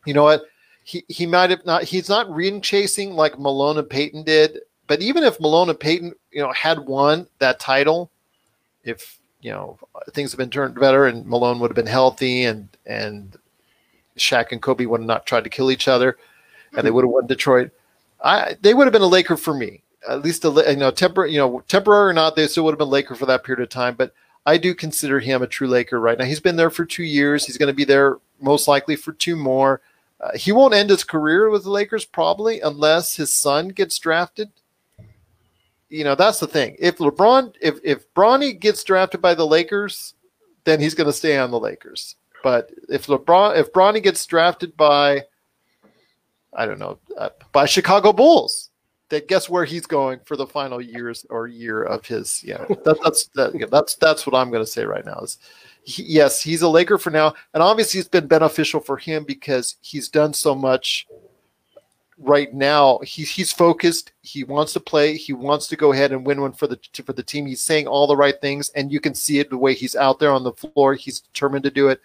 You 0.07 0.15
know 0.15 0.25
what? 0.25 0.43
He 0.85 1.05
he 1.09 1.27
might 1.27 1.51
have 1.51 1.65
not. 1.65 1.85
He's 1.85 2.09
not 2.09 2.31
ring 2.31 2.61
chasing 2.61 3.13
like 3.13 3.39
Malone 3.39 3.79
and 3.79 3.89
Payton 3.89 4.25
did. 4.25 4.61
But 4.89 5.01
even 5.01 5.23
if 5.23 5.39
Malone 5.41 5.71
and 5.71 5.79
Payton, 5.79 6.13
you 6.33 6.43
know, 6.43 6.53
had 6.53 6.81
won 6.81 7.27
that 7.39 7.61
title, 7.61 8.11
if 8.83 9.19
you 9.43 9.51
know 9.51 9.79
things 10.13 10.33
have 10.33 10.39
been 10.39 10.51
turned 10.51 10.75
better 10.79 11.07
and 11.07 11.27
Malone 11.27 11.59
would 11.59 11.71
have 11.71 11.77
been 11.77 11.87
healthy 11.87 12.45
and 12.45 12.69
and 12.87 13.37
Shaq 14.17 14.53
and 14.53 14.63
Kobe 14.63 14.87
would 14.87 15.01
have 15.01 15.07
not 15.07 15.27
tried 15.27 15.45
to 15.45 15.51
kill 15.51 15.71
each 15.71 15.89
other, 15.89 16.17
and 16.77 16.87
they 16.87 16.91
would 16.91 17.05
have 17.05 17.11
won 17.11 17.27
Detroit 17.27 17.71
I 18.23 18.57
they 18.61 18.75
would 18.75 18.87
have 18.87 18.93
been 18.93 19.03
a 19.03 19.07
Laker 19.07 19.37
for 19.37 19.55
me. 19.55 19.83
At 20.09 20.23
least 20.23 20.45
a 20.45 20.49
you 20.49 20.77
know 20.77 20.93
tempor 20.93 21.31
you 21.31 21.39
know 21.39 21.63
temporary 21.69 22.11
or 22.11 22.13
not, 22.13 22.37
they 22.37 22.47
still 22.47 22.65
would 22.65 22.73
have 22.73 22.79
been 22.79 22.89
Laker 22.89 23.15
for 23.15 23.27
that 23.27 23.45
period 23.45 23.63
of 23.63 23.69
time. 23.69 23.95
But 23.95 24.15
I 24.47 24.59
do 24.59 24.75
consider 24.75 25.21
him 25.21 25.43
a 25.43 25.47
true 25.47 25.69
Laker 25.69 26.01
right 26.01 26.19
now. 26.19 26.25
He's 26.25 26.41
been 26.41 26.57
there 26.57 26.71
for 26.71 26.85
two 26.85 27.05
years. 27.05 27.45
He's 27.45 27.59
going 27.59 27.69
to 27.69 27.75
be 27.75 27.85
there 27.85 28.19
most 28.41 28.67
likely 28.67 28.97
for 28.97 29.13
two 29.13 29.37
more. 29.37 29.81
Uh, 30.21 30.37
he 30.37 30.53
won't 30.53 30.75
end 30.75 30.91
his 30.91 31.05
career 31.05 31.51
with 31.51 31.65
the 31.65 31.71
Lakers 31.71 32.05
probably 32.05 32.61
unless 32.61 33.17
his 33.17 33.33
son 33.33 33.69
gets 33.69 33.99
drafted. 33.99 34.51
You 35.93 36.05
know 36.05 36.15
that's 36.15 36.41
the 36.41 36.47
thing. 36.47 36.77
If 36.79 36.99
LeBron, 36.99 37.55
if 37.61 37.79
if 37.85 38.13
Bronny 38.15 38.59
gets 38.59 38.83
drafted 38.83 39.21
by 39.21 39.35
the 39.35 39.47
Lakers, 39.47 40.15
then 40.65 40.81
he's 40.81 40.95
going 40.95 41.07
to 41.07 41.13
stay 41.13 41.37
on 41.39 41.51
the 41.51 41.61
Lakers. 41.61 42.17
But 42.43 42.71
if 42.89 43.07
LeBron, 43.07 43.59
if 43.59 43.73
Bronny 43.73 44.03
gets 44.03 44.25
drafted 44.25 44.77
by 44.77 45.25
I 46.55 46.67
don't 46.67 46.79
know, 46.79 46.99
uh, 47.17 47.31
by 47.53 47.67
Chicago 47.67 48.13
Bulls. 48.13 48.69
That 49.09 49.29
guess 49.29 49.47
where 49.47 49.67
he's 49.67 49.85
going 49.85 50.21
for 50.25 50.39
the 50.39 50.47
final 50.47 50.81
years 50.81 51.27
or 51.29 51.47
year 51.47 51.83
of 51.83 52.07
his. 52.07 52.43
Yeah, 52.43 52.65
that, 52.85 52.99
that's 53.05 53.27
that, 53.35 53.55
yeah, 53.55 53.67
that's 53.71 53.95
that's 53.97 54.27
what 54.27 54.35
I'm 54.35 54.51
going 54.51 54.65
to 54.65 54.71
say 54.71 54.87
right 54.87 55.05
now. 55.05 55.19
Is 55.19 55.37
he, 55.85 56.03
yes, 56.05 56.41
he's 56.41 56.63
a 56.63 56.69
Laker 56.69 56.97
for 56.97 57.11
now, 57.11 57.35
and 57.53 57.63
obviously 57.63 58.01
it's 58.01 58.09
been 58.09 58.27
beneficial 58.27 58.81
for 58.81 58.97
him 58.97 59.25
because 59.25 59.77
he's 59.83 60.09
done 60.09 60.33
so 60.33 60.55
much. 60.55 61.07
Right 62.23 62.55
now, 62.55 63.01
he's 63.03 63.31
he's 63.31 63.53
focused. 63.53 64.13
He 64.23 64.45
wants 64.45 64.73
to 64.75 64.81
play. 64.81 65.17
He 65.17 65.33
wants 65.33 65.67
to 65.67 65.77
go 65.77 65.93
ahead 65.93 66.13
and 66.13 66.25
win 66.25 66.41
one 66.41 66.53
for 66.53 66.67
the 66.67 66.79
for 67.05 67.13
the 67.13 67.23
team. 67.23 67.47
He's 67.47 67.61
saying 67.61 67.87
all 67.87 68.07
the 68.07 68.17
right 68.17 68.41
things, 68.41 68.71
and 68.71 68.93
you 68.93 69.01
can 69.01 69.15
see 69.15 69.41
it 69.41 69.51
the 69.51 69.59
way 69.59 69.75
he's 69.75 69.97
out 69.97 70.21
there 70.21 70.31
on 70.31 70.45
the 70.45 70.53
floor. 70.53 70.95
He's 70.95 71.21
determined 71.21 71.65
to 71.65 71.71
do 71.71 71.89
it 71.89 72.01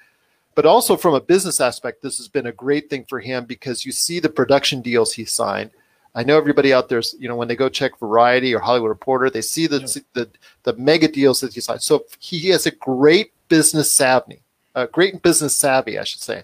but 0.57 0.65
also 0.65 0.97
from 0.97 1.13
a 1.13 1.21
business 1.21 1.61
aspect, 1.61 2.01
this 2.01 2.17
has 2.17 2.27
been 2.27 2.47
a 2.47 2.51
great 2.51 2.89
thing 2.89 3.05
for 3.07 3.19
him 3.19 3.45
because 3.45 3.85
you 3.85 3.91
see 3.91 4.19
the 4.19 4.27
production 4.27 4.81
deals 4.81 5.13
he 5.13 5.23
signed. 5.23 5.69
I 6.15 6.23
know 6.23 6.35
everybody 6.35 6.73
out 6.73 6.89
there's, 6.89 7.13
you 7.19 7.27
know, 7.27 7.35
when 7.35 7.47
they 7.47 7.55
go 7.55 7.69
check 7.69 7.99
Variety 7.99 8.55
or 8.55 8.59
Hollywood 8.59 8.89
Reporter, 8.89 9.29
they 9.29 9.43
see 9.43 9.67
the 9.67 9.81
yeah. 9.81 10.01
the, 10.13 10.29
the 10.63 10.73
mega 10.73 11.09
deals 11.09 11.41
that 11.41 11.53
he 11.53 11.61
signed. 11.61 11.83
So 11.83 12.05
he 12.17 12.49
has 12.49 12.65
a 12.65 12.71
great 12.71 13.33
business 13.49 13.91
savvy, 13.91 14.41
a 14.73 14.87
great 14.87 15.21
business 15.21 15.55
savvy, 15.55 15.99
I 15.99 16.03
should 16.03 16.21
say, 16.21 16.41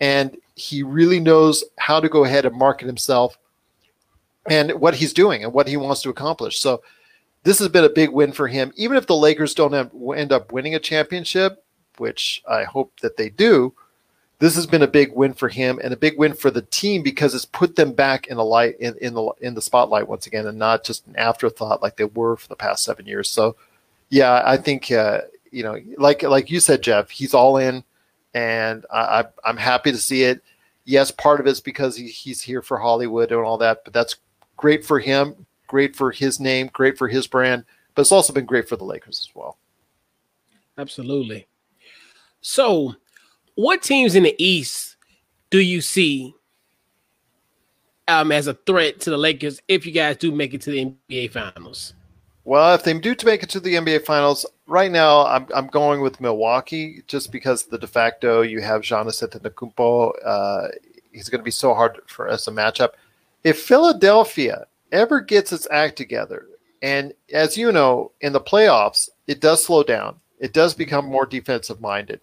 and 0.00 0.36
he 0.54 0.82
really 0.82 1.20
knows 1.20 1.64
how 1.78 2.00
to 2.00 2.08
go 2.08 2.24
ahead 2.24 2.44
and 2.44 2.56
market 2.56 2.86
himself 2.86 3.38
and 4.48 4.72
what 4.72 4.94
he's 4.94 5.12
doing 5.12 5.42
and 5.42 5.52
what 5.52 5.68
he 5.68 5.76
wants 5.76 6.02
to 6.02 6.10
accomplish. 6.10 6.60
So 6.60 6.82
this 7.42 7.58
has 7.58 7.68
been 7.68 7.84
a 7.84 7.90
big 7.90 8.10
win 8.10 8.32
for 8.32 8.48
him. 8.48 8.72
Even 8.76 8.96
if 8.96 9.06
the 9.06 9.16
Lakers 9.16 9.54
don't 9.54 9.74
end 10.16 10.32
up 10.32 10.52
winning 10.52 10.74
a 10.74 10.80
championship, 10.80 11.64
which 11.98 12.42
I 12.48 12.64
hope 12.64 13.00
that 13.00 13.16
they 13.16 13.30
do, 13.30 13.74
this 14.38 14.56
has 14.56 14.66
been 14.66 14.82
a 14.82 14.88
big 14.88 15.12
win 15.12 15.32
for 15.32 15.48
him 15.48 15.80
and 15.82 15.92
a 15.92 15.96
big 15.96 16.18
win 16.18 16.34
for 16.34 16.50
the 16.50 16.62
team 16.62 17.02
because 17.02 17.34
it's 17.34 17.44
put 17.44 17.76
them 17.76 17.92
back 17.92 18.26
in 18.26 18.36
the 18.36 18.44
light 18.44 18.76
in, 18.80 18.94
in 19.00 19.14
the 19.14 19.30
in 19.40 19.54
the 19.54 19.62
spotlight 19.62 20.08
once 20.08 20.26
again 20.26 20.46
and 20.46 20.58
not 20.58 20.84
just 20.84 21.06
an 21.06 21.16
afterthought 21.16 21.82
like 21.82 21.96
they 21.96 22.04
were 22.04 22.36
for 22.36 22.48
the 22.48 22.56
past 22.56 22.84
seven 22.84 23.06
years. 23.06 23.30
So, 23.30 23.56
yeah, 24.10 24.42
I 24.44 24.56
think 24.56 24.90
uh, 24.90 25.22
you 25.50 25.62
know, 25.62 25.80
like 25.98 26.22
like 26.22 26.50
you 26.50 26.60
said, 26.60 26.82
Jeff, 26.82 27.10
he's 27.10 27.32
all 27.32 27.56
in, 27.56 27.84
and 28.34 28.84
I, 28.92 29.24
am 29.44 29.56
happy 29.56 29.92
to 29.92 29.98
see 29.98 30.24
it. 30.24 30.42
Yes, 30.84 31.10
part 31.10 31.40
of 31.40 31.46
it's 31.46 31.60
because 31.60 31.96
he, 31.96 32.08
he's 32.08 32.42
here 32.42 32.60
for 32.60 32.78
Hollywood 32.78 33.32
and 33.32 33.40
all 33.40 33.56
that, 33.58 33.84
but 33.84 33.94
that's 33.94 34.16
great 34.56 34.84
for 34.84 34.98
him, 35.00 35.46
great 35.66 35.96
for 35.96 36.10
his 36.10 36.40
name, 36.40 36.68
great 36.72 36.98
for 36.98 37.08
his 37.08 37.26
brand, 37.26 37.64
but 37.94 38.02
it's 38.02 38.12
also 38.12 38.32
been 38.32 38.44
great 38.44 38.68
for 38.68 38.76
the 38.76 38.84
Lakers 38.84 39.28
as 39.28 39.34
well. 39.34 39.56
Absolutely. 40.76 41.46
So, 42.40 42.96
what 43.54 43.82
teams 43.82 44.14
in 44.14 44.24
the 44.24 44.34
East 44.38 44.96
do 45.50 45.60
you 45.60 45.80
see 45.80 46.34
um, 48.08 48.32
as 48.32 48.48
a 48.48 48.54
threat 48.54 49.00
to 49.00 49.10
the 49.10 49.16
Lakers 49.16 49.60
if 49.68 49.86
you 49.86 49.92
guys 49.92 50.16
do 50.16 50.32
make 50.32 50.52
it 50.52 50.60
to 50.62 50.70
the 50.70 50.92
NBA 51.08 51.32
Finals? 51.32 51.94
Well, 52.44 52.74
if 52.74 52.84
they 52.84 52.92
do 52.98 53.14
to 53.14 53.26
make 53.26 53.42
it 53.42 53.48
to 53.50 53.60
the 53.60 53.74
NBA 53.74 54.04
Finals, 54.04 54.44
right 54.66 54.90
now 54.90 55.26
I'm, 55.26 55.46
I'm 55.54 55.66
going 55.68 56.02
with 56.02 56.20
Milwaukee 56.20 57.02
just 57.06 57.32
because 57.32 57.64
the 57.64 57.78
de 57.78 57.86
facto 57.86 58.42
you 58.42 58.60
have 58.60 58.82
Giannis 58.82 59.26
Antetokounmpo. 59.26 60.12
Uh, 60.22 60.68
he's 61.10 61.30
going 61.30 61.40
to 61.40 61.44
be 61.44 61.50
so 61.50 61.72
hard 61.72 62.00
for 62.06 62.28
us 62.28 62.46
a 62.46 62.50
matchup. 62.50 62.90
If 63.44 63.62
Philadelphia 63.62 64.66
ever 64.92 65.20
gets 65.20 65.52
its 65.52 65.66
act 65.70 65.96
together, 65.96 66.46
and 66.82 67.14
as 67.32 67.56
you 67.56 67.72
know, 67.72 68.12
in 68.20 68.34
the 68.34 68.40
playoffs, 68.40 69.08
it 69.26 69.40
does 69.40 69.64
slow 69.64 69.82
down. 69.82 70.16
It 70.38 70.52
does 70.52 70.74
become 70.74 71.06
more 71.06 71.24
defensive 71.24 71.80
minded, 71.80 72.20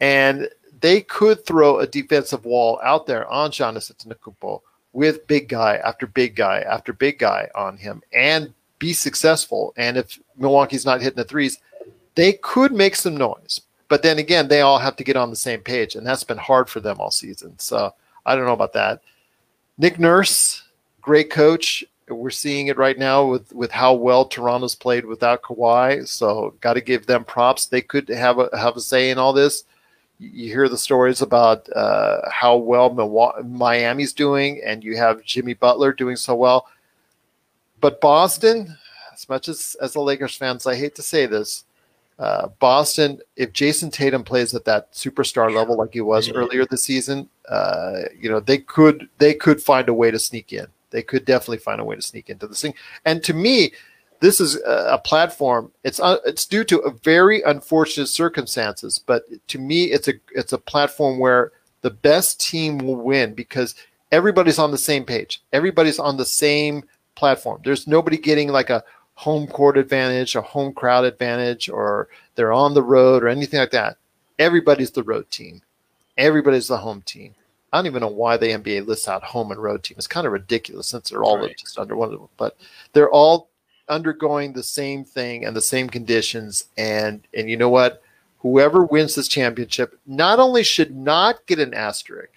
and 0.00 0.48
they 0.80 1.00
could 1.00 1.44
throw 1.44 1.80
a 1.80 1.86
defensive 1.86 2.44
wall 2.44 2.78
out 2.84 3.06
there 3.06 3.28
on 3.28 3.50
Giannis 3.50 3.92
Antetokounmpo 3.92 4.60
with 4.92 5.26
big 5.26 5.48
guy 5.48 5.76
after 5.76 6.06
big 6.06 6.36
guy 6.36 6.60
after 6.60 6.92
big 6.92 7.18
guy 7.18 7.48
on 7.56 7.76
him, 7.76 8.02
and 8.12 8.54
be 8.82 8.92
successful. 8.92 9.72
And 9.76 9.96
if 9.96 10.18
Milwaukee's 10.36 10.84
not 10.84 11.00
hitting 11.00 11.16
the 11.16 11.22
threes, 11.24 11.60
they 12.16 12.32
could 12.32 12.72
make 12.72 12.96
some 12.96 13.16
noise. 13.16 13.60
But 13.86 14.02
then 14.02 14.18
again, 14.18 14.48
they 14.48 14.62
all 14.62 14.80
have 14.80 14.96
to 14.96 15.04
get 15.04 15.16
on 15.16 15.30
the 15.30 15.36
same 15.36 15.60
page, 15.60 15.94
and 15.94 16.04
that's 16.04 16.24
been 16.24 16.36
hard 16.36 16.68
for 16.68 16.80
them 16.80 16.96
all 16.98 17.12
season. 17.12 17.56
So 17.60 17.94
I 18.26 18.34
don't 18.34 18.44
know 18.44 18.52
about 18.52 18.72
that. 18.72 19.00
Nick 19.78 20.00
Nurse, 20.00 20.64
great 21.00 21.30
coach. 21.30 21.84
We're 22.08 22.30
seeing 22.30 22.66
it 22.66 22.76
right 22.76 22.98
now 22.98 23.24
with, 23.24 23.52
with 23.52 23.70
how 23.70 23.94
well 23.94 24.24
Toronto's 24.24 24.74
played 24.74 25.04
without 25.06 25.42
Kawhi. 25.42 26.08
So 26.08 26.54
got 26.60 26.74
to 26.74 26.80
give 26.80 27.06
them 27.06 27.24
props. 27.24 27.66
They 27.66 27.82
could 27.82 28.08
have 28.08 28.40
a 28.40 28.48
have 28.58 28.76
a 28.76 28.80
say 28.80 29.10
in 29.10 29.18
all 29.18 29.32
this. 29.32 29.62
You 30.18 30.48
hear 30.48 30.68
the 30.68 30.76
stories 30.76 31.22
about 31.22 31.68
uh, 31.72 32.28
how 32.30 32.56
well 32.56 32.90
Miami's 33.44 34.12
doing, 34.12 34.60
and 34.64 34.82
you 34.82 34.96
have 34.96 35.22
Jimmy 35.22 35.54
Butler 35.54 35.92
doing 35.92 36.16
so 36.16 36.34
well. 36.34 36.66
But 37.82 38.00
Boston, 38.00 38.78
as 39.12 39.28
much 39.28 39.48
as 39.48 39.76
as 39.82 39.92
the 39.92 40.00
Lakers 40.00 40.36
fans, 40.36 40.66
I 40.66 40.76
hate 40.76 40.94
to 40.94 41.02
say 41.02 41.26
this, 41.26 41.64
uh, 42.18 42.46
Boston, 42.60 43.20
if 43.36 43.52
Jayson 43.52 43.90
Tatum 43.90 44.22
plays 44.22 44.54
at 44.54 44.64
that 44.66 44.92
superstar 44.92 45.52
level 45.52 45.76
like 45.76 45.92
he 45.92 46.00
was 46.00 46.28
mm-hmm. 46.28 46.38
earlier 46.38 46.64
this 46.64 46.84
season, 46.84 47.28
uh, 47.48 48.02
you 48.16 48.30
know 48.30 48.38
they 48.38 48.58
could 48.58 49.08
they 49.18 49.34
could 49.34 49.60
find 49.60 49.88
a 49.88 49.94
way 49.94 50.12
to 50.12 50.18
sneak 50.20 50.52
in. 50.52 50.68
They 50.90 51.02
could 51.02 51.24
definitely 51.24 51.58
find 51.58 51.80
a 51.80 51.84
way 51.84 51.96
to 51.96 52.02
sneak 52.02 52.30
into 52.30 52.46
this 52.46 52.62
thing. 52.62 52.74
And 53.04 53.20
to 53.24 53.34
me, 53.34 53.72
this 54.20 54.40
is 54.40 54.62
a, 54.62 54.92
a 54.92 54.98
platform. 54.98 55.72
It's 55.82 55.98
uh, 55.98 56.18
it's 56.24 56.46
due 56.46 56.62
to 56.62 56.78
a 56.78 56.92
very 56.92 57.42
unfortunate 57.42 58.06
circumstances, 58.06 59.00
but 59.04 59.24
to 59.48 59.58
me, 59.58 59.86
it's 59.86 60.06
a 60.06 60.14
it's 60.30 60.52
a 60.52 60.58
platform 60.58 61.18
where 61.18 61.50
the 61.80 61.90
best 61.90 62.38
team 62.38 62.78
will 62.78 62.94
win 62.94 63.34
because 63.34 63.74
everybody's 64.12 64.60
on 64.60 64.70
the 64.70 64.78
same 64.78 65.04
page. 65.04 65.42
Everybody's 65.52 65.98
on 65.98 66.16
the 66.16 66.24
same 66.24 66.84
platform. 67.14 67.60
There's 67.64 67.86
nobody 67.86 68.16
getting 68.16 68.48
like 68.48 68.70
a 68.70 68.84
home 69.14 69.46
court 69.46 69.78
advantage, 69.78 70.34
a 70.34 70.42
home 70.42 70.72
crowd 70.72 71.04
advantage, 71.04 71.68
or 71.68 72.08
they're 72.34 72.52
on 72.52 72.74
the 72.74 72.82
road 72.82 73.22
or 73.22 73.28
anything 73.28 73.60
like 73.60 73.70
that. 73.70 73.96
Everybody's 74.38 74.90
the 74.90 75.02
road 75.02 75.30
team. 75.30 75.62
Everybody's 76.18 76.68
the 76.68 76.78
home 76.78 77.02
team. 77.02 77.34
I 77.72 77.78
don't 77.78 77.86
even 77.86 78.00
know 78.00 78.08
why 78.08 78.36
the 78.36 78.48
NBA 78.48 78.86
lists 78.86 79.08
out 79.08 79.22
home 79.22 79.50
and 79.50 79.62
road 79.62 79.82
team. 79.82 79.96
It's 79.96 80.06
kind 80.06 80.26
of 80.26 80.32
ridiculous 80.32 80.88
since 80.88 81.08
they're 81.08 81.24
all 81.24 81.38
right. 81.38 81.56
just 81.56 81.78
under 81.78 81.96
one 81.96 82.12
of 82.12 82.18
them. 82.18 82.28
But 82.36 82.56
they're 82.92 83.10
all 83.10 83.48
undergoing 83.88 84.52
the 84.52 84.62
same 84.62 85.04
thing 85.04 85.44
and 85.44 85.56
the 85.56 85.62
same 85.62 85.88
conditions. 85.88 86.66
And 86.76 87.26
and 87.34 87.48
you 87.48 87.56
know 87.56 87.70
what? 87.70 88.02
Whoever 88.40 88.84
wins 88.84 89.14
this 89.14 89.28
championship 89.28 89.98
not 90.06 90.38
only 90.38 90.64
should 90.64 90.94
not 90.94 91.46
get 91.46 91.60
an 91.60 91.72
asterisk, 91.72 92.32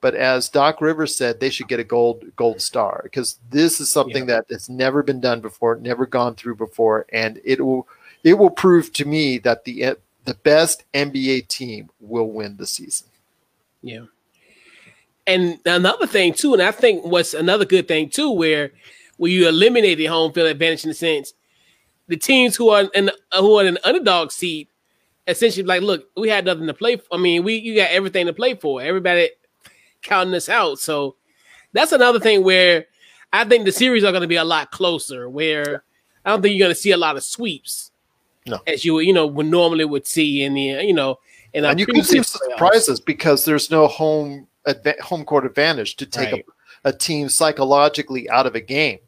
but 0.00 0.14
as 0.14 0.48
Doc 0.48 0.80
Rivers 0.80 1.16
said, 1.16 1.40
they 1.40 1.50
should 1.50 1.68
get 1.68 1.80
a 1.80 1.84
gold 1.84 2.24
gold 2.36 2.60
star 2.60 3.00
because 3.04 3.38
this 3.50 3.80
is 3.80 3.90
something 3.90 4.28
yeah. 4.28 4.36
that 4.36 4.46
has 4.50 4.68
never 4.68 5.02
been 5.02 5.20
done 5.20 5.40
before, 5.40 5.76
never 5.76 6.06
gone 6.06 6.34
through 6.34 6.56
before, 6.56 7.06
and 7.12 7.40
it 7.44 7.64
will 7.64 7.88
it 8.22 8.34
will 8.34 8.50
prove 8.50 8.92
to 8.94 9.04
me 9.04 9.38
that 9.38 9.64
the 9.64 9.96
the 10.24 10.34
best 10.34 10.84
NBA 10.92 11.48
team 11.48 11.90
will 12.00 12.30
win 12.30 12.56
the 12.56 12.66
season. 12.66 13.08
Yeah. 13.82 14.06
And 15.26 15.58
another 15.64 16.06
thing 16.06 16.34
too, 16.34 16.52
and 16.52 16.62
I 16.62 16.70
think 16.70 17.04
what's 17.04 17.34
another 17.34 17.64
good 17.64 17.88
thing 17.88 18.10
too, 18.10 18.30
where 18.30 18.70
where 19.16 19.30
you 19.30 19.48
eliminate 19.48 19.98
the 19.98 20.06
home 20.06 20.32
field 20.32 20.48
advantage 20.48 20.84
in 20.84 20.90
the 20.90 20.94
sense 20.94 21.32
the 22.08 22.16
teams 22.16 22.56
who 22.56 22.70
are 22.70 22.84
in 22.94 23.10
who 23.32 23.58
are 23.58 23.62
in 23.62 23.68
an 23.68 23.78
underdog 23.84 24.30
seat 24.30 24.68
essentially 25.26 25.66
like, 25.66 25.82
look, 25.82 26.08
we 26.16 26.28
had 26.28 26.44
nothing 26.44 26.66
to 26.66 26.74
play 26.74 26.96
for. 26.96 27.06
I 27.12 27.18
mean, 27.18 27.42
we 27.42 27.56
you 27.56 27.76
got 27.76 27.90
everything 27.90 28.26
to 28.26 28.32
play 28.32 28.54
for. 28.54 28.80
Everybody 28.80 29.30
counting 30.06 30.34
us 30.34 30.48
out. 30.48 30.78
So 30.78 31.16
that's 31.72 31.92
another 31.92 32.20
thing 32.20 32.42
where 32.42 32.86
I 33.32 33.44
think 33.44 33.64
the 33.64 33.72
series 33.72 34.04
are 34.04 34.12
going 34.12 34.22
to 34.22 34.28
be 34.28 34.36
a 34.36 34.44
lot 34.44 34.70
closer. 34.70 35.28
Where 35.28 35.84
I 36.24 36.30
don't 36.30 36.42
think 36.42 36.56
you're 36.56 36.64
going 36.64 36.74
to 36.74 36.80
see 36.80 36.92
a 36.92 36.96
lot 36.96 37.16
of 37.16 37.24
sweeps, 37.24 37.90
no. 38.46 38.60
as 38.66 38.84
you 38.84 38.98
you 39.00 39.12
know 39.12 39.26
would 39.26 39.46
normally 39.46 39.84
would 39.84 40.06
see 40.06 40.42
in 40.42 40.54
the 40.54 40.84
you 40.84 40.94
know. 40.94 41.18
In 41.52 41.64
and 41.64 41.80
you 41.80 41.86
can 41.86 42.02
see 42.02 42.22
surprises 42.22 43.00
because 43.00 43.44
there's 43.44 43.70
no 43.70 43.86
home 43.86 44.46
home 45.00 45.24
court 45.24 45.46
advantage 45.46 45.96
to 45.96 46.06
take 46.06 46.32
right. 46.32 46.44
a, 46.84 46.90
a 46.90 46.92
team 46.92 47.28
psychologically 47.28 48.28
out 48.28 48.46
of 48.46 48.54
a 48.54 48.60
game. 48.60 48.98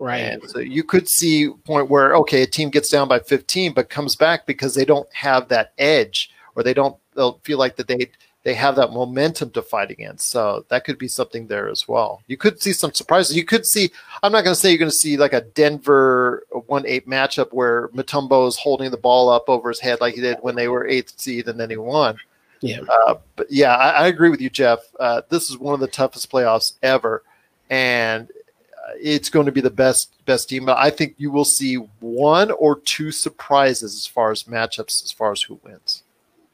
Right. 0.00 0.18
And 0.18 0.42
so 0.48 0.60
you 0.60 0.82
could 0.82 1.08
see 1.08 1.50
point 1.64 1.90
where 1.90 2.16
okay, 2.16 2.42
a 2.42 2.46
team 2.46 2.70
gets 2.70 2.88
down 2.88 3.08
by 3.08 3.20
15 3.20 3.74
but 3.74 3.90
comes 3.90 4.16
back 4.16 4.46
because 4.46 4.74
they 4.74 4.84
don't 4.84 5.12
have 5.12 5.48
that 5.48 5.72
edge 5.78 6.30
or 6.54 6.62
they 6.62 6.74
don't 6.74 6.96
they'll 7.14 7.40
feel 7.44 7.58
like 7.58 7.76
that 7.76 7.88
they 7.88 8.10
they 8.48 8.54
have 8.54 8.76
that 8.76 8.92
momentum 8.92 9.50
to 9.50 9.60
fight 9.60 9.90
against. 9.90 10.30
So 10.30 10.64
that 10.70 10.86
could 10.86 10.96
be 10.96 11.06
something 11.06 11.48
there 11.48 11.68
as 11.68 11.86
well. 11.86 12.22
You 12.28 12.38
could 12.38 12.62
see 12.62 12.72
some 12.72 12.94
surprises. 12.94 13.36
You 13.36 13.44
could 13.44 13.66
see, 13.66 13.90
I'm 14.22 14.32
not 14.32 14.42
going 14.42 14.54
to 14.54 14.58
say 14.58 14.70
you're 14.70 14.78
going 14.78 14.90
to 14.90 14.96
see 14.96 15.18
like 15.18 15.34
a 15.34 15.42
Denver 15.42 16.46
1 16.50 16.86
8 16.86 17.06
matchup 17.06 17.52
where 17.52 17.88
Mutombo 17.88 18.48
is 18.48 18.56
holding 18.56 18.90
the 18.90 18.96
ball 18.96 19.28
up 19.28 19.50
over 19.50 19.68
his 19.68 19.80
head 19.80 20.00
like 20.00 20.14
he 20.14 20.22
did 20.22 20.38
when 20.40 20.54
they 20.54 20.68
were 20.68 20.88
eighth 20.88 21.20
seed 21.20 21.46
and 21.46 21.60
then 21.60 21.68
he 21.68 21.76
won. 21.76 22.16
Yeah. 22.62 22.80
Uh, 22.88 23.16
but 23.36 23.48
yeah, 23.50 23.76
I, 23.76 23.90
I, 23.90 24.06
agree 24.06 24.30
with 24.30 24.40
you, 24.40 24.48
Jeff. 24.48 24.78
Uh, 24.98 25.20
this 25.28 25.50
is 25.50 25.58
one 25.58 25.74
of 25.74 25.80
the 25.80 25.86
toughest 25.86 26.32
playoffs 26.32 26.72
ever. 26.82 27.24
And 27.68 28.30
uh, 28.30 28.92
it's 28.98 29.28
going 29.28 29.44
to 29.44 29.52
be 29.52 29.60
the 29.60 29.68
best 29.68 30.24
best 30.24 30.48
team. 30.48 30.64
But 30.64 30.78
I 30.78 30.88
think 30.88 31.16
you 31.18 31.30
will 31.30 31.44
see 31.44 31.74
one 32.00 32.50
or 32.52 32.80
two 32.80 33.12
surprises 33.12 33.94
as 33.94 34.06
far 34.06 34.30
as 34.30 34.44
matchups, 34.44 35.04
as 35.04 35.12
far 35.12 35.32
as 35.32 35.42
who 35.42 35.60
wins. 35.62 36.02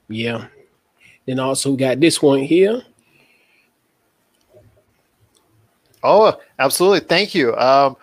Yeah, 0.09 0.49
then 1.27 1.39
also 1.39 1.75
got 1.77 2.01
this 2.01 2.21
one 2.23 2.41
here. 2.41 2.83
Oh, 6.03 6.39
absolutely. 6.59 7.01
Thank 7.01 7.35
you. 7.35 7.57
Um, 7.57 7.97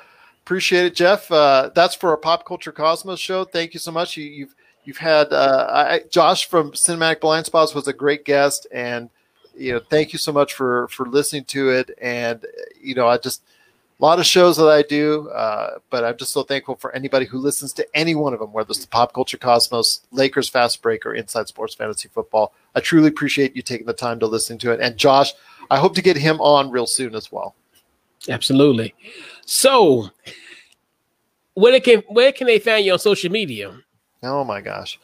appreciate 0.43 0.85
it, 0.85 0.95
Jeff. 0.95 1.31
Uh, 1.31 1.69
that's 1.75 1.93
for 1.93 2.09
our 2.09 2.17
Pop 2.17 2.45
Culture 2.45 2.71
Cosmos 2.71 3.19
show. 3.19 3.43
Thank 3.43 3.75
you 3.75 3.79
so 3.79 3.91
much. 3.91 4.17
You, 4.17 4.23
have 4.25 4.33
you've, 4.33 4.55
you've 4.85 4.97
had 4.97 5.31
uh, 5.31 5.67
I, 5.69 6.01
Josh 6.09 6.49
from 6.49 6.71
Cinematic 6.71 7.21
Blind 7.21 7.45
Spots 7.45 7.75
was 7.75 7.87
a 7.87 7.93
great 7.93 8.25
guest, 8.25 8.65
and 8.71 9.09
you 9.55 9.73
know, 9.73 9.81
thank 9.89 10.13
you 10.13 10.19
so 10.19 10.31
much 10.31 10.53
for 10.53 10.87
for 10.87 11.05
listening 11.05 11.43
to 11.45 11.69
it. 11.69 11.91
And 12.01 12.43
you 12.81 12.95
know, 12.95 13.07
I 13.07 13.17
just 13.17 13.43
a 14.01 14.05
lot 14.05 14.17
of 14.17 14.25
shows 14.25 14.57
that 14.57 14.67
I 14.67 14.81
do, 14.81 15.29
uh, 15.29 15.77
but 15.91 16.03
I'm 16.03 16.17
just 16.17 16.31
so 16.31 16.41
thankful 16.41 16.75
for 16.75 16.91
anybody 16.95 17.25
who 17.25 17.37
listens 17.37 17.71
to 17.73 17.87
any 17.93 18.15
one 18.15 18.33
of 18.33 18.39
them, 18.39 18.51
whether 18.51 18.71
it's 18.71 18.79
the 18.79 18.87
Pop 18.87 19.13
Culture 19.13 19.37
Cosmos, 19.37 20.01
Lakers 20.11 20.49
Fast 20.49 20.81
Break, 20.81 21.05
or 21.05 21.13
Inside 21.13 21.47
Sports 21.47 21.75
Fantasy 21.75 22.09
Football. 22.09 22.51
I 22.73 22.79
truly 22.79 23.09
appreciate 23.09 23.55
you 23.55 23.61
taking 23.61 23.85
the 23.85 23.93
time 23.93 24.19
to 24.19 24.25
listen 24.25 24.57
to 24.59 24.71
it. 24.71 24.79
And 24.79 24.97
Josh, 24.97 25.33
I 25.69 25.77
hope 25.77 25.93
to 25.95 26.01
get 26.01 26.17
him 26.17 26.41
on 26.41 26.71
real 26.71 26.87
soon 26.87 27.13
as 27.13 27.31
well. 27.31 27.55
Absolutely. 28.27 28.95
So, 29.45 30.09
where 31.53 31.79
can 31.79 32.01
where 32.07 32.31
can 32.31 32.47
they 32.47 32.57
find 32.57 32.83
you 32.83 32.93
on 32.93 32.99
social 32.99 33.31
media? 33.31 33.75
Oh 34.23 34.43
my 34.43 34.61
gosh, 34.61 34.99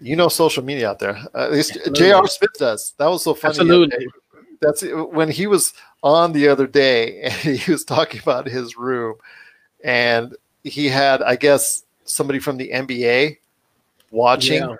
you 0.00 0.14
know 0.14 0.28
social 0.28 0.62
media 0.62 0.90
out 0.90 1.00
there. 1.00 1.18
At 1.34 1.52
least 1.52 1.76
J.R. 1.92 2.26
Smith 2.28 2.52
does. 2.56 2.94
That 2.98 3.06
was 3.06 3.24
so 3.24 3.34
funny. 3.34 3.50
Absolutely. 3.50 4.06
That's 4.62 4.82
when 4.82 5.28
he 5.28 5.46
was 5.46 5.74
on 6.02 6.32
the 6.32 6.48
other 6.48 6.66
day 6.66 7.20
and 7.22 7.32
he 7.58 7.70
was 7.70 7.84
talking 7.84 8.20
about 8.20 8.46
his 8.46 8.76
room 8.76 9.14
and 9.84 10.36
he 10.64 10.88
had 10.88 11.22
i 11.22 11.36
guess 11.36 11.84
somebody 12.04 12.38
from 12.38 12.56
the 12.56 12.70
nba 12.70 13.36
watching 14.10 14.62
yeah. 14.62 14.76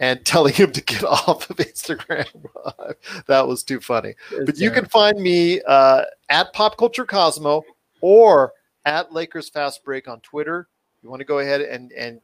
and 0.00 0.24
telling 0.24 0.52
him 0.52 0.72
to 0.72 0.82
get 0.82 1.04
off 1.04 1.48
of 1.50 1.56
instagram. 1.56 2.26
That 3.26 3.46
was 3.46 3.62
too 3.62 3.80
funny. 3.80 4.14
It's 4.32 4.44
but 4.46 4.58
you 4.58 4.70
can 4.70 4.84
find 4.86 5.20
me 5.20 5.60
uh, 5.62 6.02
at 6.28 6.52
pop 6.52 6.76
culture 6.76 7.04
cosmo 7.04 7.64
or 8.00 8.52
at 8.84 9.12
lakers 9.12 9.48
fast 9.48 9.84
break 9.84 10.08
on 10.08 10.20
twitter. 10.20 10.68
You 11.02 11.10
want 11.10 11.20
to 11.20 11.24
go 11.24 11.38
ahead 11.38 11.60
and 11.60 11.92
and 11.92 12.20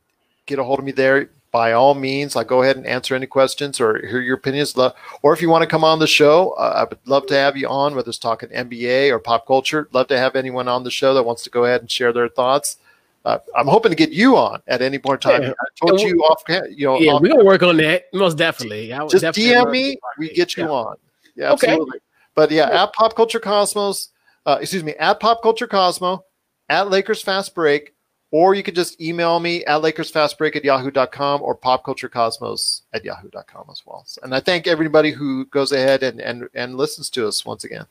get 0.46 0.58
a 0.58 0.64
hold 0.64 0.78
of 0.78 0.84
me 0.84 0.92
there 0.92 1.30
by 1.52 1.72
all 1.72 1.94
means, 1.94 2.34
I'll 2.34 2.44
go 2.44 2.62
ahead 2.62 2.78
and 2.78 2.86
answer 2.86 3.14
any 3.14 3.26
questions 3.26 3.78
or 3.78 4.04
hear 4.06 4.20
your 4.20 4.36
opinions. 4.36 4.74
Or 5.22 5.34
if 5.34 5.42
you 5.42 5.50
want 5.50 5.62
to 5.62 5.68
come 5.68 5.84
on 5.84 5.98
the 5.98 6.06
show, 6.06 6.52
uh, 6.52 6.72
I 6.76 6.84
would 6.84 6.98
love 7.04 7.26
to 7.26 7.34
have 7.34 7.58
you 7.58 7.68
on, 7.68 7.94
whether 7.94 8.08
it's 8.08 8.18
talking 8.18 8.48
NBA 8.48 9.10
or 9.10 9.18
pop 9.18 9.46
culture. 9.46 9.86
Love 9.92 10.08
to 10.08 10.18
have 10.18 10.34
anyone 10.34 10.66
on 10.66 10.82
the 10.82 10.90
show 10.90 11.12
that 11.12 11.22
wants 11.22 11.44
to 11.44 11.50
go 11.50 11.66
ahead 11.66 11.82
and 11.82 11.90
share 11.90 12.12
their 12.12 12.28
thoughts. 12.28 12.78
Uh, 13.24 13.38
I'm 13.54 13.68
hoping 13.68 13.90
to 13.92 13.96
get 13.96 14.10
you 14.10 14.36
on 14.36 14.62
at 14.66 14.80
any 14.80 14.98
more 15.04 15.18
time. 15.18 15.42
Yeah. 15.42 15.50
I 15.50 15.86
told 15.86 16.00
you 16.00 16.20
off, 16.22 16.42
you 16.48 16.86
know. 16.86 16.98
Yeah, 16.98 17.18
we're 17.20 17.28
gonna 17.28 17.44
work 17.44 17.62
on 17.62 17.76
that 17.76 18.04
most 18.12 18.36
definitely. 18.36 18.88
just 18.88 19.20
definitely 19.20 19.52
DM 19.52 19.70
me, 19.70 19.96
we 20.18 20.30
get 20.30 20.56
you 20.56 20.64
yeah. 20.64 20.70
on. 20.70 20.96
Yeah, 21.36 21.52
absolutely. 21.52 21.98
Okay. 21.98 22.04
But 22.34 22.50
yeah, 22.50 22.82
at 22.82 22.92
Pop 22.94 23.14
Culture 23.14 23.38
Cosmos, 23.38 24.08
uh, 24.46 24.58
excuse 24.60 24.82
me, 24.82 24.94
at 24.94 25.20
Pop 25.20 25.42
Culture 25.42 25.66
Cosmo, 25.66 26.24
at 26.68 26.90
Lakers 26.90 27.22
Fast 27.22 27.54
Break, 27.54 27.94
or 28.32 28.54
you 28.54 28.62
could 28.62 28.74
just 28.74 29.00
email 29.00 29.38
me 29.38 29.62
at 29.66 29.82
LakersFastBreak 29.82 30.56
at 30.56 30.64
yahoo.com 30.64 31.42
or 31.42 31.54
popculturecosmos 31.54 32.80
at 32.94 33.04
yahoo.com 33.04 33.66
as 33.70 33.82
well. 33.86 34.04
And 34.22 34.34
I 34.34 34.40
thank 34.40 34.66
everybody 34.66 35.10
who 35.10 35.44
goes 35.46 35.70
ahead 35.70 36.02
and, 36.02 36.18
and, 36.18 36.48
and 36.54 36.76
listens 36.76 37.10
to 37.10 37.28
us 37.28 37.44
once 37.44 37.62
again. 37.62 37.84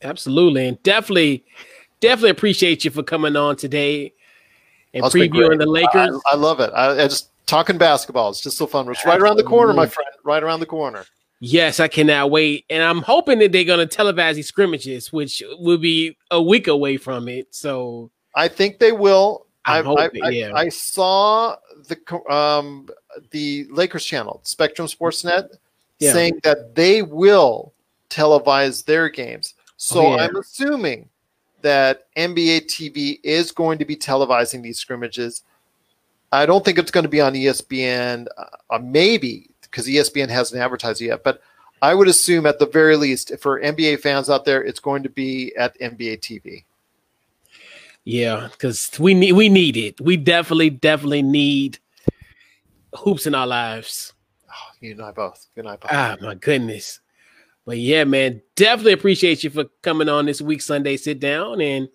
Absolutely. 0.00 0.68
And 0.68 0.82
definitely, 0.84 1.44
definitely 2.00 2.30
appreciate 2.30 2.84
you 2.84 2.92
for 2.92 3.02
coming 3.02 3.34
on 3.34 3.56
today 3.56 4.12
and 4.94 5.04
oh, 5.04 5.08
previewing 5.08 5.58
the 5.58 5.66
Lakers. 5.66 6.20
I, 6.26 6.32
I 6.32 6.36
love 6.36 6.60
it. 6.60 6.70
I, 6.72 7.02
I, 7.02 7.08
just 7.08 7.30
talking 7.46 7.76
basketball. 7.76 8.30
It's 8.30 8.40
just 8.40 8.56
so 8.56 8.68
fun. 8.68 8.88
It's 8.88 9.04
right 9.04 9.20
around 9.20 9.36
the 9.36 9.42
corner, 9.42 9.72
my 9.72 9.86
friend. 9.86 10.10
Right 10.22 10.44
around 10.44 10.60
the 10.60 10.66
corner. 10.66 11.04
Yes, 11.40 11.80
I 11.80 11.88
cannot 11.88 12.30
wait. 12.30 12.66
And 12.70 12.84
I'm 12.84 13.02
hoping 13.02 13.40
that 13.40 13.50
they're 13.50 13.64
going 13.64 13.86
to 13.86 13.96
televise 13.96 14.34
these 14.34 14.46
scrimmages, 14.46 15.12
which 15.12 15.42
will 15.58 15.78
be 15.78 16.16
a 16.30 16.40
week 16.40 16.68
away 16.68 16.98
from 16.98 17.26
it. 17.26 17.52
So 17.52 18.12
I 18.36 18.46
think 18.46 18.78
they 18.78 18.92
will. 18.92 19.46
I, 19.64 19.80
I, 19.80 20.10
I, 20.22 20.28
yeah. 20.30 20.52
I, 20.54 20.68
saw 20.68 21.56
the 21.86 22.32
um, 22.32 22.88
the 23.30 23.66
Lakers 23.70 24.04
channel, 24.04 24.40
Spectrum 24.42 24.88
Sportsnet, 24.88 25.56
yeah. 25.98 26.12
saying 26.12 26.40
that 26.42 26.74
they 26.74 27.02
will 27.02 27.72
televise 28.10 28.84
their 28.84 29.08
games. 29.08 29.54
So 29.76 30.06
oh, 30.06 30.16
yeah. 30.16 30.24
I'm 30.24 30.36
assuming 30.36 31.08
that 31.60 32.12
NBA 32.16 32.66
TV 32.66 33.20
is 33.22 33.52
going 33.52 33.78
to 33.78 33.84
be 33.84 33.96
televising 33.96 34.62
these 34.62 34.78
scrimmages. 34.78 35.42
I 36.32 36.46
don't 36.46 36.64
think 36.64 36.78
it's 36.78 36.90
going 36.90 37.04
to 37.04 37.10
be 37.10 37.20
on 37.20 37.34
ESPN. 37.34 38.26
Uh, 38.70 38.78
maybe 38.80 39.48
because 39.72 39.86
ESPN 39.86 40.28
hasn't 40.28 40.60
advertised 40.60 41.00
yet. 41.00 41.24
But 41.24 41.42
I 41.80 41.94
would 41.94 42.06
assume 42.06 42.46
at 42.46 42.58
the 42.58 42.66
very 42.66 42.96
least, 42.96 43.32
for 43.40 43.60
NBA 43.60 44.00
fans 44.00 44.30
out 44.30 44.44
there, 44.44 44.62
it's 44.62 44.78
going 44.78 45.02
to 45.02 45.08
be 45.08 45.54
at 45.56 45.78
NBA 45.80 46.20
TV. 46.20 46.64
Yeah, 48.04 48.48
because 48.50 48.90
we 48.98 49.14
need 49.14 49.32
we 49.32 49.48
need 49.48 49.76
it. 49.76 50.00
We 50.00 50.16
definitely, 50.16 50.70
definitely 50.70 51.22
need 51.22 51.78
hoops 52.94 53.26
in 53.26 53.34
our 53.34 53.46
lives. 53.46 54.12
Oh, 54.48 54.70
you 54.80 54.92
and 54.92 55.02
I 55.02 55.12
both. 55.12 55.46
You 55.54 55.60
and 55.60 55.68
I 55.68 55.76
both. 55.76 55.90
Ah, 55.92 56.16
my 56.20 56.34
goodness. 56.34 57.00
But 57.64 57.78
yeah, 57.78 58.04
man, 58.04 58.42
definitely 58.56 58.92
appreciate 58.92 59.44
you 59.44 59.50
for 59.50 59.66
coming 59.82 60.08
on 60.08 60.26
this 60.26 60.40
week 60.40 60.62
Sunday 60.62 60.96
sit 60.96 61.20
down 61.20 61.60
and 61.60 61.88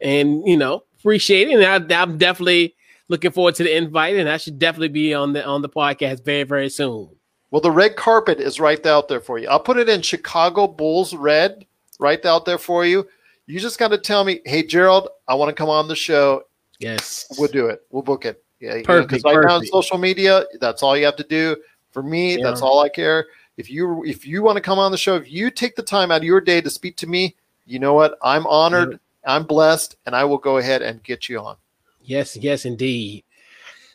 and 0.00 0.46
you 0.46 0.56
know 0.56 0.84
appreciate 0.98 1.48
it. 1.48 1.60
And 1.60 1.92
I, 1.92 2.02
I'm 2.02 2.16
definitely 2.16 2.74
looking 3.08 3.30
forward 3.30 3.56
to 3.56 3.62
the 3.62 3.76
invite, 3.76 4.16
and 4.16 4.28
I 4.28 4.38
should 4.38 4.58
definitely 4.58 4.88
be 4.88 5.12
on 5.12 5.34
the 5.34 5.44
on 5.44 5.60
the 5.60 5.68
podcast 5.68 6.24
very 6.24 6.44
very 6.44 6.70
soon. 6.70 7.10
Well, 7.50 7.60
the 7.60 7.70
red 7.70 7.96
carpet 7.96 8.40
is 8.40 8.58
right 8.58 8.84
out 8.86 9.08
there 9.08 9.20
for 9.20 9.38
you. 9.38 9.48
I'll 9.48 9.60
put 9.60 9.76
it 9.76 9.88
in 9.88 10.02
Chicago 10.02 10.66
Bulls 10.66 11.14
red 11.14 11.66
right 12.00 12.24
out 12.24 12.44
there 12.44 12.58
for 12.58 12.84
you. 12.84 13.06
You 13.46 13.60
just 13.60 13.78
got 13.78 13.88
to 13.88 13.98
tell 13.98 14.24
me, 14.24 14.40
hey 14.44 14.62
Gerald, 14.64 15.08
I 15.28 15.34
want 15.34 15.50
to 15.50 15.54
come 15.54 15.68
on 15.68 15.88
the 15.88 15.96
show. 15.96 16.42
Yes, 16.78 17.26
we'll 17.38 17.48
do 17.48 17.66
it. 17.66 17.82
We'll 17.90 18.02
book 18.02 18.24
it. 18.24 18.42
Yeah, 18.60 18.82
perfect. 18.82 19.12
You 19.12 19.32
know, 19.32 19.38
right 19.38 19.46
now 19.46 19.56
on 19.56 19.66
social 19.66 19.98
media, 19.98 20.44
that's 20.60 20.82
all 20.82 20.96
you 20.96 21.04
have 21.04 21.16
to 21.16 21.24
do. 21.24 21.56
For 21.92 22.02
me, 22.02 22.36
yeah. 22.36 22.42
that's 22.42 22.60
all 22.60 22.80
I 22.80 22.88
care. 22.88 23.26
If 23.56 23.70
you 23.70 24.04
if 24.04 24.26
you 24.26 24.42
want 24.42 24.56
to 24.56 24.62
come 24.62 24.78
on 24.78 24.90
the 24.90 24.98
show, 24.98 25.14
if 25.14 25.30
you 25.30 25.50
take 25.50 25.76
the 25.76 25.82
time 25.82 26.10
out 26.10 26.18
of 26.18 26.24
your 26.24 26.40
day 26.40 26.60
to 26.60 26.70
speak 26.70 26.96
to 26.98 27.06
me, 27.06 27.36
you 27.64 27.78
know 27.78 27.94
what? 27.94 28.18
I'm 28.22 28.46
honored. 28.46 28.92
Yeah. 28.92 28.98
I'm 29.36 29.44
blessed, 29.44 29.96
and 30.06 30.14
I 30.14 30.24
will 30.24 30.38
go 30.38 30.58
ahead 30.58 30.82
and 30.82 31.02
get 31.02 31.28
you 31.28 31.40
on. 31.40 31.56
Yes, 32.02 32.36
yes, 32.36 32.64
indeed. 32.64 33.24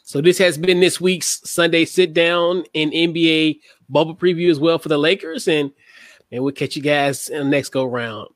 So 0.04 0.20
this 0.20 0.38
has 0.40 0.58
been 0.58 0.82
this 0.82 1.00
week's 1.00 1.42
Sunday 1.50 1.86
sit 1.86 2.14
down 2.14 2.66
and 2.76 2.92
NBA 2.92 3.60
bubble 3.90 4.16
preview 4.16 4.50
as 4.50 4.60
well 4.60 4.78
for 4.78 4.90
the 4.90 4.98
Lakers, 4.98 5.48
and 5.48 5.72
and 6.32 6.44
we'll 6.44 6.54
catch 6.54 6.76
you 6.76 6.82
guys 6.82 7.30
in 7.30 7.40
the 7.40 7.46
next 7.46 7.70
go 7.70 7.86
round. 7.86 8.30